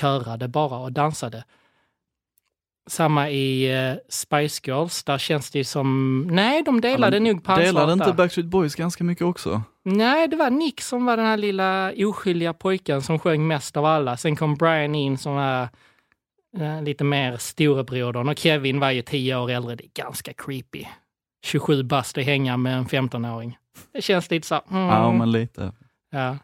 körade 0.00 0.48
bara 0.48 0.78
och 0.78 0.92
dansade. 0.92 1.44
Samma 2.86 3.30
i 3.30 3.76
uh, 3.92 3.96
Spice 4.08 4.60
Girls, 4.64 5.04
där 5.04 5.18
känns 5.18 5.50
det 5.50 5.64
som, 5.64 6.20
nej 6.30 6.62
de 6.62 6.80
delade 6.80 7.16
Ja, 7.16 7.22
nog 7.22 7.44
på 7.44 7.52
ansvaret 7.52 7.74
Delade 7.74 7.92
inte. 7.92 8.12
Backstreet 8.12 8.46
Boys 8.46 8.74
ganska 8.74 9.04
mycket 9.04 9.24
också? 9.24 9.62
Nej, 9.84 10.28
det 10.28 10.36
var 10.36 10.50
Nick 10.50 10.80
som 10.80 11.04
var 11.04 11.16
den 11.16 11.26
här 11.26 11.36
lilla 11.36 11.92
oskyldiga 11.96 12.52
pojken 12.54 13.02
som 13.02 13.18
sjöng 13.18 13.46
mest 13.46 13.76
av 13.76 13.84
alla. 13.84 14.16
Sen 14.16 14.36
kom 14.36 14.54
Brian 14.54 14.94
in 14.94 15.18
som 15.18 15.34
var 15.34 15.68
eh, 16.58 16.82
lite 16.82 17.04
mer 17.04 17.36
storebrodern 17.36 18.28
och 18.28 18.38
Kevin 18.38 18.80
var 18.80 18.90
ju 18.90 19.02
tio 19.02 19.36
år 19.36 19.50
äldre. 19.50 19.76
Det 19.76 19.84
är 19.84 20.02
ganska 20.04 20.32
creepy. 20.32 20.84
27 21.44 21.82
bast 21.82 22.18
att 22.18 22.24
hänga 22.24 22.56
med 22.56 22.76
en 22.78 22.86
15-åring. 22.86 23.58
Det 23.92 24.02
känns 24.02 24.30
lite 24.30 24.46
så. 24.46 24.60
Mm, 24.70 24.82
Ja, 24.82 25.12
men 25.12 25.32
lite. 25.32 25.72
ja. 26.10 26.36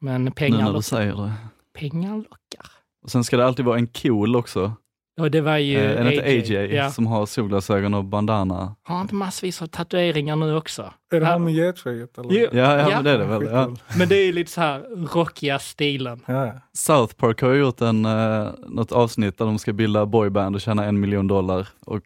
Men 0.00 0.24
Nu 0.24 0.30
pengar, 0.30 0.58
när 0.58 0.64
du 0.64 0.72
lockar. 0.72 0.80
säger 0.82 1.14
det. 1.16 1.32
pengar 1.78 2.16
lockar. 2.16 2.66
Och 3.02 3.10
sen 3.10 3.24
ska 3.24 3.36
det 3.36 3.46
alltid 3.46 3.64
vara 3.64 3.78
en 3.78 3.86
cool 3.86 4.36
också. 4.36 4.72
Och 5.20 5.30
det 5.30 5.40
var 5.40 5.56
ju 5.56 5.78
Eh, 5.78 6.12
inte 6.14 6.24
AJ 6.24 6.74
Ja. 6.74 6.90
som 6.90 7.06
har 7.06 7.26
solglasögon 7.26 7.94
och 7.94 8.04
bandana? 8.04 8.54
Har 8.82 8.94
han 8.96 9.02
inte 9.02 9.14
massvis 9.14 9.62
av 9.62 9.66
tatueringar 9.66 10.36
nu 10.36 10.56
också? 10.56 10.82
Är 11.12 11.20
det 11.20 11.26
Ja. 11.26 11.32
han 11.32 11.44
med 11.44 11.54
getskägget? 11.54 12.10
Ja, 12.16 12.24
ja, 12.30 12.48
Ja. 12.52 12.88
men 12.88 13.04
det 13.04 13.10
är 13.10 13.18
det 13.18 13.24
väl. 13.24 13.44
Ja. 13.52 13.70
Men 13.98 14.08
det 14.08 14.16
är 14.16 14.26
ju 14.26 14.32
lite 14.32 14.50
så 14.50 14.60
här 14.60 14.80
rockiga 15.14 15.58
stilen. 15.58 16.20
Ja. 16.26 16.52
South 16.72 17.14
Park 17.14 17.40
har 17.42 17.50
ju 17.52 17.60
gjort 17.60 17.80
en, 17.80 18.04
eh, 18.04 18.48
något 18.66 18.92
avsnitt 18.92 19.38
där 19.38 19.44
de 19.44 19.58
ska 19.58 19.72
bilda 19.72 20.06
boyband 20.06 20.54
och 20.54 20.60
tjäna 20.60 20.84
en 20.84 21.00
miljon 21.00 21.26
dollar 21.26 21.68
och 21.86 22.00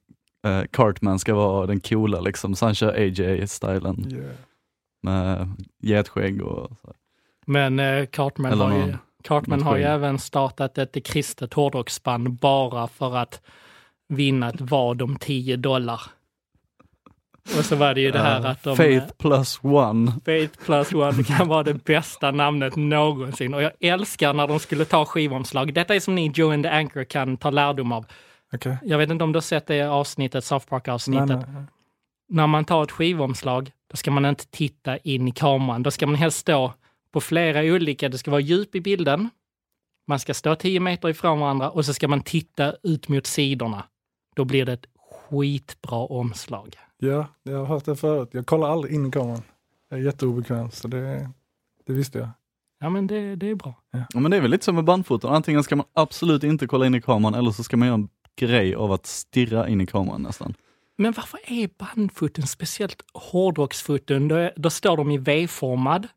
eh, 0.46 0.62
Cartman 0.72 1.18
ska 1.18 1.34
vara 1.34 1.66
den 1.66 1.80
coola 1.80 2.20
liksom, 2.20 2.54
så 2.54 2.64
han 2.66 2.74
kör 2.74 2.92
AJ-stylen 2.94 4.06
Yeah. 4.12 4.24
med 5.02 5.48
getskägg 5.82 6.42
och 6.42 6.70
så. 6.82 6.92
Men 7.46 7.78
eh, 7.78 8.06
Cartman, 8.06 8.52
Eller 8.52 8.64
har 8.64 8.86
ju, 8.86 8.94
Cartman 9.28 9.62
har 9.62 9.76
ju 9.76 9.84
även 9.84 10.18
startat 10.18 10.78
ett 10.78 11.06
kristet 11.06 11.54
hårdrocksband 11.54 12.32
bara 12.32 12.86
för 12.86 13.16
att 13.16 13.40
vinna 14.08 14.48
ett 14.48 14.60
vad 14.60 15.02
om 15.02 15.16
10 15.16 15.56
dollar. 15.56 16.00
Och 17.58 17.64
så 17.64 17.76
var 17.76 17.94
det 17.94 18.00
ju 18.00 18.10
det 18.10 18.18
här 18.18 18.40
Eh, 18.40 18.50
att 18.50 18.62
de... 18.62 18.76
Faith 18.76 19.12
plus 19.18 19.58
one. 19.62 20.12
Faith 20.24 20.64
plus 20.64 20.92
one 20.92 21.24
kan 21.26 21.48
vara 21.48 21.62
det 21.62 21.74
bästa 21.84 22.30
namnet 22.30 22.76
någonsin. 22.76 23.54
Och 23.54 23.62
jag 23.62 23.72
älskar 23.80 24.32
när 24.32 24.46
de 24.46 24.58
skulle 24.58 24.84
ta 24.84 25.04
skivomslag. 25.04 25.74
Detta 25.74 25.94
är 25.94 26.00
som 26.00 26.14
ni, 26.14 26.32
Joe 26.34 26.52
and 26.52 26.64
the 26.64 26.70
Anchor, 26.70 27.04
kan 27.04 27.36
ta 27.36 27.50
lärdom 27.50 27.92
av. 27.92 28.06
Okej. 28.52 28.76
Jag 28.82 28.98
vet 28.98 29.10
inte 29.10 29.24
om 29.24 29.32
du 29.32 29.36
har 29.36 29.42
sett 29.42 29.66
det 29.66 29.82
avsnittet, 29.82 30.44
South 30.44 30.66
Nej, 30.70 30.70
Park-avsnittet. 30.70 31.28
nej, 31.28 31.44
nej. 31.48 31.64
När 32.28 32.46
man 32.46 32.64
tar 32.64 32.82
ett 32.82 32.90
skivomslag, 32.90 33.70
då 33.90 33.96
ska 33.96 34.10
man 34.10 34.24
inte 34.24 34.46
titta 34.46 34.96
in 34.96 35.28
i 35.28 35.30
kameran. 35.30 35.82
Då 35.82 35.90
ska 35.90 36.06
man 36.06 36.14
helst 36.14 36.38
stå 36.38 36.72
på 37.12 37.20
flera 37.20 37.60
olika, 37.60 38.08
det 38.08 38.18
ska 38.18 38.30
vara 38.30 38.40
djup 38.40 38.74
i 38.74 38.80
bilden. 38.80 39.30
Man 40.06 40.18
ska 40.18 40.34
stå 40.34 40.54
10 40.54 40.80
meter 40.80 41.08
ifrån 41.08 41.40
varandra 41.40 41.70
och 41.70 41.84
så 41.84 41.94
ska 41.94 42.08
man 42.08 42.20
titta 42.20 42.74
ut 42.82 43.08
mot 43.08 43.26
sidorna. 43.26 43.84
Då 44.36 44.44
blir 44.44 44.64
det 44.64 44.72
ett 44.72 44.86
skitbra 45.10 45.98
omslag. 45.98 46.76
Ja, 46.98 47.26
jag 47.42 47.58
har 47.58 47.66
hört 47.66 47.84
det 47.84 47.96
förut. 47.96 48.28
Jag 48.32 48.46
kollar 48.46 48.68
aldrig 48.68 48.94
in 48.94 49.06
i 49.06 49.10
kameran. 49.10 49.42
Jag 49.88 50.00
är 50.00 50.04
jätteobekväm, 50.04 50.70
så 50.70 50.88
det, 50.88 51.30
det 51.86 51.92
visste 51.92 52.18
jag. 52.18 52.28
Ja, 52.80 52.90
men 52.90 53.06
det, 53.06 53.36
det 53.36 53.50
är 53.50 53.54
bra. 53.54 53.74
Ja, 53.90 54.20
men 54.20 54.30
det 54.30 54.36
är 54.36 54.40
väl 54.40 54.50
lite 54.50 54.64
som 54.64 54.74
med 54.74 54.84
bandfoton, 54.84 55.34
antingen 55.34 55.64
ska 55.64 55.76
man 55.76 55.86
absolut 55.92 56.44
inte 56.44 56.66
kolla 56.66 56.86
in 56.86 56.94
i 56.94 57.02
kameran 57.02 57.34
eller 57.34 57.50
så 57.50 57.64
ska 57.64 57.76
man 57.76 57.88
göra 57.88 57.94
en 57.94 58.08
grej 58.36 58.74
av 58.74 58.92
att 58.92 59.06
stirra 59.06 59.68
in 59.68 59.80
i 59.80 59.86
kameran 59.86 60.22
nästan. 60.22 60.54
Men 60.96 61.12
varför 61.12 61.40
är 61.46 61.70
bandfoton, 61.78 62.46
speciellt 62.46 63.02
hårdrocksfoton, 63.14 64.28
då, 64.28 64.50
då 64.56 64.70
står 64.70 64.96
de 64.96 65.10
i 65.10 65.18
V-formad 65.18 66.08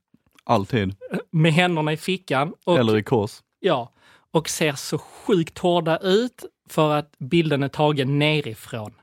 Alltid. 0.46 0.96
med 1.32 1.54
händerna 1.54 1.94
i 1.94 1.98
fickan 1.98 2.54
och, 2.66 2.78
Eller 2.78 2.98
i 2.98 3.04
kors. 3.04 3.42
ja, 3.60 3.94
och 4.32 4.50
ser 4.50 4.74
så 4.74 4.98
sjukt 4.98 5.58
hårda 5.58 5.98
ut 5.98 6.46
för 6.70 6.94
att 6.94 7.18
bilden 7.18 7.64
är 7.64 7.68
tagen 7.68 8.20
nerifrån. 8.20 8.94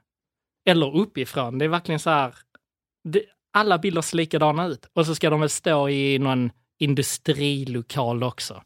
Eller 0.69 0.97
uppifrån. 0.97 1.59
Det 1.59 1.65
är 1.65 1.69
verkligen 1.69 1.99
så 1.99 2.11
här, 2.11 2.35
det, 3.05 3.23
alla 3.53 3.79
bilder 3.79 4.03
ser 4.03 4.17
likadana 4.17 4.67
ut. 4.67 4.87
Och 4.93 5.07
så 5.07 5.15
ska 5.15 5.31
de 5.31 5.41
väl 5.41 5.49
stå 5.51 5.89
i 5.89 6.19
någon 6.19 6.51
industrilokal 6.79 8.23
också. 8.23 8.63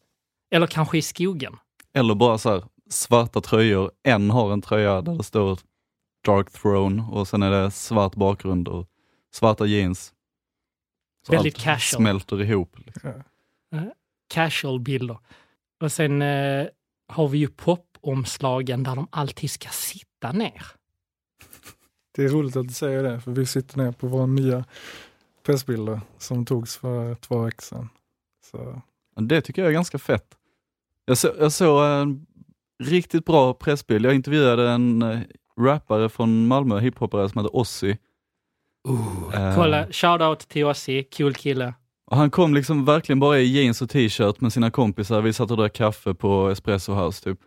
Eller 0.54 0.66
kanske 0.66 0.98
i 0.98 1.02
skogen. 1.02 1.56
Eller 1.94 2.14
bara 2.14 2.38
så 2.38 2.50
här, 2.50 2.64
svarta 2.90 3.40
tröjor, 3.40 3.90
en 4.02 4.30
har 4.30 4.52
en 4.52 4.62
tröja 4.62 5.02
där 5.02 5.14
det 5.14 5.24
står 5.24 5.58
Dark 6.26 6.50
Throne 6.50 7.02
och 7.10 7.28
sen 7.28 7.42
är 7.42 7.50
det 7.50 7.70
svart 7.70 8.14
bakgrund 8.14 8.68
och 8.68 8.86
svarta 9.34 9.66
jeans. 9.66 10.12
Så 11.26 11.32
Väldigt 11.32 11.54
allt 11.54 11.64
casual. 11.64 12.00
smälter 12.02 12.42
ihop. 12.42 12.76
Liksom. 12.86 13.12
Casual 14.28 14.80
bilder. 14.80 15.18
Och 15.80 15.92
sen 15.92 16.22
eh, 16.22 16.66
har 17.08 17.28
vi 17.28 17.38
ju 17.38 17.48
popomslagen 17.48 18.82
där 18.82 18.96
de 18.96 19.08
alltid 19.10 19.50
ska 19.50 19.68
sitta 19.68 20.32
ner. 20.32 20.62
Det 22.14 22.24
är 22.24 22.28
roligt 22.28 22.56
att 22.56 22.68
du 22.68 22.74
säger 22.74 23.02
det, 23.02 23.20
för 23.20 23.30
vi 23.32 23.46
sitter 23.46 23.78
ner 23.78 23.92
på 23.92 24.06
våra 24.06 24.26
nya 24.26 24.64
pressbilder 25.42 26.00
som 26.18 26.46
togs 26.46 26.76
för 26.76 27.14
två 27.14 27.38
veckor 27.38 27.62
sedan. 27.62 27.88
Så, 28.50 28.82
Det 29.16 29.40
tycker 29.40 29.62
jag 29.62 29.68
är 29.68 29.72
ganska 29.72 29.98
fett. 29.98 30.34
Jag, 31.04 31.18
så, 31.18 31.30
jag 31.38 31.52
såg 31.52 31.84
en 31.84 32.26
riktigt 32.84 33.24
bra 33.24 33.54
pressbild. 33.54 34.06
Jag 34.06 34.14
intervjuade 34.14 34.70
en 34.70 35.02
eh, 35.02 35.20
rappare 35.60 36.08
från 36.08 36.46
Malmö, 36.46 36.80
hiphopare 36.80 37.28
som 37.28 37.38
heter 37.40 37.56
Ossi. 37.56 37.98
Eh, 39.35 39.55
Kolla, 39.55 39.87
shoutout 39.91 40.49
till 40.49 40.64
Ossi, 40.64 41.03
kul 41.03 41.35
kille. 41.35 41.74
Och 42.11 42.16
han 42.16 42.30
kom 42.30 42.55
liksom 42.55 42.85
verkligen 42.85 43.20
bara 43.20 43.39
i 43.39 43.45
jeans 43.45 43.83
och 43.83 43.91
t-shirt 43.91 44.41
med 44.41 44.53
sina 44.53 44.70
kompisar. 44.70 45.20
Vi 45.20 45.33
satt 45.33 45.51
och 45.51 45.57
drack 45.57 45.72
kaffe 45.72 46.14
på 46.14 46.51
Espresso 46.51 46.95
House 46.95 47.24
typ. 47.24 47.39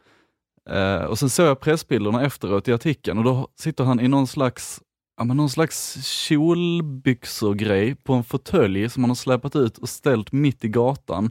Eh, 0.70 1.04
och 1.04 1.20
sen 1.20 1.30
såg 1.30 1.46
jag 1.46 1.60
pressbilderna 1.60 2.26
efteråt 2.26 2.68
i 2.68 2.74
artikeln 2.74 3.18
och 3.18 3.24
då 3.24 3.48
sitter 3.60 3.84
han 3.84 4.00
i 4.00 4.08
någon 4.08 4.28
slags, 4.28 4.82
ja, 5.18 5.24
men 5.24 5.38
någon 5.38 5.50
slags 5.50 6.06
kjolbyxor-grej 6.06 7.96
på 7.96 8.14
en 8.14 8.24
fåtölj 8.24 8.90
som 8.90 9.04
han 9.04 9.10
har 9.10 9.16
släpat 9.16 9.56
ut 9.56 9.78
och 9.78 9.90
ställt 9.90 10.32
mitt 10.32 10.66
i 10.66 10.68
gatan 10.68 11.30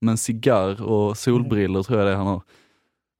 med 0.00 0.12
en 0.12 0.18
cigarr 0.18 0.82
och 0.82 1.16
solbriller 1.18 1.82
tror 1.82 1.98
jag 1.98 2.08
det 2.08 2.12
är 2.12 2.16
han 2.16 2.26
har. 2.26 2.42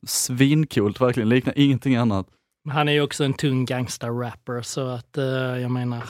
Svincoolt 0.06 1.00
verkligen, 1.00 1.28
liknar 1.28 1.54
ingenting 1.56 1.96
annat. 1.96 2.26
Han 2.68 2.88
är 2.88 2.92
ju 2.92 3.00
också 3.02 3.24
en 3.24 3.34
tung 3.34 3.64
gangster-rapper 3.64 4.62
så 4.62 4.86
att 4.88 5.18
eh, 5.18 5.24
jag 5.24 5.70
menar, 5.70 6.04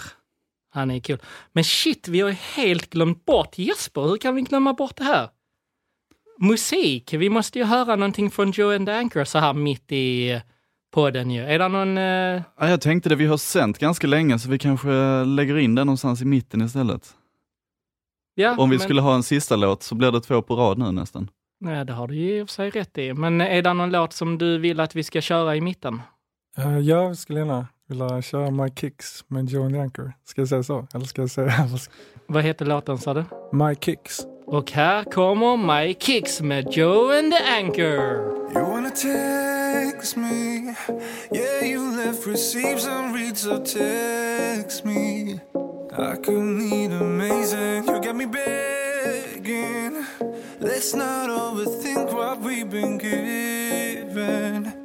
han 0.72 0.90
är 0.90 1.00
kul. 1.00 1.18
Men 1.52 1.64
shit, 1.64 2.08
vi 2.08 2.20
har 2.20 2.28
ju 2.28 2.34
helt 2.34 2.90
glömt 2.90 3.24
bort 3.24 3.58
Jesper. 3.58 4.00
Hur 4.02 4.16
kan 4.16 4.34
vi 4.34 4.42
glömma 4.42 4.72
bort 4.72 4.96
det 4.96 5.04
här? 5.04 5.28
Musik. 6.38 7.12
Vi 7.14 7.28
måste 7.28 7.58
ju 7.58 7.64
höra 7.64 7.96
någonting 7.96 8.30
från 8.30 8.50
Joe 8.50 8.76
and 8.76 8.86
the 8.86 8.92
Anchor 8.92 9.24
så 9.24 9.38
här 9.38 9.52
mitt 9.52 9.92
i 9.92 10.30
eh, 10.30 10.40
podden 10.92 11.30
ju. 11.30 11.42
Är 11.42 11.58
det 11.58 11.68
någon... 11.68 11.98
eh, 11.98 12.42
Ja, 12.60 12.68
jag 12.68 12.80
tänkte 12.80 13.08
det, 13.08 13.16
vi 13.16 13.26
har 13.26 13.36
sänt 13.36 13.78
ganska 13.78 14.06
länge 14.06 14.38
så 14.38 14.48
vi 14.50 14.58
kanske 14.58 15.24
lägger 15.24 15.58
in 15.58 15.74
den 15.74 15.86
någonstans 15.86 16.22
i 16.22 16.24
mitten 16.24 16.62
istället. 16.62 17.14
ja, 18.34 18.56
Om 18.58 18.70
vi 18.70 18.76
men- 18.76 18.84
skulle 18.84 19.00
ha 19.00 19.14
en 19.14 19.22
sista 19.22 19.56
låt 19.56 19.82
så 19.82 19.94
blir 19.94 20.12
det 20.12 20.20
två 20.20 20.42
på 20.42 20.56
rad 20.56 20.78
nu 20.78 20.92
nästan. 20.92 21.28
Nej, 21.60 21.84
det 21.84 21.92
har 21.92 22.08
du 22.08 22.14
ju 22.14 22.38
i 22.38 22.42
och 22.42 22.48
för 22.48 22.54
sig 22.54 22.70
rätt 22.70 22.98
i. 22.98 23.12
Men 23.14 23.40
är 23.40 23.62
det 23.62 23.72
någon 23.72 23.90
låt 23.90 24.12
som 24.12 24.38
du 24.38 24.58
vill 24.58 24.80
att 24.80 24.94
vi 24.94 25.02
ska 25.02 25.20
köra 25.20 25.56
i 25.56 25.60
mitten? 25.60 26.00
Eh, 26.58 26.78
jag 26.78 27.16
skulle 27.16 27.38
gärna 27.38 27.66
vilja 27.88 28.22
köra 28.22 28.50
My 28.50 28.68
Kicks 28.76 29.24
med 29.28 29.48
Joe 29.50 29.64
and 29.64 29.74
the 29.74 29.80
Anchor. 29.80 30.12
Ska 30.24 30.40
jag 30.40 30.48
säga 30.48 30.62
så? 30.62 30.86
Eller 30.94 31.04
ska 31.04 31.22
jag 31.22 31.30
säga 31.30 31.68
vad 32.26 32.42
heter 32.44 32.64
låten 32.64 32.98
sa 32.98 33.14
du? 33.14 33.24
My 33.52 33.74
Kicks? 33.74 34.20
Och 34.46 34.70
här 34.72 35.04
kommer 35.04 35.56
My 35.56 35.94
Kicks 35.94 36.40
med 36.40 36.72
Joe 36.72 37.18
and 37.18 37.32
the 37.32 37.38
Anchor. 37.52 38.30
You 38.54 38.64
wanna 38.70 38.90
text 38.90 40.16
me? 40.16 40.74
Yeah, 41.32 41.64
you 41.64 41.96
left 41.96 42.26
receipts 42.26 42.86
unread, 42.86 43.38
so 43.38 43.58
text 43.58 44.84
me. 44.84 45.40
I 45.92 46.16
could 46.24 46.42
need 46.42 46.92
amazing. 46.92 47.84
You 47.86 48.00
got 48.00 48.16
me 48.16 48.26
begging. 48.26 50.04
Let's 50.60 50.94
not 50.96 51.30
overthink 51.30 52.12
what 52.12 52.40
we've 52.40 52.70
been 52.70 52.98
given. 52.98 54.79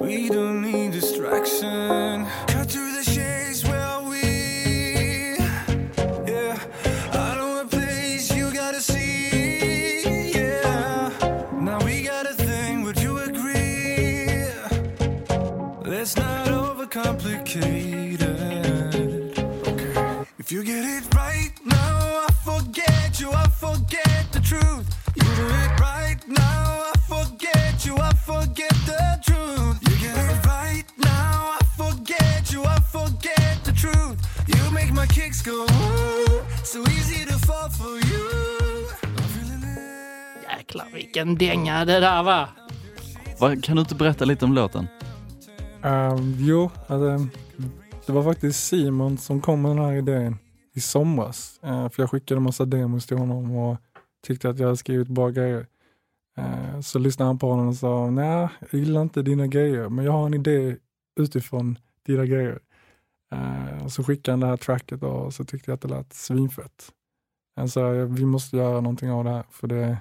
We 0.00 0.30
don't 0.30 0.62
need 0.62 0.92
distraction. 0.92 2.26
Vilken 41.10 41.34
dänga 41.34 41.84
det 41.84 42.00
där 42.00 42.22
var. 42.22 42.48
Va, 43.40 43.56
kan 43.62 43.76
du 43.76 43.80
inte 43.80 43.94
berätta 43.94 44.24
lite 44.24 44.44
om 44.44 44.52
låten? 44.52 44.86
Um, 45.82 46.36
jo, 46.38 46.70
alltså, 46.86 47.26
det 48.06 48.12
var 48.12 48.22
faktiskt 48.22 48.66
Simon 48.66 49.18
som 49.18 49.40
kom 49.40 49.62
med 49.62 49.70
den 49.70 49.84
här 49.84 49.92
idén 49.92 50.38
i 50.74 50.80
somras. 50.80 51.60
Eh, 51.62 51.88
för 51.88 52.02
jag 52.02 52.10
skickade 52.10 52.38
en 52.38 52.42
massa 52.42 52.64
demos 52.64 53.06
till 53.06 53.16
honom 53.16 53.56
och 53.56 53.78
tyckte 54.26 54.48
att 54.48 54.58
jag 54.58 54.66
hade 54.66 54.76
skrivit 54.76 55.08
bra 55.08 55.28
grejer. 55.28 55.66
Eh, 56.38 56.80
så 56.80 56.98
lyssnade 56.98 57.28
han 57.28 57.38
på 57.38 57.56
den 57.56 57.68
och 57.68 57.76
sa, 57.76 58.10
nej, 58.10 58.48
jag 58.70 58.80
gillar 58.80 59.02
inte 59.02 59.22
dina 59.22 59.46
grejer, 59.46 59.88
men 59.88 60.04
jag 60.04 60.12
har 60.12 60.26
en 60.26 60.34
idé 60.34 60.76
utifrån 61.20 61.78
dina 62.06 62.26
grejer. 62.26 62.58
Eh, 63.32 63.84
och 63.84 63.92
så 63.92 64.04
skickade 64.04 64.32
han 64.32 64.40
det 64.40 64.46
här 64.46 64.56
tracket 64.56 65.02
och 65.02 65.34
så 65.34 65.44
tyckte 65.44 65.70
jag 65.70 65.74
att 65.74 65.82
det 65.82 65.88
lät 65.88 66.12
svinfett. 66.12 66.92
Han 67.56 67.68
sa, 67.68 67.90
vi 67.90 68.24
måste 68.24 68.56
göra 68.56 68.80
någonting 68.80 69.10
av 69.10 69.24
det 69.24 69.30
här, 69.30 69.44
för 69.50 69.68
det, 69.68 69.98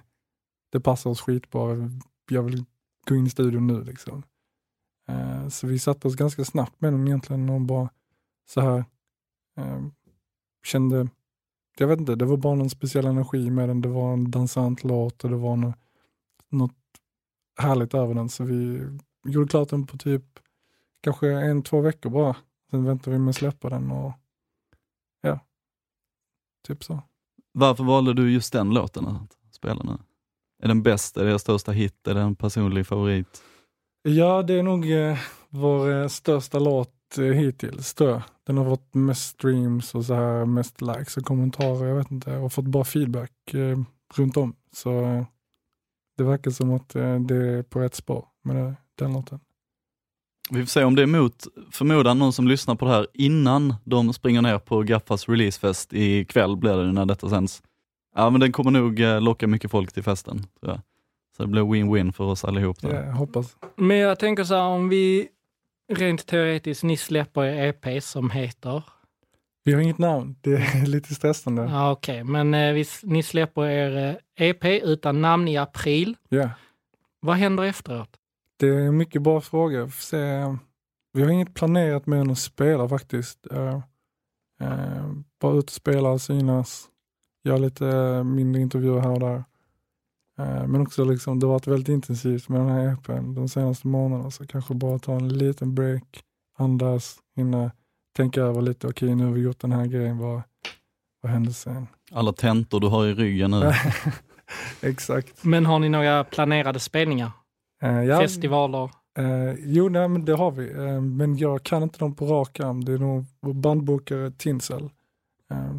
det 0.70 0.80
passar 0.80 1.10
oss 1.10 1.22
skitbra. 1.22 1.90
Jag 2.30 2.44
vill 2.44 2.66
gå 3.08 3.16
in 3.16 3.28
i 3.28 3.30
studion 3.30 3.68
nu 3.68 3.84
liksom. 3.84 4.24
Eh, 5.08 5.48
så 5.48 5.68
vi 5.68 5.80
satte 5.80 6.08
oss 6.08 6.16
ganska 6.16 6.46
snabbt 6.46 6.82
med 6.82 6.94
den 6.94 7.08
egentligen 7.08 7.50
och 7.50 7.62
bara 7.62 7.90
så 8.50 8.62
här 8.62 8.86
eh, 9.58 9.82
kände, 10.64 11.08
jag 11.78 11.88
vet 11.88 12.00
inte, 12.00 12.16
det 12.16 12.26
var 12.26 12.38
bara 12.38 12.56
någon 12.56 12.70
speciell 12.70 13.06
energi 13.06 13.50
med 13.50 13.70
den. 13.70 13.82
Det 13.82 13.90
var 13.90 14.14
en 14.14 14.32
dansant 14.32 14.84
låt 14.84 15.24
och 15.24 15.30
det 15.30 15.36
var 15.36 15.56
något, 15.56 15.76
något 16.50 16.76
härligt 17.58 17.94
över 17.94 18.14
den. 18.14 18.30
Så 18.30 18.44
vi 18.44 18.88
gjorde 19.26 19.48
klart 19.48 19.70
den 19.70 19.88
på 19.88 19.98
typ 19.98 20.24
kanske 21.02 21.32
en, 21.32 21.64
två 21.64 21.82
veckor 21.82 22.10
bara. 22.10 22.36
Sen 22.72 22.84
väntade 22.84 23.12
vi 23.12 23.20
med 23.20 23.30
att 23.30 23.36
släppa 23.36 23.70
den 23.70 23.92
och 23.92 24.14
ja, 25.22 25.40
typ 26.68 26.84
så. 26.84 27.02
Varför 27.52 27.84
valde 27.84 28.14
du 28.14 28.32
just 28.32 28.54
den 28.54 28.74
låten 28.74 29.08
att 29.08 29.38
spela 29.52 29.84
nu? 29.84 29.98
Är 30.64 30.68
den 30.68 30.84
bäst? 30.84 31.18
Är 31.18 31.26
det 31.26 31.32
er 31.34 31.38
största 31.38 31.72
hit? 31.72 32.08
Är 32.08 32.14
det 32.14 32.22
en 32.22 32.36
personlig 32.36 32.88
favorit? 32.88 33.44
Ja, 34.02 34.44
det 34.44 34.54
är 34.54 34.64
nog 34.64 34.92
eh, 34.92 35.18
vår 35.50 35.92
eh, 35.92 36.08
största 36.08 36.60
låt 36.60 37.18
eh, 37.18 37.24
hittills 37.24 37.94
tror 37.94 38.10
jag. 38.10 38.22
Den 38.44 38.58
har 38.58 38.66
fått 38.66 38.94
mest 38.94 39.30
streams 39.30 39.96
och 39.96 40.06
så 40.06 40.14
här, 40.14 40.46
mest 40.46 40.82
likes 40.82 41.18
och 41.18 41.26
kommentarer, 41.26 41.88
jag 41.88 41.96
vet 41.96 42.12
inte, 42.12 42.38
och 42.38 42.54
fått 42.54 42.66
bra 42.66 42.84
feedback 42.84 43.54
eh, 43.54 43.80
runt 44.16 44.38
om. 44.38 44.56
Så 44.74 45.02
eh, 45.02 45.26
det 46.18 46.24
verkar 46.24 46.52
som 46.52 46.74
att 46.74 46.96
eh, 46.96 47.20
det 47.20 47.36
är 47.36 47.64
på 47.64 47.82
ett 47.82 47.96
spår 47.96 48.26
med 48.44 48.76
den 48.98 49.14
låten. 49.14 49.40
Vi 50.52 50.60
får 50.60 50.68
se 50.68 50.84
om 50.84 50.96
det 50.96 51.02
är 51.02 51.08
mot 51.08 51.48
förmodan 51.72 52.20
någon 52.20 52.34
som 52.34 52.48
lyssnar 52.48 52.76
på 52.76 52.86
det 52.86 52.92
här 52.92 53.08
innan 53.14 53.76
de 53.84 54.14
springer 54.14 54.42
ner 54.42 54.60
på 54.60 54.82
Gaffas 54.82 55.30
releasefest 55.30 55.94
ikväll 55.94 56.58
blir 56.58 56.78
det 56.78 56.92
när 56.92 57.06
detta 57.06 57.30
sänds. 57.30 57.62
Ja 58.16 58.30
men 58.30 58.42
den 58.42 58.52
kommer 58.52 58.72
nog 58.72 59.00
eh, 59.00 59.22
locka 59.22 59.48
mycket 59.48 59.72
folk 59.72 59.94
till 59.94 60.04
festen. 60.04 60.38
Tror 60.40 60.72
jag. 60.72 60.82
Så 61.38 61.44
det 61.44 61.48
blir 61.50 61.62
win-win 61.62 62.12
för 62.12 62.24
oss 62.24 62.46
allihop. 62.46 62.82
Där. 62.82 62.94
Ja, 62.94 63.06
jag 63.06 63.14
hoppas. 63.14 63.58
Men 63.76 63.98
jag 63.98 64.20
tänker 64.20 64.44
så 64.44 64.56
här, 64.56 64.64
om 64.64 64.90
vi 64.90 65.28
rent 65.94 66.26
teoretiskt, 66.28 66.84
ni 66.84 66.98
släpper 66.98 67.44
er 67.44 67.68
EP 67.68 68.04
som 68.04 68.30
heter? 68.30 68.84
Vi 69.64 69.74
har 69.74 69.82
inget 69.82 69.98
namn, 69.98 70.36
det 70.42 70.54
är 70.54 70.86
lite 70.88 71.16
stressande. 71.16 71.62
Ja, 71.62 71.92
Okej, 71.92 72.24
men 72.24 72.54
eh, 72.54 72.74
vi, 72.74 72.86
ni 73.04 73.24
släpper 73.24 73.66
er 73.66 74.18
eh, 74.36 74.48
EP 74.48 74.66
utan 74.66 75.22
namn 75.22 75.48
i 75.48 75.58
april. 75.58 76.18
Ja. 76.30 76.50
Vad 77.20 77.36
händer 77.36 77.64
efteråt? 77.64 78.10
Det 78.58 78.68
är 78.68 78.80
en 78.80 78.98
mycket 78.98 79.22
bra 79.22 79.42
fråga. 79.42 79.86
Vi 79.86 79.92
se. 79.92 80.18
Vi 81.14 81.24
har 81.24 81.30
inget 81.30 81.54
planerat 81.54 82.08
mer 82.08 82.18
än 82.18 82.32
att 82.32 82.40
spela 82.40 82.90
faktiskt. 82.90 83.48
Eh, 83.52 83.82
eh, 84.62 85.12
bara 85.42 85.58
ut 85.58 85.64
och 85.64 85.72
spela 85.76 86.10
och 86.10 86.22
synas. 86.22 86.88
Göra 87.50 87.58
lite 87.58 87.88
eh, 87.88 88.24
mindre 88.24 88.62
intervjuer 88.62 89.00
här 89.00 89.12
och 89.12 89.20
där. 89.20 89.44
Eh, 90.40 90.68
men 90.68 90.82
också 90.82 91.04
liksom, 91.04 91.40
det 91.40 91.46
har 91.46 91.54
varit 91.54 91.68
väldigt 91.68 91.90
intensivt 91.90 92.50
med 92.50 92.62
den 92.62 92.70
här 92.70 92.94
EPn 92.94 93.34
de 93.34 93.50
senaste 93.50 93.88
månaderna. 93.88 94.32
Så 94.32 94.48
kanske 94.48 94.74
bara 94.74 95.00
ta 95.00 95.16
en 95.16 95.28
liten 95.28 95.76
break, 95.76 96.24
andas, 96.58 97.18
hinna 97.36 97.72
tänka 98.18 98.42
över 98.42 98.62
lite. 98.62 98.88
Okej, 98.88 99.16
nu 99.16 99.26
har 99.26 99.32
vi 99.32 99.42
gjort 99.42 99.60
den 99.60 99.72
här 99.72 99.86
grejen. 99.86 100.18
Vad, 100.18 100.42
vad 101.22 101.32
händer 101.32 101.52
sen? 101.52 101.88
Alla 102.12 102.34
tentor 102.34 102.80
du 102.80 102.88
har 102.88 103.06
i 103.06 103.14
ryggen 103.14 103.52
nu. 103.52 103.72
Exakt. 104.82 105.44
Men 105.44 105.66
har 105.66 105.80
ni 105.80 105.90
några 105.90 106.24
planerade 106.24 106.80
spelningar? 106.80 107.32
Eh, 107.84 108.04
ja, 108.04 108.20
Festivaler? 108.20 108.90
Eh, 109.18 109.54
jo, 109.60 109.90
nej, 109.90 110.08
men 110.08 110.26
det 110.26 110.34
har 110.34 110.52
vi. 110.52 110.72
Eh, 110.72 111.02
men 111.02 111.38
jag 111.38 111.64
kan 111.64 111.84
inte 111.84 112.00
dem 112.00 112.16
på 112.16 112.26
rak 112.26 112.60
arm. 112.60 112.86
Det 112.86 112.94
är 112.94 112.98
nog 112.98 113.26
bandbokare 113.56 114.32
Tinsel 114.32 114.90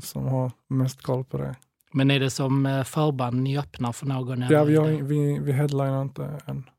som 0.03 0.27
har 0.27 0.53
mest 0.69 1.03
koll 1.03 1.25
på 1.25 1.39
det. 1.39 1.55
Men 1.93 2.11
är 2.11 2.21
det 2.21 2.31
som 2.31 2.67
eh, 2.67 2.85
förband 2.85 3.43
ni 3.43 3.59
öppnar 3.59 3.93
för 3.93 4.07
någon? 4.07 4.41
Ja, 4.41 4.65
vi, 4.65 4.77
har, 4.77 4.89
vi, 4.89 5.39
vi 5.39 5.53
headlinar 5.53 6.03
inte 6.03 6.41
än. 6.47 6.71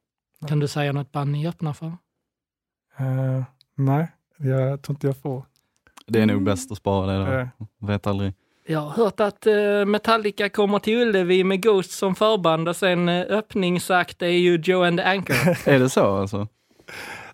Kan 0.48 0.60
du 0.60 0.68
säga 0.68 0.92
något 0.92 1.12
band 1.12 1.32
ni 1.32 1.48
öppnar 1.48 1.74
för? 1.74 1.88
Eh, 2.98 3.44
nej, 3.76 4.08
jag 4.38 4.82
tror 4.82 4.96
inte 4.96 5.08
jag 5.08 5.18
får. 5.18 5.46
Det 6.08 6.22
är 6.22 6.26
nog 6.26 6.44
bäst 6.44 6.72
att 6.72 6.78
spara 6.78 7.12
det 7.12 7.26
där. 7.26 7.40
Eh, 7.40 7.48
Vet 7.80 8.08
aldrig. 8.08 8.34
Jag 8.66 8.80
har 8.80 8.90
hört 8.90 9.20
att 9.20 9.48
eh, 9.48 9.86
Metallica 9.86 10.50
kommer 10.50 10.80
till 10.80 10.98
Ullevi 10.98 11.44
med 11.44 11.64
Ghost 11.64 11.92
som 11.92 12.16
förband 12.16 12.68
och 12.70 12.76
sen 12.76 13.10
eh, 13.10 13.26
öppningsakt 13.30 14.22
är 14.22 14.28
ju 14.28 14.56
Joe 14.64 14.84
and 14.84 15.00
the 15.00 15.04
Anchor. 15.04 15.68
Är 15.70 15.80
det 15.80 15.90
så 15.90 16.16
alltså? 16.16 16.48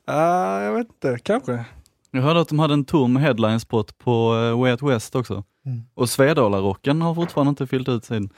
ah, 0.06 0.62
jag 0.62 0.74
vet 0.74 0.88
inte, 0.88 1.18
kanske. 1.24 1.66
Jag 2.12 2.22
hörde 2.22 2.42
att 2.42 2.50
de 2.50 2.60
hade 2.60 2.74
en 2.74 3.14
med 3.14 3.22
headlinespot 3.22 3.98
på 3.98 4.34
uh, 4.34 4.60
Way 4.60 4.72
Out 4.72 4.82
West 4.82 5.16
också. 5.16 5.44
Mm. 5.66 5.84
Och 5.94 6.10
Svedala-rocken 6.10 7.02
har 7.02 7.16
fortfarande 7.16 7.50
inte 7.50 7.68
fyllt 7.68 7.90
ut 7.90 8.06
sin. 8.06 8.30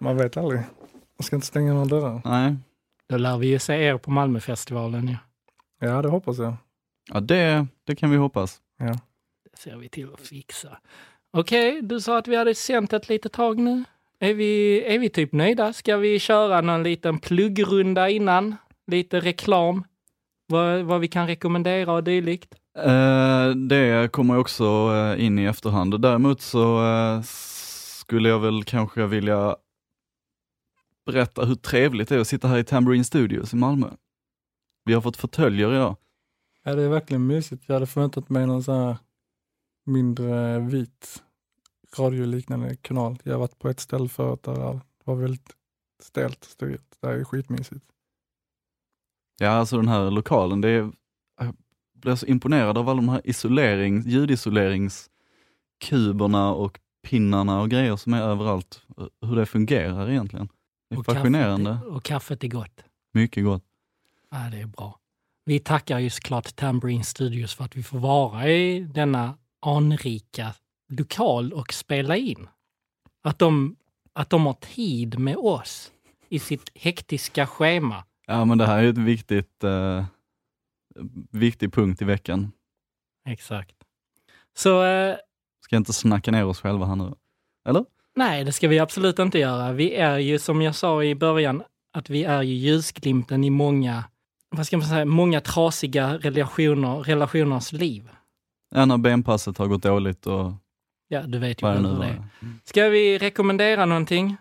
Man 0.00 0.16
vet 0.16 0.36
aldrig. 0.36 0.60
Man 1.18 1.24
ska 1.24 1.36
inte 1.36 1.46
stänga 1.46 1.72
några 1.72 1.86
dörrar. 1.86 2.22
Nej, 2.24 2.56
Då 3.08 3.16
lär 3.16 3.38
vi 3.38 3.46
ju 3.46 3.58
se 3.58 3.74
er 3.74 3.98
på 3.98 4.10
Malmöfestivalen. 4.10 5.08
Ja. 5.08 5.18
Ja, 5.88 6.02
det 6.02 6.08
hoppas 6.08 6.38
jag. 6.38 6.54
ja, 7.12 7.20
det, 7.20 7.66
det 7.84 7.96
kan 7.96 8.10
vi 8.10 8.16
hoppas. 8.16 8.60
Det 8.78 9.58
ser 9.58 9.76
vi 9.76 9.88
till 9.88 10.08
att 10.14 10.20
fixa. 10.20 10.78
Okej, 11.30 11.82
du 11.82 12.00
sa 12.00 12.18
att 12.18 12.28
vi 12.28 12.36
hade 12.36 12.54
sänt 12.54 12.92
ett 12.92 13.08
litet 13.08 13.32
tag 13.32 13.58
nu. 13.58 13.84
Är 14.20 14.34
vi, 14.34 14.82
är 14.94 14.98
vi 14.98 15.08
typ 15.08 15.32
nöjda? 15.32 15.72
Ska 15.72 15.96
vi 15.96 16.18
köra 16.18 16.60
någon 16.60 16.82
liten 16.82 17.18
pluggrunda 17.18 18.08
innan? 18.08 18.56
Lite 18.86 19.20
reklam? 19.20 19.84
Vad, 20.50 20.82
vad 20.82 21.00
vi 21.00 21.08
kan 21.08 21.26
rekommendera 21.26 21.92
och 21.92 22.04
dylikt? 22.04 22.54
Eh, 22.78 23.50
det 23.50 24.12
kommer 24.12 24.38
också 24.38 24.64
eh, 24.94 25.24
in 25.24 25.38
i 25.38 25.44
efterhand. 25.44 26.00
Däremot 26.00 26.40
så 26.40 26.86
eh, 26.86 27.22
skulle 27.22 28.28
jag 28.28 28.40
väl 28.40 28.64
kanske 28.64 29.06
vilja 29.06 29.56
berätta 31.06 31.44
hur 31.44 31.54
trevligt 31.54 32.08
det 32.08 32.14
är 32.14 32.20
att 32.20 32.28
sitta 32.28 32.48
här 32.48 32.58
i 32.58 32.64
Tambourine 32.64 33.04
Studios 33.04 33.52
i 33.52 33.56
Malmö. 33.56 33.86
Vi 34.84 34.94
har 34.94 35.00
fått 35.00 35.16
fåtöljer 35.16 35.72
idag. 35.72 35.96
Ja, 36.62 36.74
det 36.74 36.82
är 36.82 36.88
verkligen 36.88 37.26
mysigt. 37.26 37.64
Jag 37.66 37.74
hade 37.74 37.86
förväntat 37.86 38.28
mig 38.28 38.46
någon 38.46 38.62
sån 38.62 38.74
här 38.74 38.96
mindre 39.86 40.58
vit 40.58 41.22
radioliknande 41.98 42.76
kanal. 42.76 43.18
Jag 43.22 43.32
har 43.32 43.38
varit 43.38 43.58
på 43.58 43.68
ett 43.68 43.80
ställe 43.80 44.08
förut 44.08 44.42
där 44.42 44.54
det 44.54 44.80
var 45.04 45.14
väldigt 45.14 45.56
stelt 46.02 46.44
och 46.44 46.50
stelt. 46.50 46.96
Det 47.00 47.06
här 47.06 47.14
är 47.14 47.24
skitmysigt. 47.24 47.84
Ja, 49.38 49.48
alltså 49.48 49.76
den 49.76 49.88
här 49.88 50.10
lokalen, 50.10 50.60
det 50.60 50.68
är, 50.68 50.92
jag 51.40 51.54
blir 51.94 52.14
så 52.14 52.26
imponerad 52.26 52.78
av 52.78 52.88
alla 52.88 52.96
de 52.96 53.08
här 53.08 53.20
isolering, 53.24 54.08
ljudisoleringskuberna 54.08 56.54
och 56.54 56.80
pinnarna 57.02 57.60
och 57.60 57.70
grejer 57.70 57.96
som 57.96 58.14
är 58.14 58.22
överallt. 58.22 58.82
Hur 59.20 59.36
det 59.36 59.46
fungerar 59.46 60.10
egentligen. 60.10 60.48
Det 60.90 60.96
är 60.96 60.98
Och 60.98 61.06
fascinerande. 61.06 61.70
Kaffet, 61.70 61.88
och 61.88 62.04
kaffet 62.04 62.44
är 62.44 62.48
gott. 62.48 62.84
Mycket 63.12 63.44
gott. 63.44 63.64
Ja, 64.30 64.48
det 64.50 64.60
är 64.60 64.66
bra. 64.66 64.98
Vi 65.44 65.58
tackar 65.58 65.98
ju 65.98 66.10
såklart 66.10 66.56
Tambourine 66.56 67.04
Studios 67.04 67.54
för 67.54 67.64
att 67.64 67.76
vi 67.76 67.82
får 67.82 67.98
vara 67.98 68.48
i 68.48 68.80
denna 68.80 69.34
anrika 69.60 70.54
lokal 70.88 71.52
och 71.52 71.72
spela 71.72 72.16
in. 72.16 72.48
Att 73.22 73.38
de, 73.38 73.76
att 74.12 74.30
de 74.30 74.46
har 74.46 74.52
tid 74.52 75.18
med 75.18 75.36
oss 75.36 75.92
i 76.28 76.38
sitt 76.38 76.70
hektiska 76.74 77.46
schema. 77.46 78.04
Ja, 78.30 78.44
men 78.44 78.58
det 78.58 78.66
här 78.66 78.82
är 78.82 78.88
ett 78.88 78.98
viktigt, 78.98 79.64
eh, 79.64 80.04
viktig 81.30 81.72
punkt 81.72 82.02
i 82.02 82.04
veckan. 82.04 82.52
Exakt. 83.28 83.74
Så 84.56 84.84
eh, 84.84 85.16
Ska 85.64 85.76
inte 85.76 85.92
snacka 85.92 86.30
ner 86.30 86.44
oss 86.46 86.60
själva 86.60 86.86
här 86.86 86.96
nu. 86.96 87.14
Eller? 87.68 87.84
nej, 88.16 88.44
det 88.44 88.52
ska 88.52 88.68
vi 88.68 88.78
absolut 88.78 89.18
inte 89.18 89.38
göra. 89.38 89.72
Vi 89.72 89.94
är 89.94 90.18
ju 90.18 90.38
som 90.38 90.62
jag 90.62 90.74
sa 90.74 91.04
i 91.04 91.14
början, 91.14 91.62
att 91.92 92.10
vi 92.10 92.24
är 92.24 92.42
ju 92.42 92.54
ljusglimten 92.54 93.44
i 93.44 93.50
många, 93.50 94.04
vad 94.50 94.66
ska 94.66 94.76
man 94.76 94.86
säga, 94.86 95.04
många 95.04 95.40
trasiga 95.40 96.18
relationer, 96.18 97.02
relationers 97.02 97.72
liv. 97.72 98.10
Ja, 98.74 98.84
när 98.84 98.98
benpasset 98.98 99.58
har 99.58 99.66
gått 99.66 99.82
dåligt 99.82 100.26
och 100.26 100.52
Ja, 101.08 101.22
du 101.22 101.38
vet 101.38 101.62
ju 101.62 101.66
hur 101.66 101.98
det 101.98 102.06
är. 102.06 102.24
Ska 102.64 102.88
vi 102.88 103.18
rekommendera 103.18 103.86
någonting? 103.86 104.36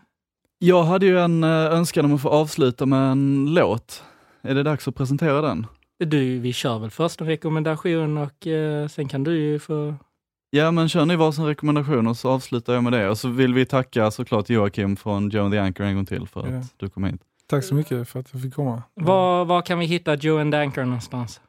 Jag 0.59 0.83
hade 0.83 1.05
ju 1.05 1.19
en 1.19 1.43
eh, 1.43 1.49
önskan 1.49 2.05
om 2.05 2.13
att 2.13 2.21
få 2.21 2.29
avsluta 2.29 2.85
med 2.85 3.11
en 3.11 3.53
låt. 3.53 4.03
Är 4.41 4.55
det 4.55 4.63
dags 4.63 4.87
att 4.87 4.95
presentera 4.95 5.41
den? 5.41 5.65
Du, 5.99 6.39
vi 6.39 6.53
kör 6.53 6.79
väl 6.79 6.89
först 6.89 7.21
en 7.21 7.27
rekommendation 7.27 8.17
och 8.17 8.47
eh, 8.47 8.87
sen 8.87 9.07
kan 9.07 9.23
du 9.23 9.37
ju 9.39 9.59
få... 9.59 9.95
Ja, 10.49 10.71
men 10.71 10.89
kör 10.89 11.05
ni 11.05 11.15
varsin 11.15 11.45
rekommendation 11.45 12.07
och 12.07 12.17
så 12.17 12.29
avslutar 12.29 12.73
jag 12.73 12.83
med 12.83 12.93
det. 12.93 13.09
Och 13.09 13.17
så 13.17 13.29
vill 13.29 13.53
vi 13.53 13.65
tacka 13.65 14.11
såklart 14.11 14.49
Joakim 14.49 14.95
från 14.95 15.29
Joe 15.29 15.43
and 15.43 15.53
the 15.53 15.59
Anchor 15.59 15.83
en 15.85 15.95
gång 15.95 16.05
till 16.05 16.27
för 16.27 16.51
Ja. 16.51 16.57
att 16.59 16.73
du 16.77 16.89
kom 16.89 17.03
hit. 17.03 17.21
Tack 17.47 17.63
så 17.63 17.75
mycket 17.75 18.09
för 18.09 18.19
att 18.19 18.33
jag 18.33 18.41
fick 18.41 18.53
komma. 18.53 18.83
Var, 18.93 19.45
var 19.45 19.61
kan 19.61 19.79
vi 19.79 19.85
hitta 19.85 20.15
Joe 20.15 20.39
and 20.41 20.55
Anchor 20.55 20.83
någonstans? 20.85 21.41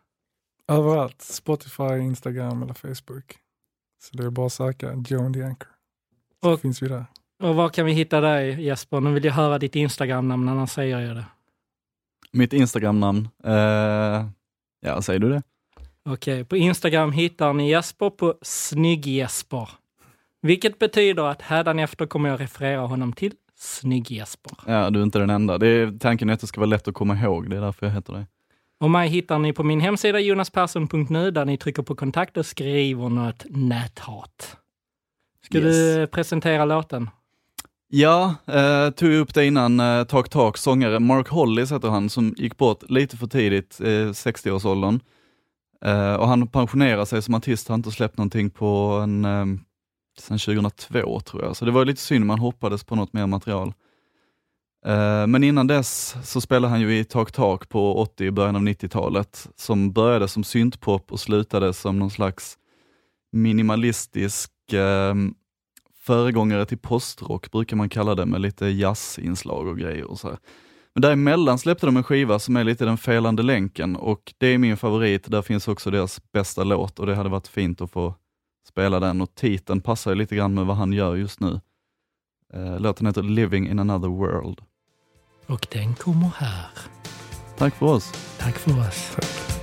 Överallt. 0.69 1.23
Spotify, 1.23 1.99
Instagram 2.01 2.63
eller 2.63 2.75
Facebook. 2.75 3.37
Så 4.03 4.17
det 4.17 4.25
är 4.25 4.31
bara 4.31 4.47
att 4.47 4.53
söka 4.53 5.05
Joe 5.09 5.25
and 5.25 5.35
the 5.35 5.43
Anchor. 5.43 5.69
Så 6.43 6.53
Och- 6.53 6.61
finns 6.61 6.83
vi 6.83 6.89
där. 6.89 7.05
Och 7.43 7.55
var 7.55 7.69
kan 7.69 7.87
vi 7.87 7.93
hitta 7.93 8.21
dig 8.21 8.63
Jesper? 8.65 9.01
Nu 9.01 9.13
vill 9.13 9.25
jag 9.25 9.33
höra 9.33 9.59
ditt 9.59 9.77
Instagram-namn, 9.77 10.49
annars 10.49 10.71
säger 10.71 11.01
jag 11.01 11.17
det. 11.17 11.25
Mitt 12.33 12.53
Instagram-namn, 12.53 13.29
eh, 13.45 14.27
ja 14.81 15.03
säger 15.03 15.19
du 15.21 15.29
det? 15.29 15.43
Okej, 16.05 16.45
på 16.45 16.57
Instagram 16.57 17.13
hittar 17.13 17.53
ni 17.53 17.71
Jesper 17.71 18.11
på 18.11 18.35
Snygg-Jesper. 18.43 19.69
Vilket 20.43 20.79
betyder 20.79 21.23
att 21.25 21.43
hädanefter 21.43 22.07
kommer 22.07 22.29
jag 22.29 22.41
referera 22.41 22.81
honom 22.81 23.13
till 23.13 23.33
Snygg 23.57 24.11
Jesper. 24.11 24.53
Ja, 24.67 24.91
du 24.91 24.99
är 24.99 25.03
inte 25.03 25.19
den 25.19 25.31
enda. 25.31 25.59
Det 25.59 25.67
är, 25.69 25.99
tanken 25.99 26.29
är 26.31 26.35
att 26.35 26.41
det 26.41 26.47
ska 26.47 26.61
vara 26.61 26.69
lätt 26.71 26.89
att 26.89 26.95
komma 26.95 27.17
ihåg, 27.17 27.51
det 27.51 27.57
är 27.57 27.61
därför 27.61 27.87
jag 27.87 27.93
heter 27.93 28.13
det. 28.13 28.27
Och 28.81 28.91
mig 28.91 29.09
hittar 29.09 29.39
ni 29.39 29.53
på 29.53 29.63
min 29.63 29.81
hemsida 29.81 30.21
jonaspersson.nu 30.21 31.31
där 31.31 31.45
ni 31.45 31.57
trycker 31.57 31.83
på 31.83 31.95
kontakt 31.95 32.37
och 32.37 32.47
skriver 32.47 33.09
något 33.09 33.45
näthat. 33.51 34.57
Ska 35.45 35.59
Yes. 35.59 35.65
du 35.77 36.07
presentera 36.07 36.65
låten? 36.65 37.11
Ja, 37.91 38.35
eh, 38.47 38.91
tog 38.91 39.13
upp 39.13 39.35
det 39.35 39.47
innan, 39.47 39.81
eh, 39.81 40.05
Tak 40.05 40.29
Tak, 40.29 40.57
sångare 40.57 41.01
Mark 41.01 41.29
Hollis 41.29 41.73
heter 41.73 41.89
han, 41.89 42.11
som 42.11 42.35
gick 42.37 42.57
bort 42.57 42.91
lite 42.91 43.17
för 43.17 43.27
tidigt, 43.27 43.81
eh, 43.81 44.13
60-årsåldern. 44.13 45.01
Eh, 45.85 46.15
och 46.15 46.29
han 46.29 46.47
pensionerade 46.49 47.07
sig 47.07 47.23
som 47.23 47.35
artist, 47.35 47.69
har 47.69 47.75
inte 47.75 47.91
släppt 47.91 48.17
någonting 48.19 48.51
på 48.51 48.67
en, 49.03 49.25
eh, 49.25 49.47
sen 50.19 50.39
2002 50.39 51.21
tror 51.21 51.45
jag, 51.45 51.57
så 51.57 51.65
det 51.65 51.71
var 51.71 51.85
lite 51.85 52.01
synd, 52.01 52.27
man 52.27 52.39
hoppades 52.39 52.85
på 52.85 52.95
något 52.97 53.13
mer 53.13 53.27
material. 53.27 53.73
Eh, 54.87 55.27
men 55.27 55.45
innan 55.45 55.67
dess 55.67 56.17
så 56.25 56.41
spelade 56.41 56.71
han 56.71 56.81
ju 56.81 56.99
i 56.99 57.05
Tak 57.05 57.33
Tak 57.33 57.69
på 57.69 57.97
80 57.99 58.25
i 58.25 58.31
början 58.31 58.57
av 58.57 58.63
90-talet, 58.63 59.49
som 59.57 59.93
började 59.93 60.29
som 60.29 60.45
syntpop 60.45 61.13
och 61.13 61.21
slutade 61.21 61.73
som 61.73 61.99
någon 61.99 62.11
slags 62.11 62.59
minimalistisk 63.33 64.51
eh, 64.73 65.15
föregångare 66.09 66.67
till 66.67 66.79
postrock 66.79 67.51
brukar 67.51 67.77
man 67.77 67.89
kalla 67.89 68.15
det 68.15 68.27
med 68.27 68.41
lite 68.41 68.67
jazzinslag 68.67 69.67
och 69.67 69.79
grejer 69.79 70.05
och 70.05 70.19
så 70.19 70.29
här. 70.29 70.39
Men 70.95 71.03
däremellan 71.03 71.59
släppte 71.59 71.87
de 71.87 71.97
en 71.97 72.03
skiva 72.05 72.39
som 72.39 72.57
är 72.57 72.65
lite 72.65 72.85
den 72.85 72.99
felande 72.99 73.43
länken 73.43 73.97
och 73.97 74.35
det 74.39 74.47
är 74.47 74.59
min 74.59 74.77
favorit. 74.77 75.31
Där 75.31 75.43
finns 75.43 75.69
också 75.69 75.91
deras 75.91 76.21
bästa 76.33 76.65
låt 76.65 76.99
och 76.99 77.07
det 77.07 77.15
hade 77.15 77.29
varit 77.29 77.49
fint 77.49 77.81
att 77.81 77.91
få 77.91 78.15
spela 78.69 79.01
den 79.01 79.21
och 79.21 79.35
titeln 79.35 79.81
passar 79.81 80.11
ju 80.11 80.15
lite 80.15 80.37
grann 80.37 80.55
med 80.55 80.67
vad 80.67 80.77
han 80.77 80.93
gör 80.93 81.17
just 81.17 81.41
nu. 81.41 81.61
Eh, 82.55 82.81
Låten 82.81 83.07
heter 83.07 83.23
Living 83.23 83.69
in 83.69 83.79
another 83.79 84.09
world. 84.09 84.61
Och 85.47 85.67
den 85.71 85.95
kommer 85.95 86.31
här. 86.37 86.67
Tack 87.59 87.75
för 87.75 87.87
oss. 87.87 88.13
Tack 88.39 88.59
för 88.59 88.71
oss. 88.81 89.13
Tack. 89.15 89.58